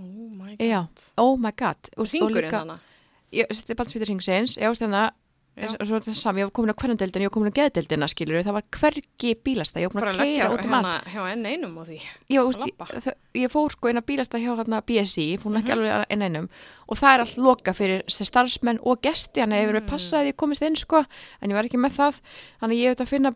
Oh 0.00 0.28
my 0.32 0.54
god. 0.56 0.62
já, 0.64 0.80
oh 1.20 1.34
my 1.36 1.50
god 1.52 1.90
og, 1.98 2.06
Ringurinn 2.08 2.50
þannig? 2.52 2.84
ég, 3.32 3.50
spýtur 3.52 4.08
ringsins 4.08 4.54
ég 4.56 4.68
ást 4.70 4.80
hérna. 4.84 5.10
Og 5.52 5.84
svo 5.86 5.96
er 5.98 6.00
það 6.06 6.14
sami, 6.16 6.40
ég 6.40 6.48
var 6.48 6.54
komin 6.56 6.72
á 6.72 6.80
kvennandeldin, 6.80 7.22
ég 7.22 7.28
var 7.28 7.34
komin 7.36 7.52
á 7.52 7.58
geðdeldina 7.60 8.06
skilur, 8.08 8.40
það 8.42 8.56
var 8.56 8.64
hvergi 8.72 9.32
bílastæði, 9.44 9.82
ég 9.84 9.92
var 9.92 9.92
komin 9.92 10.14
að 10.14 10.22
keira 10.24 10.48
út 10.48 10.64
um 10.64 10.72
allt 10.78 10.86
hérna 10.86 11.12
hjá 11.12 11.32
enn 11.32 11.44
einum 11.46 11.74
og 11.78 11.86
því. 11.90 11.98
ég, 12.32 12.56
labba. 12.56 12.86
ég, 13.36 13.50
fór 13.52 13.70
sko 13.70 13.88
inn 13.92 14.00
að 14.00 14.06
bílasta 14.08 14.40
hjá 14.40 14.56
hérna 14.56 14.80
BSI, 14.80 15.26
fór 15.38 15.52
hún 15.52 15.60
ekki 15.60 15.72
Mhm. 15.72 15.76
alveg 15.76 16.06
inn 16.16 16.22
einum 16.22 16.48
og 16.88 16.96
það 16.98 17.14
er 17.14 17.20
allt 17.20 17.36
loka 17.36 17.72
fyrir 17.72 18.02
starfsmenn 18.08 18.78
og 18.82 19.00
gesti, 19.02 19.40
hann 19.40 19.52
hefur 19.52 19.72
verið 19.74 19.84
Mm. 19.84 19.92
passað 19.92 20.18
að 20.22 20.28
ég 20.32 20.36
komist 20.36 20.62
inn 20.62 20.76
sko, 20.76 21.04
en 21.42 21.50
ég 21.50 21.54
var 21.54 21.64
ekki 21.64 21.78
með 21.80 21.92
það 22.00 22.14
þannig 22.62 22.76
ég 22.80 22.88
hef 22.88 22.96
þetta 22.96 23.04
að 23.04 23.12
finna 23.12 23.32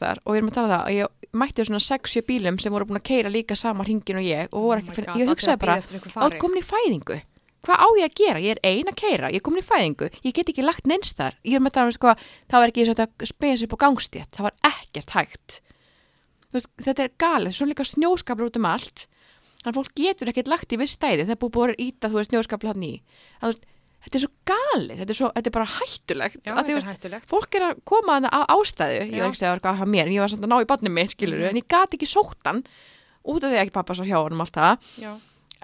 þar 0.00 0.18
og 0.24 0.32
við 0.32 0.36
erum 0.40 0.48
að 0.50 0.54
tala 0.54 0.66
um 0.66 0.72
það, 0.72 0.86
að 0.86 0.96
ég 0.96 1.06
mætti 1.32 1.64
svona 1.64 1.80
6-7 1.80 2.22
bílum 2.26 2.60
sem 2.60 2.72
voru 2.72 2.84
búin 2.86 2.98
að 3.00 3.04
keira 3.04 3.30
líka 3.30 3.56
sama 3.56 3.84
hringin 3.84 4.16
og 4.16 4.24
ég 4.24 4.48
og 4.52 4.62
voru 4.64 4.78
Oh 4.78 4.80
ekki 4.80 4.86
my 4.88 4.92
að 4.92 4.96
finna, 4.96 5.12
God, 5.12 5.20
ég 5.20 5.28
hugsaði 5.28 5.54
að 5.54 5.58
bara 5.60 5.72
bíða 5.76 5.78
eftir 5.84 5.94
einhver 6.00 6.10
á 6.10 6.14
fari. 6.20 6.38
komin 6.40 6.58
í 6.58 6.64
fæðingu 6.64 7.22
hvað 7.66 7.76
á 7.80 7.86
ég 8.00 8.06
að 8.08 8.14
gera, 8.20 8.40
ég 8.40 8.56
er 8.56 8.60
ein 8.64 8.88
að 8.90 8.96
keira 9.00 9.30
ég 9.30 9.40
er 9.40 9.44
komin 9.46 9.62
í 9.62 9.66
fæðingu, 9.66 10.08
ég 10.24 10.32
get 10.36 10.48
ekki 10.52 10.64
lagt 10.64 10.86
neins 10.88 11.12
þar. 11.16 11.34
Ég 11.44 11.58
er 11.58 11.64
með 11.64 11.74
það, 11.76 11.90
sko, 11.96 12.14
það 12.50 12.62
var 12.64 12.72
ekki 12.72 12.86
svona 12.88 13.06
að 13.06 13.26
spegja 13.30 13.56
sér 13.60 13.68
upp 13.68 13.76
á 13.76 13.82
gangstétt, 13.84 14.30
það 14.36 14.46
var 14.48 14.54
ekkert 14.70 15.10
hægt. 15.16 15.60
Veist, 16.54 16.70
þetta 16.82 17.04
er 17.06 17.12
galið, 17.20 17.52
svo 17.54 17.66
líka 17.70 17.84
snjóskaplar 17.86 18.48
út 18.50 18.56
um 18.58 18.66
allt. 18.70 19.06
Þannig 19.60 19.74
að 19.74 19.76
fólk 19.76 19.92
getur 20.00 20.30
ekkert 20.32 20.48
lagt 20.50 20.72
í 20.72 20.78
viss 20.80 20.96
stæði 20.96 21.26
það 21.28 21.34
er 21.36 21.40
búið 21.42 21.52
búið 21.58 21.74
að 21.74 21.82
íta, 21.84 22.08
þú 22.10 22.16
veist, 22.18 22.30
snjóskaplar 22.32 22.72
hann 22.74 22.86
í. 22.88 22.94
Það, 23.42 23.52
veist, 23.52 23.66
þetta 24.00 24.16
er 24.18 24.22
svo 24.24 24.30
galið, 24.50 24.96
þetta 25.02 25.12
er, 25.14 25.18
svo, 25.20 25.30
þetta 25.36 25.50
er 25.50 25.54
bara 25.58 25.68
hættulegt. 25.76 26.38
Já, 26.40 26.54
þetta 26.56 26.72
er 26.72 26.88
hættulegt. 26.90 27.26
fólk 27.30 27.54
er 27.60 27.66
að 27.68 27.82
koma 27.84 28.16
að 28.16 28.28
á 28.32 28.40
ástæðu. 28.56 28.96
Ég 29.04 29.12
Já. 29.12 29.20
var 29.20 29.28
ekki 29.28 29.36
að 29.36 29.42
segja 29.44 29.52
að 29.52 29.92
mér, 29.92 30.08
ég 30.16 30.24
var 30.24 30.32
samt 30.32 30.46
að 30.46 30.50
ná 30.50 30.56
í 30.64 30.68
Mhm. 31.36 31.44
ég 31.44 31.58
út 33.28 33.44
af 33.44 33.50
því 33.52 33.56
að 33.60 33.62
ekki 33.66 33.76
pappa 33.76 33.94
svo 33.94 34.04
hjá 34.08 34.16
hann 34.24 34.32
um 34.32 34.40
allt 34.40 34.56
það. 34.56 34.78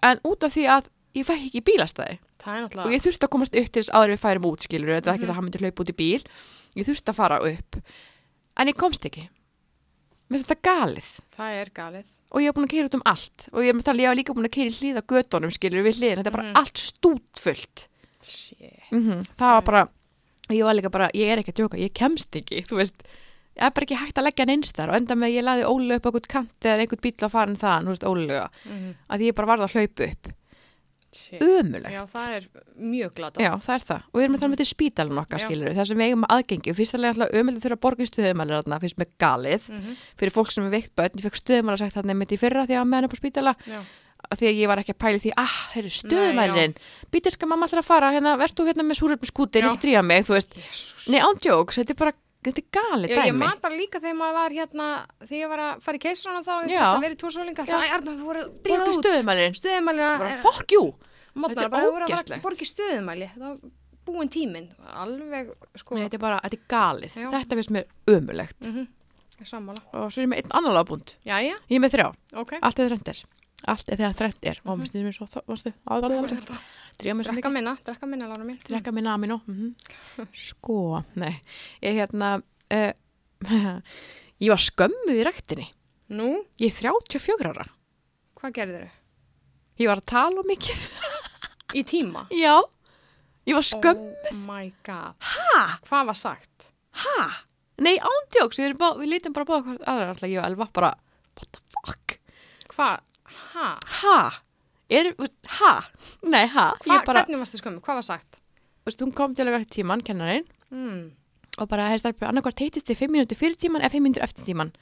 En 0.03 0.21
út 0.29 0.45
af 0.45 0.53
því 0.55 0.65
að 0.77 0.85
ég 1.17 1.27
fæk 1.27 1.45
ekki 1.49 1.63
bílastæði. 1.67 2.19
Það 2.43 2.77
og 2.85 2.93
ég 2.93 3.03
þurfti 3.05 3.27
að 3.27 3.33
komast 3.35 3.55
upp 3.57 3.71
til 3.73 3.83
þess 3.83 3.95
en 3.97 4.11
við 4.13 4.21
færum 4.23 4.47
út 4.51 4.67
skilur, 4.67 4.93
þetta 4.97 5.07
var 5.11 5.17
ekki 5.17 5.27
Mhm. 5.27 5.31
að 5.31 5.35
hann 5.39 5.45
myndi 5.49 5.63
hlaupa 5.65 5.83
út 5.85 5.93
í 5.93 5.97
bíl. 5.97 6.23
Ég 6.77 6.87
þurfti 6.87 7.11
að 7.13 7.15
fara 7.17 7.39
upp. 7.41 7.77
En 8.57 8.67
ég 8.69 8.77
komst 8.77 9.03
ekki. 9.09 9.29
Mér 10.31 10.39
finnst 10.39 10.49
þetta 10.51 10.63
galið. 10.67 11.11
Það 11.37 11.61
er 11.63 11.71
galið. 11.75 12.07
og 12.33 12.41
ég 12.43 12.47
var 12.51 12.55
búin 12.59 12.67
að 12.67 12.73
keira 12.75 12.89
út 12.89 12.95
um 12.95 13.03
allt. 13.07 13.49
Og 13.53 13.63
ég, 13.63 13.73
með 13.73 13.85
tala, 13.85 14.03
ég 14.03 14.17
líka 14.19 14.35
búin 14.35 14.45
að 14.45 14.51
keira 14.57 14.71
í 14.71 14.77
hlýða 14.77 15.03
gödunum 15.07 15.53
skilur 15.55 15.85
við 15.87 15.95
hliðin, 15.97 16.19
þetta 16.19 16.27
er 16.27 16.37
bara 16.37 16.43
Mhm. 16.43 16.57
allt 16.57 16.75
stútfullt. 16.75 17.87
Mm 18.91 19.23
það 19.39 19.53
var 19.55 19.63
bara 19.63 19.89
ég 20.51 20.65
var 20.65 20.75
líka 20.75 20.91
bara, 20.91 21.09
ég 21.15 21.31
er 21.33 21.39
ekki 21.43 21.53
að 21.55 21.59
djóka, 21.61 21.79
ég 21.81 21.93
kemst 21.95 22.31
ekki 22.39 22.65
þú 22.67 22.77
veist, 22.81 22.95
ég 23.57 23.63
er 23.67 23.71
bara 23.71 23.87
ekki 23.87 23.97
hægt 23.99 24.19
að 24.21 24.25
leggja 24.27 24.45
hann 24.47 24.55
eins 24.57 24.73
þar. 24.73 24.91
Og 24.91 24.97
enda 25.01 25.15
með 25.15 25.35
ég 25.37 25.45
laði 25.47 25.65
ólega 25.67 25.97
upp 25.97 26.07
á 26.07 26.11
einhvern 26.11 26.29
kant 26.29 26.61
eða 26.61 26.81
einhvern 26.85 27.03
bíl 27.07 27.13
að 27.27 27.31
fara 27.31 27.51
en 27.51 27.57
það, 27.57 27.85
þú 27.87 27.93
veist, 27.95 28.07
ólega 28.11 28.49
Mm 28.67 28.95
að 29.11 29.21
ég 29.27 29.35
bara 29.35 29.47
varð 29.47 29.65
að 29.67 29.75
hlaupa 29.75 30.11
upp 30.11 30.33
Shit. 31.17 31.41
ömulegt 31.43 31.95
Já, 31.95 32.03
það 32.13 32.29
er 32.37 32.45
mjög 32.77 33.11
glata. 33.17 33.43
Já, 33.43 33.53
það 33.67 33.75
er 33.77 33.85
það. 33.91 34.01
Og 34.13 34.17
við 34.19 34.25
erum 34.27 34.37
að 34.37 34.41
tala 34.43 34.53
með 34.53 34.61
til 34.63 34.69
spítalinn 34.71 35.21
okkar, 35.23 35.39
Já. 35.41 35.47
skilur 35.47 35.77
það 35.77 35.87
sem 35.91 35.99
við 36.01 36.07
eigum 36.11 36.27
aðgengi. 36.37 36.69
Og 36.73 36.77
fyrst 36.81 36.95
alveg 36.99 37.11
alltaf 37.13 37.31
ömulegt 37.41 37.63
þurfa 37.65 37.77
að 37.79 37.85
borga 37.87 38.03
í 38.03 38.11
stöðumælir 38.11 38.57
þarna, 38.61 38.81
finnst 38.85 38.99
mér 39.01 39.11
galið. 39.25 39.63
Mm 39.71 39.95
Fyrir 40.17 40.33
fólk 40.33 40.51
sem 40.53 40.65
er 40.67 40.73
veikt 40.77 40.93
börn, 40.97 41.17
ég 41.17 41.25
fekk 41.27 41.39
stöðumælir 41.41 41.81
sagt 41.83 41.97
þarna 41.97 42.15
mitt 42.17 42.33
í 42.33 42.39
fyrra 42.41 42.67
því 42.67 42.75
að 42.77 42.89
meðan 42.91 43.07
upp 43.09 43.17
á 43.17 43.19
spítala. 43.21 43.53
Já. 43.67 43.81
Því 44.37 44.47
að 44.49 44.59
ég 44.59 44.67
var 44.67 44.79
ekki 44.81 44.95
að 44.95 45.03
pæli 45.05 45.19
því, 45.23 45.31
ah, 45.39 45.57
þeir 45.73 45.83
eru 45.85 45.95
stöðumælin. 45.97 46.75
Bítirska 47.13 47.47
mamma 47.47 47.67
ætlar 47.69 47.83
að 47.85 47.91
fara, 47.91 48.11
hérna, 48.11 48.37
verð 48.41 48.55
þú 48.57 48.65
hérna 48.67 48.83
með 48.83 48.97
þetta 51.77 52.07
er 52.09 52.15
þetta 52.47 52.65
galið 52.77 53.13
Já, 53.13 53.19
ég 53.27 53.33
dæmi. 53.33 53.41
man 53.41 53.61
bara 53.63 53.77
líka 53.79 54.01
þegar 54.03 54.19
maður 54.19 54.37
var 54.39 54.55
hérna, 54.55 54.87
þegar 55.25 55.41
ég 55.41 55.51
var 55.53 55.63
að 55.65 55.83
fara 55.87 55.99
í 55.99 56.03
keisrana 56.03 56.43
þá, 56.45 56.53
þurfti 56.53 56.79
að 56.85 57.05
vera 57.07 57.17
í 57.17 57.21
tvo 57.23 57.31
sólinga, 57.35 57.65
Já. 57.65 57.73
það 57.73 57.87
er 57.87 57.95
Arnar, 57.97 58.17
þú 58.21 58.29
voru 58.29 58.43
að 58.43 58.51
Borga 58.53 58.67
drífa 58.69 58.87
út. 58.87 58.99
stöðumælin. 59.01 59.57
Stöðumælina, 59.61 60.11
Bara, 60.23 60.37
fuck 60.45 60.75
you. 60.77 60.85
Mótnar, 61.43 61.71
bara 61.71 61.91
voru 61.91 62.07
að 62.09 62.15
að 62.37 62.43
borga 62.45 62.67
stöðumæli, 62.71 63.29
þá 63.37 63.45
var 63.47 63.57
búin 64.07 64.29
tíminn, 64.31 64.69
alveg, 65.03 65.49
sko, 65.81 65.95
Nei, 65.97 66.05
þetta 66.07 66.19
er 66.19 66.23
bara, 66.23 66.41
þetta 66.45 66.57
er 66.59 66.67
galið. 66.71 67.17
Já. 67.23 67.31
Þetta 67.37 67.57
finnst 67.61 67.75
mér 67.77 67.89
ömulegt. 68.17 68.61
mm 68.73 68.87
sammála. 69.45 69.83
Og 69.93 70.07
svo 70.09 70.23
er 70.23 70.25
ég 70.25 70.31
með 70.33 70.39
einn 70.41 70.53
annan 70.57 70.73
lagbúnd. 70.73 71.11
Ég 71.29 71.77
er 71.77 71.81
með 71.85 71.93
þrjá. 71.93 72.07
ok. 72.41 72.53
Allt 72.65 72.79
er 72.81 72.87
þrendir. 72.89 73.19
Allt 73.69 73.91
er 73.93 73.97
þegar 74.01 74.15
þrennt 74.17 74.47
er. 74.49 74.61
Og 74.65 74.71
Mhm. 74.71 74.81
mér 74.81 74.89
stýðum 74.89 75.05
mér 75.11 75.17
svo, 75.17 75.27
mér 77.19 77.25
mikið. 77.29 77.37
Drekka 77.37 77.51
minna, 77.53 77.75
drekka 77.85 78.07
minna, 78.09 78.27
lána 78.31 78.45
mín. 78.49 78.59
drekka 78.65 78.93
minna 78.93 79.13
amino 79.15 79.41
mm 79.47 79.75
sko, 80.33 81.05
nei 81.17 81.35
ég 81.83 81.99
hérna 82.01 82.31
uh, 82.73 82.93
ég 84.41 84.49
var 84.49 84.63
skömmuð 84.65 85.19
í 85.21 85.25
ræktinni 85.27 85.67
Nú, 86.17 86.31
ég 86.59 86.73
er 86.73 86.93
34 87.11 87.51
ára 87.53 87.67
hvað 88.41 88.53
gerðir 88.57 88.87
þau? 88.87 88.95
ég 89.83 89.89
var 89.91 90.01
að 90.01 90.07
tala 90.07 90.43
mikið 90.49 90.87
Í 91.75 91.83
tíma? 91.85 92.27
já, 92.31 92.63
ég 93.47 93.55
var 93.59 93.63
skömm 93.67 94.05
Oh 94.31 94.39
my 94.47 94.73
god. 94.87 95.15
ha, 95.19 95.79
Hvað 95.89 96.07
var 96.13 96.15
sagt? 96.15 96.71
ha 97.03 97.27
nei, 97.79 97.99
ándjóks, 97.99 98.57
við, 98.63 98.77
bá, 98.79 98.95
við 98.97 99.11
lítum 99.17 99.35
bara 99.37 99.45
báða 99.49 99.65
hvort 99.67 99.83
aðra 99.87 100.09
alltaf 100.15 100.31
ég 100.31 100.39
og 100.41 100.47
Elva 100.49 100.69
bara 100.73 100.95
what 101.37 101.51
the 101.53 101.61
fuck, 101.85 102.19
Hvað? 102.73 103.01
Ha? 103.53 103.69
ha 104.01 104.19
er, 104.89 105.13
ha, 105.59 105.73
nei, 106.23 106.47
ha 106.47 106.71
Hva, 106.85 107.03
bara, 107.05 107.25
Hvernig 107.27 107.43
varstu 107.43 107.59
skömmu? 107.61 107.81
Hvað 107.85 108.01
var 108.01 108.07
sagt? 108.07 108.39
veist, 108.87 109.01
hún 109.03 109.13
kom 109.13 109.35
til 109.35 109.45
að 109.47 109.57
rækta 109.59 109.75
tíman, 109.81 110.03
kennarinn 110.07 110.47
Mm. 110.71 111.13
og 111.63 111.69
bara 111.71 111.85
hefði 111.91 112.01
starfið 112.03 112.27
annarkvært 112.27 112.59
heitist 112.65 112.89
þið 112.89 112.99
5 113.05 113.13
mínútur 113.15 113.39
fyrir 113.39 113.55
tíman 113.57 113.83
eða 113.83 113.93
5 113.95 114.03
mínútur 114.03 114.25
eftir 114.27 114.45
tíman 114.49 114.73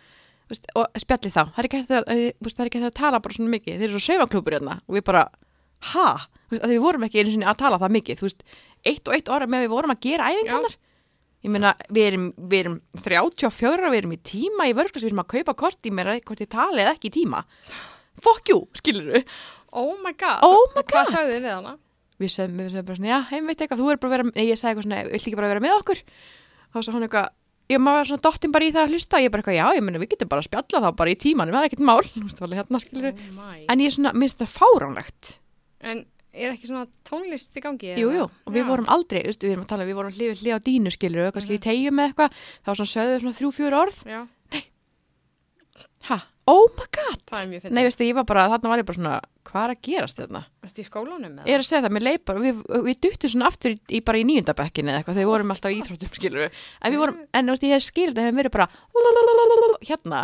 og 0.49 0.87
spjalli 0.97 1.29
þá, 1.33 1.43
það 1.53 1.59
er 1.61 1.67
ekki 1.69 1.81
hægt 1.81 1.93
að, 1.93 2.05
eh, 2.09 2.87
að 2.89 2.95
tala 2.95 3.21
bara 3.21 3.35
svona 3.35 3.51
mikið, 3.53 3.77
þeir 3.81 3.89
eru 3.91 3.99
svo 4.01 4.05
saufanklúpur 4.07 4.57
hérna 4.57 4.79
og 4.89 4.95
við 4.97 5.05
bara, 5.05 5.29
ha? 5.93 6.07
Vist, 6.53 6.63
að 6.65 6.73
við 6.75 6.83
vorum 6.85 7.07
ekki 7.07 7.21
einu 7.23 7.35
sinni 7.35 7.49
að 7.51 7.61
tala 7.65 7.79
það 7.83 7.95
mikið 7.99 8.21
þú 8.21 8.29
veist, 8.29 8.45
eitt 8.85 9.09
og 9.09 9.17
eitt 9.17 9.31
orða 9.33 9.49
með 9.51 9.63
að 9.63 9.67
við 9.67 9.75
vorum 9.75 9.95
að 9.95 10.03
gera 10.07 10.31
æfingarnar. 10.33 10.77
Ég 11.45 11.53
meina, 11.53 11.75
við 11.93 12.07
erum, 12.09 12.29
við 12.49 12.59
erum 12.63 12.77
34, 13.05 13.91
við 13.93 13.99
erum 14.01 14.15
í 14.17 14.21
tíma 14.25 14.69
í 14.71 14.75
vörsklas, 14.77 15.03
við 15.05 15.11
erum 15.11 15.25
að 15.25 15.33
kaupa 15.35 15.55
kort 15.61 15.85
í 15.85 15.93
mér 15.93 16.15
hvort 16.25 16.41
ég 16.41 16.49
tali 16.55 16.81
eða 16.85 16.95
ekki 16.97 17.11
í 17.11 17.15
tíma. 17.19 17.43
Fuck 18.25 18.49
you, 18.49 18.63
skilur 18.79 19.11
við 19.13 19.27
Oh 19.75 19.97
my 20.01 20.13
god. 20.15 20.41
Oh 20.47 20.71
my 20.73 20.81
Og 20.81 20.87
Hvað 20.87 21.03
God. 21.03 21.11
sagðu 21.13 21.35
þið 21.35 21.43
við 21.45 21.53
hana? 21.57 21.73
við 22.23 22.31
sögum, 22.31 22.59
við 22.63 22.69
sögum 22.71 22.87
bara 22.89 22.97
svona, 23.01 23.11
já, 23.11 23.19
heim 23.33 23.49
veit 23.51 23.59
eitthvað, 23.65 23.81
þú 23.83 23.89
er 23.91 23.99
bara 23.99 24.11
að 24.11 24.15
vera, 24.15 24.27
nei, 24.37 24.45
ég 24.47 24.59
sagði 24.61 24.71
eitthvað 24.71 24.87
svona, 24.87 25.01
vill 25.11 25.19
ekki 25.19 25.39
bara 25.41 25.49
vera 25.51 25.63
með 25.65 25.73
okkur? 25.81 26.03
Þá 26.71 26.77
svo 26.87 26.93
hún 26.95 27.07
eitthvað, 27.09 27.27
ég 27.75 27.81
maður 27.83 28.09
svona 28.11 28.25
dottin 28.29 28.55
bara 28.55 28.69
í 28.69 28.73
það 28.75 28.85
að 28.85 28.93
hlusta, 28.95 29.21
ég 29.25 29.33
bara 29.35 29.43
eitthvað, 29.43 29.59
já, 29.59 29.67
ég 29.75 29.85
meina, 29.85 30.01
við 30.03 30.13
getum 30.15 30.31
bara 30.31 30.45
að 30.45 30.49
spjalla 30.49 30.83
þá 30.85 30.89
bara 31.01 31.11
í 31.11 31.19
tímanum, 31.25 31.57
það 31.59 31.67
er 31.67 31.71
ekkert 31.73 31.85
mál, 31.91 32.03
þú 32.15 32.23
veist, 32.23 32.45
hérna, 32.55 32.83
Oh 33.35 33.75
en 33.75 33.83
ég 33.83 33.97
svona, 33.97 34.15
minnst 34.15 34.39
það 34.45 34.55
fáránlegt 34.55 35.35
En 35.85 36.05
er 36.35 36.55
ekki 36.55 36.69
svona 36.71 36.87
tónlist 37.07 37.55
í 37.55 37.63
gangi? 37.63 37.95
jú, 37.95 38.11
eða? 38.11 38.25
jú, 38.25 38.29
og 38.49 38.55
við 38.55 38.65
Já. 38.65 38.69
vorum 38.73 38.89
aldrei, 38.91 39.21
við 39.23 39.51
erum 39.53 39.67
að 39.67 39.73
tala, 39.73 39.89
við 39.89 39.99
vorum 40.01 40.15
hlifið 40.15 40.43
hlið 40.43 40.57
á 40.57 40.61
dínu, 40.67 40.93
skilur, 40.95 41.33
kannski 41.35 41.59
í 41.59 41.63
tegjum 41.63 41.99
með 41.99 42.11
eitthvað, 42.11 42.39
þá 42.65 42.71
var 42.73 42.79
svona 42.81 42.95
sögðu 42.95 43.21
svona 43.23 43.39
þrjú, 43.39 43.51
fjör 43.59 43.77
orð, 43.85 44.01
Já, 44.09 44.21
ha, 46.11 46.19
oh 46.51 46.67
my 46.77 46.87
god, 46.93 47.23
það 47.31 47.39
er 47.41 47.49
mjög 47.53 47.63
fyrir. 47.65 47.75
nei, 47.77 47.85
veistu, 47.87 48.05
ég 48.05 48.19
var 48.19 48.27
bara, 48.29 48.49
þarna 48.53 48.73
var 48.73 48.83
ég 48.83 48.89
bara 48.89 48.99
svona, 48.99 49.15
hvað 49.49 49.63
er 49.65 49.73
að 49.73 49.83
gerast 49.87 50.21
þarna? 50.21 50.43
Varstu 50.65 50.83
í 50.83 50.89
skólanum 50.89 51.33
með 51.39 51.49
Ég 51.49 51.57
er 51.57 51.63
að 51.63 51.69
segja 51.71 51.83
það, 51.87 51.95
mér 51.97 52.07
leið 52.09 52.21
bara, 52.29 52.43
við, 52.45 52.63
við 52.89 53.01
duttum 53.07 53.33
svona 53.33 53.49
aftur 53.49 53.71
í, 53.73 53.79
í 53.89 54.01
bara 54.05 54.21
í 54.21 54.27
nýjundabekkinni 54.29 54.93
eða 54.93 55.01
eitthvað, 55.01 55.17
þegar 55.17 55.25
við 55.25 55.33
vorum 55.33 55.55
alltaf 55.55 55.73
í 55.73 55.79
íþróttum, 55.81 56.13
skilur 56.19 56.45
við. 56.45 56.63
En 56.85 56.95
við 56.95 57.01
vorum, 57.05 57.21
en 57.33 57.49
þú 57.49 57.55
veist, 57.55 57.65
ég 57.65 57.75
hef 57.79 57.87
skilið 57.89 58.19
það, 58.19 58.29
hefum 58.29 58.43
verið 58.43 58.55
bara 58.59 58.69
hérna, 59.89 60.21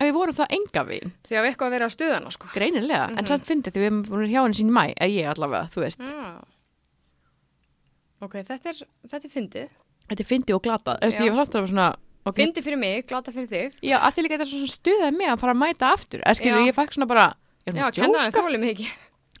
en 0.00 0.06
við 0.08 0.14
vorum 0.16 0.34
það 0.34 0.54
enga 0.56 0.84
veginn, 0.88 1.12
Því 1.28 1.36
að 1.36 1.42
við 1.44 1.50
eitthvað 1.52 1.66
að 1.68 1.74
vera 1.76 1.86
á 1.86 1.90
stuðana, 1.96 2.30
sko. 2.32 2.48
greinilega, 2.54 3.04
en 3.10 3.16
Mhm. 3.20 3.26
samt 3.28 3.44
fyndið 3.46 3.72
því 3.74 3.80
við 3.80 3.88
hefum 3.90 4.02
búin 4.08 4.30
hjá 4.32 4.40
henni 4.42 4.58
sín 4.60 4.70
mæ, 4.72 4.84
að 4.96 5.14
ég 5.14 5.28
allavega, 5.34 5.68
þú 5.70 5.80
veist. 5.84 6.00
Já. 6.00 6.40
Ok, 8.20 8.34
þetta 8.44 8.68
er, 8.72 8.80
þetta 9.08 9.24
er 9.28 9.32
fyndið. 9.32 9.68
Þetta 10.10 10.20
er 10.24 10.28
fyndið 10.28 10.54
og 10.58 10.62
glatað, 10.62 10.98
Já. 11.14 11.20
ég 11.24 11.34
var 11.34 11.44
samt 11.46 11.54
alveg 11.60 11.70
svona, 11.72 11.86
ok, 12.26 12.36
Fyndið 12.40 12.64
fyrir 12.66 12.78
mig, 12.78 13.06
glata 13.06 13.32
fyrir 13.32 13.48
þig. 13.48 13.76
já, 13.82 13.96
að 13.98 14.12
því 14.16 14.22
líka 14.26 14.34
þetta 14.36 14.46
er 14.46 14.52
svona 14.52 14.72
stuðað 14.74 15.16
mig 15.16 15.28
að 15.28 15.38
fara 15.40 15.54
að 15.54 15.60
mæta 15.62 15.92
aftur, 15.94 16.20
eða 16.20 16.36
skilur, 16.36 16.66
ég 16.66 16.74
fæk 16.74 16.92
svona 16.96 17.06
bara, 17.08 17.34
Já, 17.66 17.72
að 17.72 17.92
djóka? 17.94 18.32
þólið 18.32 18.60
mig 18.60 18.70
ekki. 18.76 18.88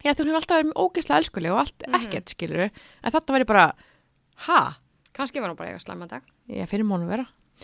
Já, 0.04 0.14
þú 0.14 0.24
hefur 0.24 0.38
alltaf 0.40 0.56
verið 0.62 0.72
ógeðslega 0.80 1.18
elskuleg 1.20 1.52
og 1.52 1.58
allt 1.60 1.82
Mhm. 1.88 1.94
ekkert, 2.00 2.36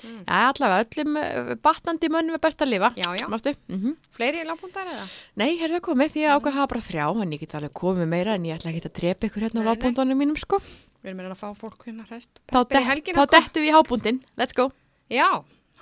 Mm. 0.04 0.22
Já, 0.26 0.40
allavega, 0.50 0.84
öllum 0.84 1.16
uh, 1.20 1.54
batnandi 1.64 2.10
mönnum 2.12 2.36
er 2.36 2.42
best 2.44 2.60
að 2.64 2.70
lifa. 2.74 2.90
Já, 3.00 3.08
já. 3.16 3.26
Mástu? 3.32 3.54
Mm 3.72 3.94
Fleiri 4.16 4.42
lágpúntar 4.48 4.88
eða? 4.92 5.06
Nei, 5.40 5.52
er 5.60 5.72
það 5.76 5.82
komið 5.88 6.12
því 6.16 6.24
að 6.26 6.34
ákveð 6.40 6.56
hafa 6.58 6.70
bara 6.72 6.84
þrjá, 6.88 7.06
en 7.22 7.32
ég 7.36 7.40
get 7.44 7.54
alveg 7.58 7.72
komið 7.80 8.08
meira 8.12 8.34
en 8.36 8.44
ég 8.48 8.56
ætla 8.58 8.72
ekki 8.72 8.84
að 8.88 8.96
drepa 9.00 9.26
ykkur 9.30 9.46
hérna 9.46 9.64
á 9.64 9.66
lábúndunum 9.70 10.20
mínum, 10.20 10.36
sko. 10.40 10.58
Við 11.02 11.10
erum 11.12 11.20
meira 11.20 11.32
að 11.36 11.40
fá 11.42 11.48
fólk 11.56 11.84
hérna 11.86 12.06
hræst. 12.08 12.40
Þá, 12.48 12.58
dett- 12.68 12.88
helgina, 12.90 13.16
þá 13.20 13.26
sko. 13.26 13.36
dettum 13.36 13.62
við 13.62 13.70
í 13.70 13.76
hábúndin. 13.76 14.20
Let's 14.40 14.56
go. 14.56 14.70
Já, 15.12 15.28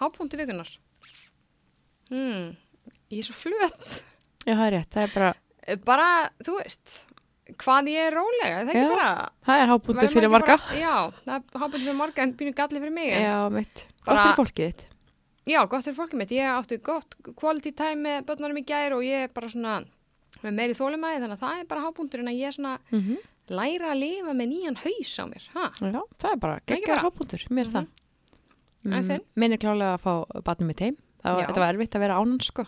hápunkti 0.01 0.37
vikunar. 0.41 0.69
Hmm, 2.11 2.53
ég 3.11 3.23
er 3.23 3.27
svo 3.31 3.37
flöt. 3.39 4.03
Já, 4.45 4.53
það 4.55 4.67
er 4.67 4.75
rétt. 4.79 4.91
Það 4.95 5.07
er 5.09 5.15
bara, 5.15 5.33
Bara, 5.87 6.07
þú 6.45 6.59
veist, 6.59 6.91
hvað 7.61 7.89
ég 7.93 8.07
er 8.09 8.15
rólega, 8.17 8.61
er 8.61 8.65
það 8.65 8.73
ekki 8.75 8.85
Já. 8.85 8.95
bara... 8.95 9.29
það 9.45 9.61
er 9.61 9.71
verður 9.75 10.15
fyrir 10.15 10.31
marga. 10.33 10.55
ekki 10.55 10.69
Bara, 10.69 10.81
já, 10.81 11.25
það 11.27 11.35
er 11.35 11.61
hápunkti 11.65 11.85
fyrir 11.85 11.99
marga 11.99 12.23
en 12.25 12.33
býnum 12.39 12.55
galli 12.61 12.81
fyrir 12.81 12.95
mig. 12.95 13.11
en- 13.13 13.23
Já, 13.27 13.37
mitt. 13.53 13.87
Gott 14.05 14.07
Bara- 14.07 14.23
fyrir 14.25 14.39
fólkið 14.41 14.71
þitt. 14.71 14.87
Já, 15.45 15.61
gott 15.69 15.85
fyrir 15.85 15.99
fólkið 15.99 16.19
mitt. 16.23 16.31
Ég 16.33 16.49
átti 16.55 16.79
gott 16.83 17.17
quality 17.37 17.73
time 17.77 18.01
með 18.09 18.25
börnunum 18.31 18.59
í 18.63 18.65
gær 18.65 18.97
og 18.97 19.03
ég 19.05 19.25
er 19.29 19.29
bara 19.35 19.49
svona 19.53 19.85
með 20.43 20.53
meiri 20.57 20.75
þólumæði 20.75 21.21
þannig 21.21 21.37
að 21.37 21.45
það 21.45 21.61
er 21.61 21.69
bara 21.69 21.85
hápunkturinn 21.85 22.29
að 22.33 22.39
ég 22.41 22.47
er 22.49 22.53
svona 22.57 22.79
Mm 22.91 23.17
læra 23.53 23.91
að 23.93 23.99
lifa 24.01 24.33
með 24.33 24.47
nýjan 24.49 24.77
haus 24.81 25.13
á 25.21 25.25
mér. 25.29 25.45
Ha? 25.53 25.65
Já, 25.85 26.01
það 26.17 26.31
er 26.33 26.37
bara 26.41 26.57
Ekki 26.57 26.75
geggjað 26.81 26.95
bara. 26.97 27.03
hábúndur, 27.05 27.43
mér 27.51 27.61
finnst 27.61 27.75
það. 27.77 27.87
En 28.89 29.05
þinn? 29.05 29.21
Minn 29.37 29.53
er 29.53 29.59
klálega 29.61 29.99
að 29.99 30.01
fá 30.01 30.43
batnum 30.45 30.67
mitt 30.73 30.81
heim. 30.81 30.97
Það 31.23 31.35
var, 31.37 31.53
var 31.61 31.75
erfitt 31.75 31.95
að 31.95 32.01
vera 32.01 32.17
ánan, 32.21 32.41
sko. 32.41 32.65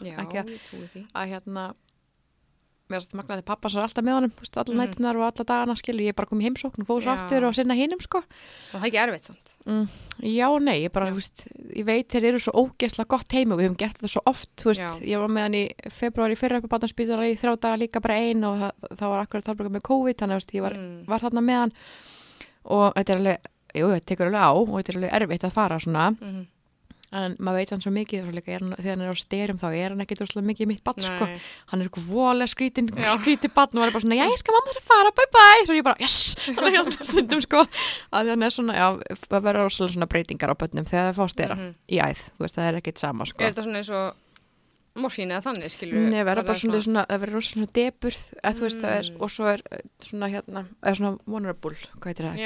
Mér 2.88 3.00
finnst 3.00 3.10
það 3.12 3.18
magnaði 3.20 3.44
pappa 3.44 3.68
svo 3.68 3.82
alltaf 3.82 4.04
með 4.04 4.14
honum, 4.16 4.32
veist, 4.38 4.56
alla 4.56 4.74
Mhm. 4.74 4.80
nættunar 4.80 5.16
og 5.16 5.22
alla 5.26 5.44
dagana, 5.44 5.74
skilur, 5.76 6.00
ég 6.06 6.14
bara 6.14 6.26
kom 6.26 6.38
í 6.40 6.44
heimsókn 6.46 6.84
og 6.88 7.02
Já. 7.02 7.12
aftur 7.16 7.44
og 7.48 7.54
sinna 7.54 7.74
hinum, 7.74 8.00
sko. 8.00 8.18
Og 8.18 8.80
það 8.80 8.84
er 8.84 8.90
ekki 8.90 9.02
erfitt 9.08 9.24
samt. 9.26 9.52
Mm, 9.66 9.88
já 10.22 10.48
nei, 10.62 10.84
ég 10.86 10.92
bara, 10.92 11.10
þú 11.10 11.14
veist, 11.14 11.48
ég 11.74 11.84
veit 11.84 12.08
þeir 12.08 12.24
eru 12.28 12.38
svo 12.38 12.52
ógeðslega 12.54 13.08
gott 13.08 13.28
heima 13.32 13.52
og 13.54 13.58
við 13.60 13.66
höfum 13.68 13.76
gert 13.78 13.98
þetta 13.98 14.08
svo 14.14 14.22
oft, 14.26 14.48
þú 14.56 14.64
veist, 14.70 14.80
Já. 14.80 15.00
ég 15.02 15.18
var 15.18 15.28
með 15.28 15.42
hann 15.42 15.54
í 15.54 15.70
februar 15.90 16.30
í 16.30 16.36
fyrra 16.38 16.56
upp 16.62 16.70
á 16.70 16.74
Batanspítala 16.78 17.26
í 17.26 17.36
þrjá 17.36 17.58
daga 17.60 17.76
líka 17.82 18.00
bara 18.00 18.14
ein 18.14 18.44
og 18.44 18.60
það, 18.60 18.72
það 18.96 19.08
var 19.10 19.26
akkurat 19.26 19.44
þárbruka 19.44 19.72
með 19.74 19.82
COVID, 19.82 20.16
þannig 20.16 20.36
að 20.36 20.54
ég 20.54 20.62
var, 20.62 20.72
Mm. 20.74 21.04
var 21.06 21.18
þarna 21.18 21.42
með 21.42 21.58
hann 21.58 21.72
og 22.66 22.94
þetta 22.94 23.10
er 23.10 23.18
alveg, 23.18 23.38
jú, 23.74 23.86
þetta 23.92 24.06
tekur 24.06 24.26
alveg 24.30 24.42
á 24.46 24.50
og 24.54 24.68
þetta 24.68 24.88
er 24.88 24.96
alveg 25.00 25.12
erfitt 25.22 25.44
að 25.44 25.52
fara 25.52 25.76
svona, 25.78 26.16
Mhm. 26.20 26.46
En 27.12 27.36
maður 27.38 27.56
veit 27.60 27.70
hann 27.70 27.80
svo 27.84 27.90
mikið, 27.94 28.18
er 28.18 28.60
hann, 28.60 28.72
þegar 28.76 28.90
hann 28.96 29.04
er 29.06 29.12
á 29.14 29.16
styrum 29.16 29.58
þá 29.62 29.66
er 29.78 29.92
hann 29.94 30.00
ekkit 30.02 30.20
rosalega 30.24 30.48
mikið 30.50 30.66
mitt 30.72 30.82
bann, 30.84 30.98
sko, 30.98 31.28
hann 31.70 31.80
er 31.80 31.86
eitthvað 31.88 32.08
volega 32.10 32.50
skrítin, 32.50 32.90
Já. 32.90 33.12
skrítin 33.20 33.52
bann 33.54 33.70
og 33.72 33.78
hann 33.82 33.88
er 33.88 33.94
bara 33.94 34.04
svona, 34.06 34.18
já, 34.18 34.26
ég 34.26 34.38
skal 34.42 34.56
mamma 34.58 34.74
þér 34.74 34.80
að 34.82 34.88
fara, 34.90 35.14
bye 35.20 35.30
bye, 35.38 35.64
svo 35.68 35.78
ég 35.78 35.86
bara, 35.86 36.00
yes, 36.02 36.18
þannig 36.56 36.66
að 36.66 36.76
hérna 36.80 37.08
stundum, 37.12 37.40
sko, 37.46 37.64
að 38.10 38.32
hann 38.34 38.42
er 38.42 38.50
svona, 38.58 38.74
já, 38.76 38.86
það 39.30 39.46
verður 39.48 39.66
rosalega 39.68 39.94
svona 39.94 40.10
breytingar 40.10 40.50
á 40.52 40.56
bönnum 40.58 40.86
þegar 40.90 41.10
það 41.12 41.18
fá 41.22 41.26
stera 41.36 41.54
Mhm. 41.56 41.74
í 41.88 41.96
æð, 42.02 42.22
veist, 42.42 42.56
það 42.58 42.68
er 42.72 42.80
ekkit 42.82 42.98
sama, 42.98 43.24
sko. 43.30 43.38
Er 43.44 43.52
þetta 43.54 43.62
svona 43.68 43.78
eins 43.84 43.90
og 43.94 44.22
morfín 44.96 45.28
eða 45.28 45.44
þannig, 45.44 45.72
skilur 45.74 46.06
Nei, 46.08 46.22
verða 46.24 46.42
bara 46.48 46.56
svona, 46.56 46.78
svona, 46.80 47.02
það 47.10 47.20
verður 47.20 47.34
rosa 47.36 47.52
svona 47.52 47.66
deburð, 47.76 48.20
þú 48.40 48.62
veist, 48.64 48.78
það 48.80 48.94
er, 48.96 49.10
Mm. 49.12 49.20
og 49.20 49.28
svo 49.30 49.44
er 49.52 49.60
eh, 49.70 49.80
svona 50.02 50.28
hérna, 50.32 50.62
eða 50.82 50.96
svona 50.96 51.18
vulnerable, 51.28 51.76
hvað 52.00 52.08
heitir 52.14 52.26
það? 52.30 52.38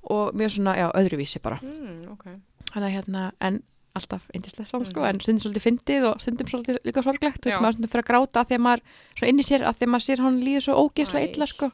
Svona 0.00 0.30
svona 0.30 0.30
og 0.30 0.34
mjög 0.34 0.50
svona, 0.56 0.76
já, 0.76 0.90
öðruvísi 0.94 1.40
bara. 1.42 1.58
mm, 1.62 2.12
ok 2.12 2.24
Þannig 2.70 2.86
að 2.86 2.94
hérna, 2.94 3.32
en 3.40 3.62
alltaf 3.96 4.22
eindislegt 4.34 4.68
svona, 4.70 4.84
sko, 4.84 5.00
Mhm. 5.00 5.08
en 5.08 5.20
stundum 5.20 5.42
svolítið 5.42 5.64
fyndið 5.66 6.04
og 6.10 6.20
stundum 6.20 6.46
svolítið 6.46 6.76
líka 6.84 7.02
sorglegt, 7.02 7.42
veist, 7.44 7.56
Já. 7.56 7.60
maður 7.60 7.72
stundum 7.72 7.90
fyrir 7.90 8.04
að 8.04 8.10
gráta 8.10 8.40
að 8.40 8.46
því 8.48 8.54
að 8.54 8.62
maður, 8.66 8.80
svo 9.18 9.26
inn 9.26 9.38
í 9.38 9.42
sér, 9.42 9.60
að 9.66 9.74
því 9.76 9.82
að 9.86 9.90
maður 9.90 10.06
sér 10.06 10.18
hann 10.22 10.40
líður 10.40 10.62
svo 10.62 10.74
ógeðslega 10.88 11.34
illa, 11.34 11.46
sko. 11.46 11.72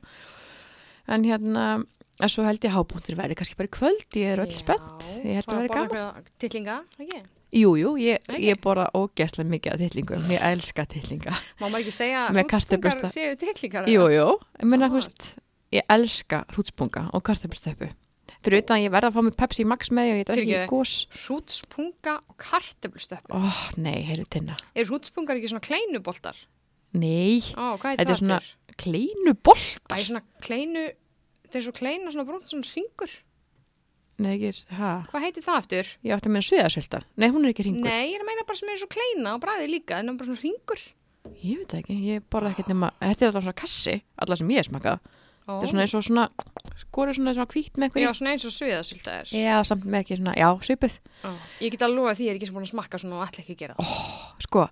En 1.08 1.22
hérna, 1.24 1.84
en 2.20 2.28
svo 2.28 2.42
held 2.44 2.60
ég 2.64 2.70
að 2.72 2.76
hábúntur 2.76 3.16
verði 3.16 3.36
kannski 3.36 3.56
bara 3.56 3.68
í 3.68 3.74
kvöld, 3.76 4.08
ég 4.16 4.32
er 4.32 4.38
öll 4.40 4.56
spennt, 4.56 5.04
ég 5.22 5.34
held 5.38 5.46
að 5.46 5.60
verði 5.60 5.74
gaman. 5.76 6.24
Tillinga, 6.38 6.78
ekki? 6.98 7.22
Jú, 7.52 7.76
jú, 7.78 7.92
ég, 8.00 8.18
ég 8.42 8.56
borða 8.60 8.88
ógeðslega 8.96 9.48
mikið 9.52 9.72
af 9.72 9.78
tillingum, 9.78 10.22
ég 10.32 10.40
elska 10.42 10.86
tillinga. 10.88 11.30
Má 11.60 11.68
maður 11.68 11.84
ekki 11.84 11.92
segja 11.92 12.24
kartöflusta- 12.48 13.12
séu 13.12 13.36
tillingar? 13.36 13.86
Jú, 13.86 14.08
jú, 14.08 14.38
ég 14.62 14.88
þú 14.90 14.90
veist, 14.96 15.36
ég 15.72 15.82
elska 15.88 16.44
hrútspunga 16.48 17.10
og 17.12 17.22
kartöflustöpu. 17.22 17.92
Fyrir 18.46 18.62
utan 18.62 18.76
að 18.78 18.84
ég 18.86 18.92
verða 18.94 19.10
að 19.10 19.16
fá 19.16 19.22
mig 19.26 19.36
Pepsi 19.40 19.64
Max 19.66 19.90
með 19.90 20.10
og 20.12 20.18
ég 20.20 20.26
drekki 20.28 20.44
Fyrirgefðu. 20.46 20.70
gós. 20.70 20.92
Hrútspunga 21.26 22.12
og 22.30 22.36
kartöflustöppu. 22.38 23.34
Ó, 23.34 23.40
nei, 23.82 23.96
heyrðu 24.06 24.26
tinna. 24.36 24.56
Er 24.78 24.86
hrútspungar 24.86 25.36
ekki 25.40 25.50
svona 25.50 25.64
kleinuboltar? 25.66 26.38
Nei, 26.96 27.42
Ó, 27.58 27.74
hvað 27.76 27.82
Þetta 27.82 27.90
heitir 27.90 28.06
er 28.06 28.12
það 28.14 28.20
svona 28.22 28.36
aftur? 28.38 28.76
kleinu 28.76 29.32
Æ, 29.34 29.40
boltar. 29.42 30.04
svona 30.06 30.22
kleinu, 30.46 30.84
þetta 31.44 31.58
er 31.58 31.64
svo 31.66 31.74
kleina 31.76 32.12
svona 32.14 32.26
brúnt 32.28 32.46
svona 32.48 32.70
ringur. 32.70 33.16
Nei, 34.16 34.30
ekki, 34.38 34.52
hæ? 34.72 34.90
Hvað 35.10 35.24
heitir 35.26 35.44
það 35.44 35.58
aftur? 35.60 35.90
Ég 36.06 36.14
átti 36.16 36.30
að 36.30 36.32
meina 36.32 36.46
suðasöldan. 36.48 37.04
Nei, 37.20 37.28
hún 37.34 37.44
er 37.44 37.52
ekki 37.52 37.66
ringur. 37.66 37.84
Nei, 37.90 38.12
ég 38.12 38.16
er 38.16 38.22
að 38.24 38.30
meina 38.30 38.46
bara 38.48 38.56
sem 38.62 38.70
er 38.72 38.78
svo 38.80 38.88
kleina 38.94 39.34
og 39.36 39.42
bræði 39.42 39.66
líka, 39.74 39.98
en 39.98 40.06
það 40.08 40.14
er 40.14 40.20
bara 40.22 40.30
svona 40.30 40.44
ringur. 40.46 40.84
Ég 41.42 41.58
veit 41.60 41.68
það 41.74 41.80
ekki, 41.82 41.96
ég 42.14 42.22
borða 42.32 42.52
ekkert 42.54 42.70
nema, 42.72 42.92
þetta 43.02 43.26
er 43.26 43.28
alltaf 43.28 43.44
svona 43.44 43.58
kassi, 43.60 43.96
alla 44.24 44.36
sem 44.40 44.54
ég 44.54 44.64
smakað. 44.70 45.00
Ó. 45.46 45.52
Þetta 45.60 45.62
er 45.62 45.70
svona 45.70 45.84
eins 45.86 45.94
og 45.94 46.02
svona, 46.02 46.24
skori 46.82 47.12
svona, 47.14 47.32
svona 47.36 47.46
hvít 47.52 47.76
með 47.78 47.86
Já, 47.86 47.90
einhverju. 47.94 48.14
svona 48.18 48.32
eins 48.34 48.44
og 48.48 48.54
sviðasölda 48.56 49.12
er. 49.20 49.26
Já, 49.30 49.56
samt 49.68 49.84
með 49.86 50.00
ekki 50.02 50.16
svona, 50.18 50.34
já, 50.34 50.48
svipuð. 50.66 50.96
Ó. 51.22 51.30
Ég 51.62 51.70
get 51.76 51.84
alveg 51.86 52.00
lofa 52.02 52.14
því 52.18 52.26
ég 52.26 52.30
er 52.32 52.38
ekki 52.40 52.48
sem 52.50 52.56
búin 52.58 52.66
að 52.66 52.72
smakka 52.74 52.98
svona 53.02 53.20
og 53.20 53.26
ætla 53.28 53.44
ekki 53.44 53.54
að 53.54 53.60
gera 53.62 53.76
það. 53.78 53.92
sko, 54.46 54.64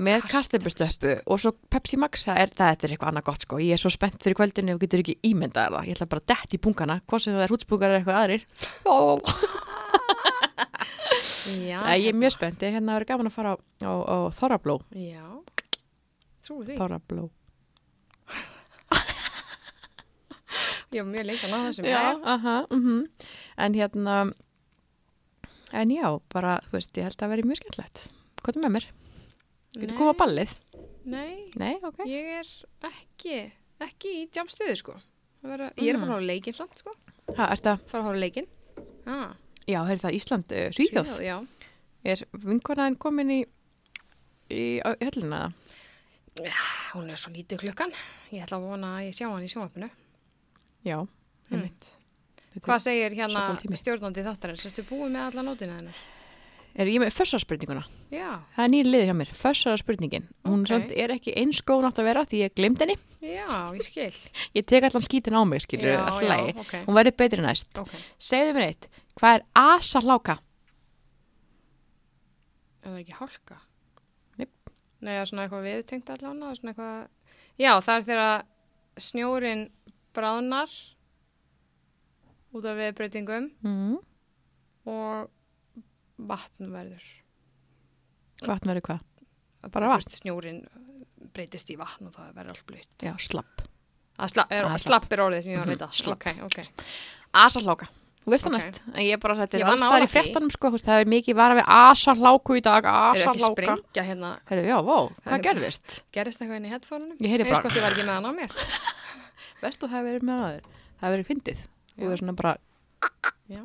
með 0.00 0.26
kartöflustöppu 0.30 1.14
og 1.26 1.40
svo 1.42 1.50
Pepsi 1.72 1.96
Max, 1.98 2.26
það 2.28 2.36
er, 2.44 2.52
það 2.54 2.68
þetta 2.74 2.86
er 2.86 2.92
eitthvað 2.94 3.10
annað 3.14 3.26
gott 3.30 3.42
sko, 3.46 3.58
ég 3.64 3.72
er 3.74 3.80
svo 3.82 3.90
spennt 3.90 4.20
fyrir 4.22 4.36
kvöldinu 4.38 4.76
og 4.76 4.84
getur 4.84 5.00
ekki 5.02 5.16
ímyndað 5.26 5.72
það, 5.74 5.88
ég 5.88 5.96
ætla 5.96 6.06
bara 6.12 6.26
dett 6.30 6.54
í 6.54 6.60
pungana 6.62 7.00
hvort 7.10 7.24
sem 7.24 7.34
það 7.34 7.46
er 7.48 7.54
hútspungar 7.56 7.90
eða 7.90 7.98
eitthvað 8.04 8.20
aðrir 8.20 8.42
Já, 11.50 11.80
Æ, 11.82 11.92
ég 11.98 12.08
er 12.12 12.16
mjög 12.18 12.32
spennt, 12.36 12.62
ég 12.62 12.74
hérna 12.76 12.94
verið 12.98 13.10
gaman 13.10 13.28
að 13.30 13.34
fara 13.34 13.52
á, 13.56 13.58
á, 13.82 13.92
á 14.06 14.16
Þorrabló 14.36 14.76
Já, 14.94 15.24
trúi 16.44 16.62
því. 16.68 16.76
Þorrabló 16.78 17.24
Ég 20.90 21.04
var 21.04 21.10
mjög 21.12 21.26
lengt 21.28 21.44
að 21.46 21.52
ná 21.52 21.58
þessum. 21.68 21.86
já, 21.86 22.00
aha, 22.34 22.54
mhm. 22.70 23.04
en 23.58 23.74
hérna 23.78 24.16
en 25.72 25.90
já, 25.94 26.06
bara, 26.34 26.56
þú 26.66 26.72
veist, 26.78 26.96
ég 26.98 27.06
held 27.06 27.14
að 27.14 27.22
það 27.22 27.32
verið 27.34 27.48
mjög 27.50 27.60
skemmtilegt 27.60 28.00
hvað 28.40 28.56
er 28.56 28.64
með 28.64 28.74
mér? 28.76 28.86
Getur 29.76 29.96
komað 30.00 30.14
á 30.16 30.20
ballið? 30.24 30.54
Nei, 31.10 31.34
Nei, 31.60 31.74
ok 31.86 32.02
ég 32.08 32.30
er 32.40 32.50
ekki, 32.90 33.36
ekki 33.86 34.14
í 34.22 34.26
djamstöðu 34.34 34.76
sko. 34.80 34.96
Það 35.40 35.52
Vera, 35.54 35.68
ég 35.78 35.92
er 35.92 35.98
að 35.98 36.04
fara 36.04 36.18
á 36.18 36.28
leikinn 36.30 36.56
samt 36.58 36.82
sko. 36.82 36.94
ha, 37.36 37.46
það, 37.54 37.86
Fara 37.86 38.02
að 38.02 38.08
hóra 38.08 38.20
leikinn. 38.24 38.48
Ah, 39.06 39.30
já, 39.70 39.80
er 39.86 40.02
það 40.02 40.18
Ísland, 40.18 40.52
uh, 40.52 40.66
Svíþjóð 40.74 41.14
já. 41.24 41.36
er 42.04 42.24
vinkonaðin 42.32 42.98
komin 42.98 43.30
í 43.30 43.40
í, 44.50 44.80
á- 44.82 44.98
höllina? 44.98 45.52
Hún 46.92 47.10
er 47.10 47.18
svo 47.20 47.30
lítið 47.34 47.62
klukkan. 47.64 47.92
Ég 48.32 48.42
ætla 48.44 48.58
að 48.58 48.66
vona 48.66 48.96
að 48.98 49.06
ég 49.10 49.14
sjá 49.16 49.28
hann 49.30 49.44
í 49.44 49.50
sjónvarpinu. 49.50 49.90
Já, 50.84 50.96
Mm. 51.50 51.56
einmitt 51.56 51.88
Þetta 52.54 52.66
Hvað 52.66 52.80
segir 52.82 53.14
hérna 53.14 53.76
stjórnandi 53.78 54.22
þáttarins? 54.26 54.64
Erstu 54.66 54.82
búið 54.86 55.10
með 55.14 55.22
alla 55.28 55.42
nótina 55.46 55.76
hennar? 55.78 55.94
Er 56.74 56.86
ég 56.86 57.00
með 57.02 57.10
fössarspurninguna? 57.14 57.84
Já, 58.10 58.40
Það 58.56 58.64
er 58.64 58.68
nýri 58.70 58.90
liðið 58.90 59.06
hjá 59.10 59.14
mér, 59.18 59.30
fössarspurningin. 59.34 60.26
Hún 60.46 60.60
Ok. 60.62 60.68
samt 60.70 60.92
er 60.94 61.08
ekki 61.10 61.34
eins 61.36 61.60
góð 61.62 61.82
nátt 61.82 61.98
að 61.98 62.04
vera 62.06 62.24
því 62.24 62.42
ég 62.44 62.54
glemt 62.54 62.78
henni. 62.78 62.96
já, 63.22 63.74
ég 63.74 63.82
skil. 63.82 64.14
Ég 64.54 64.66
tek 64.66 64.82
allan 64.84 65.02
skítin 65.02 65.34
á 65.34 65.42
mig, 65.46 65.60
skilur, 65.62 65.94
já, 65.94 65.98
alltaf 66.06 66.28
lagi. 66.28 66.54
ok. 66.58 66.72
Hún 66.86 66.94
verður 66.94 67.16
betri 67.16 67.42
næst. 67.42 67.78
Ok, 67.78 67.90
Segðu 68.18 68.54
mér 68.54 68.66
eitt, 68.70 68.88
hvað 69.18 69.34
er 69.34 69.42
asahláka? 69.54 70.38
er 72.82 72.90
það 72.94 73.00
ekki 73.02 73.18
hálka? 73.18 73.58
Nei. 74.38 74.46
Það 75.02 75.18
er 75.20 75.26
svona 75.30 75.44
eitthvað 75.46 75.66
viðtengt 75.68 76.10
allan, 76.14 76.40
svona 76.56 76.72
eitthvað... 76.72 77.08
Já, 77.60 77.72
það 77.80 77.96
er 77.98 78.06
þegar 78.08 78.44
snjórin 79.00 79.66
bráðnar 80.14 80.70
út 82.54 82.64
af 82.66 82.76
viðbreytingum 82.80 83.50
Mm. 83.62 83.98
og 84.86 85.30
vatn 86.18 86.70
verður. 86.72 87.04
Vatn 88.42 88.68
verður 88.72 88.86
hvað? 88.88 89.00
Bara 89.70 89.88
vatn? 89.92 90.00
veist, 90.00 90.20
Snjórin 90.22 90.66
breytist 91.34 91.70
í 91.70 91.76
vatn 91.78 92.06
og 92.08 92.12
það 92.16 92.34
verður 92.34 92.48
allt 92.56 92.66
blöytt. 92.66 92.90
Já, 93.04 93.14
slapp. 93.20 93.62
Að 94.18 94.32
sla, 94.34 94.44
er, 94.50 94.64
slapp 94.78 95.12
er 95.12 95.18
orðið 95.18 95.42
sem 95.44 95.52
ég 95.52 95.58
var 95.58 95.66
að 95.66 95.70
Mhm, 95.70 95.78
leita. 95.78 95.92
slapp. 95.92 96.26
Ok, 96.26 96.42
ok. 96.44 96.66
Asahláka. 97.32 97.88
Þú 98.20 98.30
veist 98.34 98.44
það 98.44 98.54
Ok. 98.54 98.64
næst. 98.64 98.80
En 98.94 99.02
ég 99.06 99.12
er 99.12 99.16
bara 99.18 99.34
að 99.34 99.38
þetta 99.46 99.58
Ég 99.58 99.60
er 99.60 99.78
það 99.78 100.00
í 100.02 100.06
því. 100.06 100.10
fréttanum, 100.12 100.50
sko. 100.50 100.68
Það 100.70 101.00
er 101.00 101.04
mikið 101.06 101.34
vara 101.36 101.54
við 101.54 101.64
asahláku 101.66 102.56
í 102.58 102.62
dag, 102.62 102.84
Er 102.84 103.26
ekki 103.26 103.38
sprengja 103.38 104.02
hérna? 104.04 104.40
Herru, 104.44 104.66
já, 104.66 104.76
vó, 104.84 105.12
Það 105.24 105.24
hvað 105.24 105.38
er- 105.38 105.42
gerðist? 105.54 106.02
Gerist 106.12 106.38
eitthvað 106.40 106.56
inn 106.56 106.64
í 106.66 106.68
headphone-unum? 106.68 107.16
Ég 107.18 107.30
heyri 107.30 107.44
bara- 107.50 107.62
ég 107.70 107.80
var 107.80 107.90
ekki 107.92 108.04
með 108.04 108.14
hann 108.14 108.24
á 108.24 108.32
mér. 108.36 108.50
Vestu 109.60 109.86
það 109.86 109.94
hefur 109.96 110.08
verið 110.10 110.26
með 110.30 110.44
aður? 110.46 110.64
Það 110.70 111.04
hefur 111.06 111.16
verið 111.16 111.30
fyndið. 111.30 111.64
Og 111.90 112.04
það 112.04 112.14
er 112.16 112.22
svona 112.22 112.36
bara, 112.40 112.54
Já, 113.50 113.62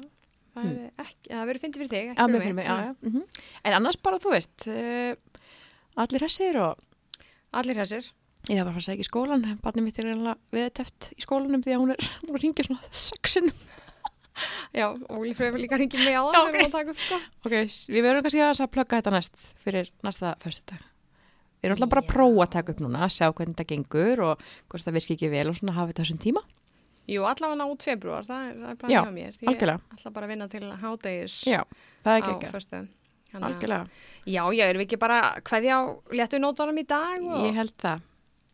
það 0.55 0.65
hefur 0.65 1.13
það 1.29 1.47
verið 1.51 1.63
fyndið 1.65 1.81
fyrir 1.81 1.93
þig, 1.93 2.09
já, 2.09 2.25
fyrir 2.25 2.43
fyrir 2.45 2.57
mig, 2.59 2.65
já, 2.65 2.75
Mm. 2.75 3.11
mhm. 3.11 3.23
En 3.63 3.73
annars 3.79 3.97
bara, 4.01 4.19
þú 4.19 4.31
veist, 4.35 4.67
uh, 4.67 5.15
allir 5.95 6.25
hressir 6.25 6.59
og 6.59 6.83
Allir 7.55 7.77
þessir. 7.79 8.09
Ég 8.49 8.59
þarf 8.59 8.65
bara 8.67 8.71
að 8.71 8.75
fara 8.75 8.81
að 8.83 8.87
segja 8.89 9.03
í 9.03 9.07
skólan, 9.07 9.45
barnið 9.63 9.85
mitt 9.85 9.99
er 10.01 10.07
reynilega 10.09 10.35
viðteft 10.53 11.07
í 11.15 11.23
skólanum 11.23 11.63
því 11.63 11.73
að 11.75 11.81
hún 11.81 11.93
er, 11.95 12.09
hún 12.27 12.39
ringir 12.43 12.67
svona 12.67 12.89
sexin. 12.91 13.47
Já, 14.75 14.89
Óli 15.15 15.31
Freyfur 15.31 15.61
líka 15.61 15.79
ringið 15.79 16.01
mig 16.03 16.17
á 16.19 16.23
það 16.27 16.41
ok. 16.41 16.49
við 16.51 16.59
erum 16.59 16.67
að 16.67 16.73
taka 16.75 16.91
upp 16.91 16.99
sko. 16.99 17.19
Ok, 17.47 17.55
við 17.95 18.03
verðum 18.03 18.25
kannski 18.25 18.43
að 18.43 18.73
plugga 18.75 18.99
þetta 18.99 19.13
næst 19.15 19.45
fyrir 19.63 19.91
næsta 20.03 20.33
föstudag. 20.43 20.81
Við 21.65 21.71
erum 21.71 21.79
alltaf 21.79 21.93
bara 21.95 22.03
að 22.05 22.11
prófa 22.11 22.43
að 22.45 22.51
taka 22.55 22.75
upp 22.75 22.81
núna, 22.85 23.07
sjá 23.09 23.25
hvernig 23.31 23.55
þetta 23.55 23.67
gengur 23.71 24.21
og 24.27 24.43
hvort 24.69 24.85
það 24.85 24.97
virki 24.99 25.15
ekki 25.17 25.29
vel 25.33 25.47
og 25.49 25.57
svona 25.57 25.75
hafa 25.79 25.91
þetta 25.91 26.05
þessum 26.05 26.21
tíma. 26.21 26.43
Jú, 27.05 27.21
allavega 27.29 27.65
út 27.69 27.85
februar, 27.85 28.25
það 28.25 28.45
er, 28.45 28.53
það 28.59 28.69
er 28.69 28.75
Já, 28.75 28.77
planið 28.81 29.09
á 29.09 29.13
mér. 29.15 29.35
Því 29.39 29.49
algjörlega. 29.51 29.81
Ég 29.85 29.97
ætla 29.99 30.11
bara 30.15 30.25
að 30.25 30.31
vinna 30.33 30.47
til 30.49 30.63
hádegis 30.81 31.35
Já, 31.45 31.59
það 32.05 32.15
er 32.15 32.23
ekki 32.23 32.49
ekki. 32.49 32.81
Algjörlega. 33.35 34.01
Já, 34.25 34.41
já, 34.55 34.63
erum 34.69 34.81
við 34.81 34.85
ekki 34.87 34.99
bara 35.01 35.19
hverði 35.45 35.73
á 35.75 35.79
léttu 36.15 36.39
nótunum 36.41 36.79
í 36.81 36.85
dag 36.87 37.25
Ég 37.43 37.57
held 37.59 37.75
það. 37.83 38.05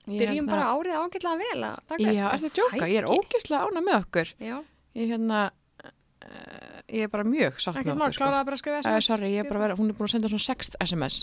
Ég 0.09 0.17
byrjum 0.23 0.49
bara 0.49 0.65
það. 0.65 0.81
árið 0.81 0.99
ágætlega 0.99 1.39
vel 1.41 1.65
að 1.67 1.81
taka 1.91 2.13
Já, 2.17 2.25
er 2.31 2.41
það 2.41 2.55
djóka? 2.57 2.87
Ég 2.89 2.99
er 3.01 3.09
ógeðslega 3.11 3.67
ána 3.67 3.83
með 3.85 3.97
okkur. 4.01 4.31
Já, 4.41 4.55
Ég, 4.91 5.07
hérna, 5.13 5.41
uh, 5.79 6.79
ég 6.91 7.05
er 7.05 7.11
bara 7.13 7.23
mjög 7.23 7.61
sátt 7.63 7.77
með 7.77 7.93
okkur. 7.93 8.15
Sko. 8.17 8.25
bara 8.25 8.41
að 8.41 8.89
Uh, 8.91 8.99
sorry, 9.05 9.29
ég 9.31 9.45
er 9.45 9.47
bara 9.47 9.59
að 9.61 9.65
vera, 9.67 9.77
hún 9.79 9.93
er 9.93 9.95
búin 9.95 10.09
að 10.09 10.15
senda 10.17 10.31
svona 10.33 10.47
6 10.49 10.75
SMS. 10.81 11.21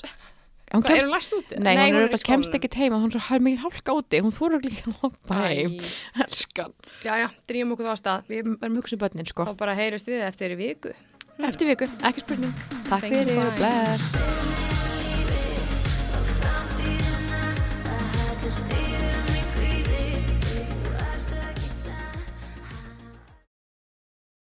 Hún 0.68 0.84
Hvað, 0.84 0.98
er 0.98 1.06
hún 1.06 1.14
læst 1.14 1.32
úti? 1.32 1.58
Nei, 1.64 1.72
hún 1.78 1.96
auðvitað 2.02 2.24
kemst 2.28 2.56
ekkert 2.58 2.76
heima, 2.76 3.00
hún 3.00 3.14
er 3.16 3.44
mikið 3.44 3.62
hálka 3.64 3.94
úti, 3.96 4.20
hún 4.24 4.34
þúr 4.36 4.58
ekki 4.58 4.74
að 4.82 4.98
hoppa 5.00 5.40
heim. 5.46 5.78
Elskan. 6.26 6.76
Já, 7.06 7.12
já, 7.24 7.28
drýjum 7.48 7.72
okkur 7.76 7.88
þá 7.88 7.94
að 7.94 8.00
stað. 8.02 8.28
Við 8.28 8.52
erum 8.52 8.78
hugsa 8.82 8.98
um 8.98 9.04
börnin, 9.06 9.32
sko. 9.32 9.48
Þá 9.48 9.60
bara 9.64 9.78
heyrust 9.80 10.12
við 10.12 10.24
eftir 10.28 10.58
viku. 10.60 10.96
Eftir 11.38 11.72
viku, 11.72 11.88
ekki 12.04 12.26
spurning. 12.26 12.56
Takk 12.90 13.06
Thank 13.08 13.14
you, 13.14 13.28
fyrir 13.30 13.46
og 13.46 13.54
bless. 13.62 14.67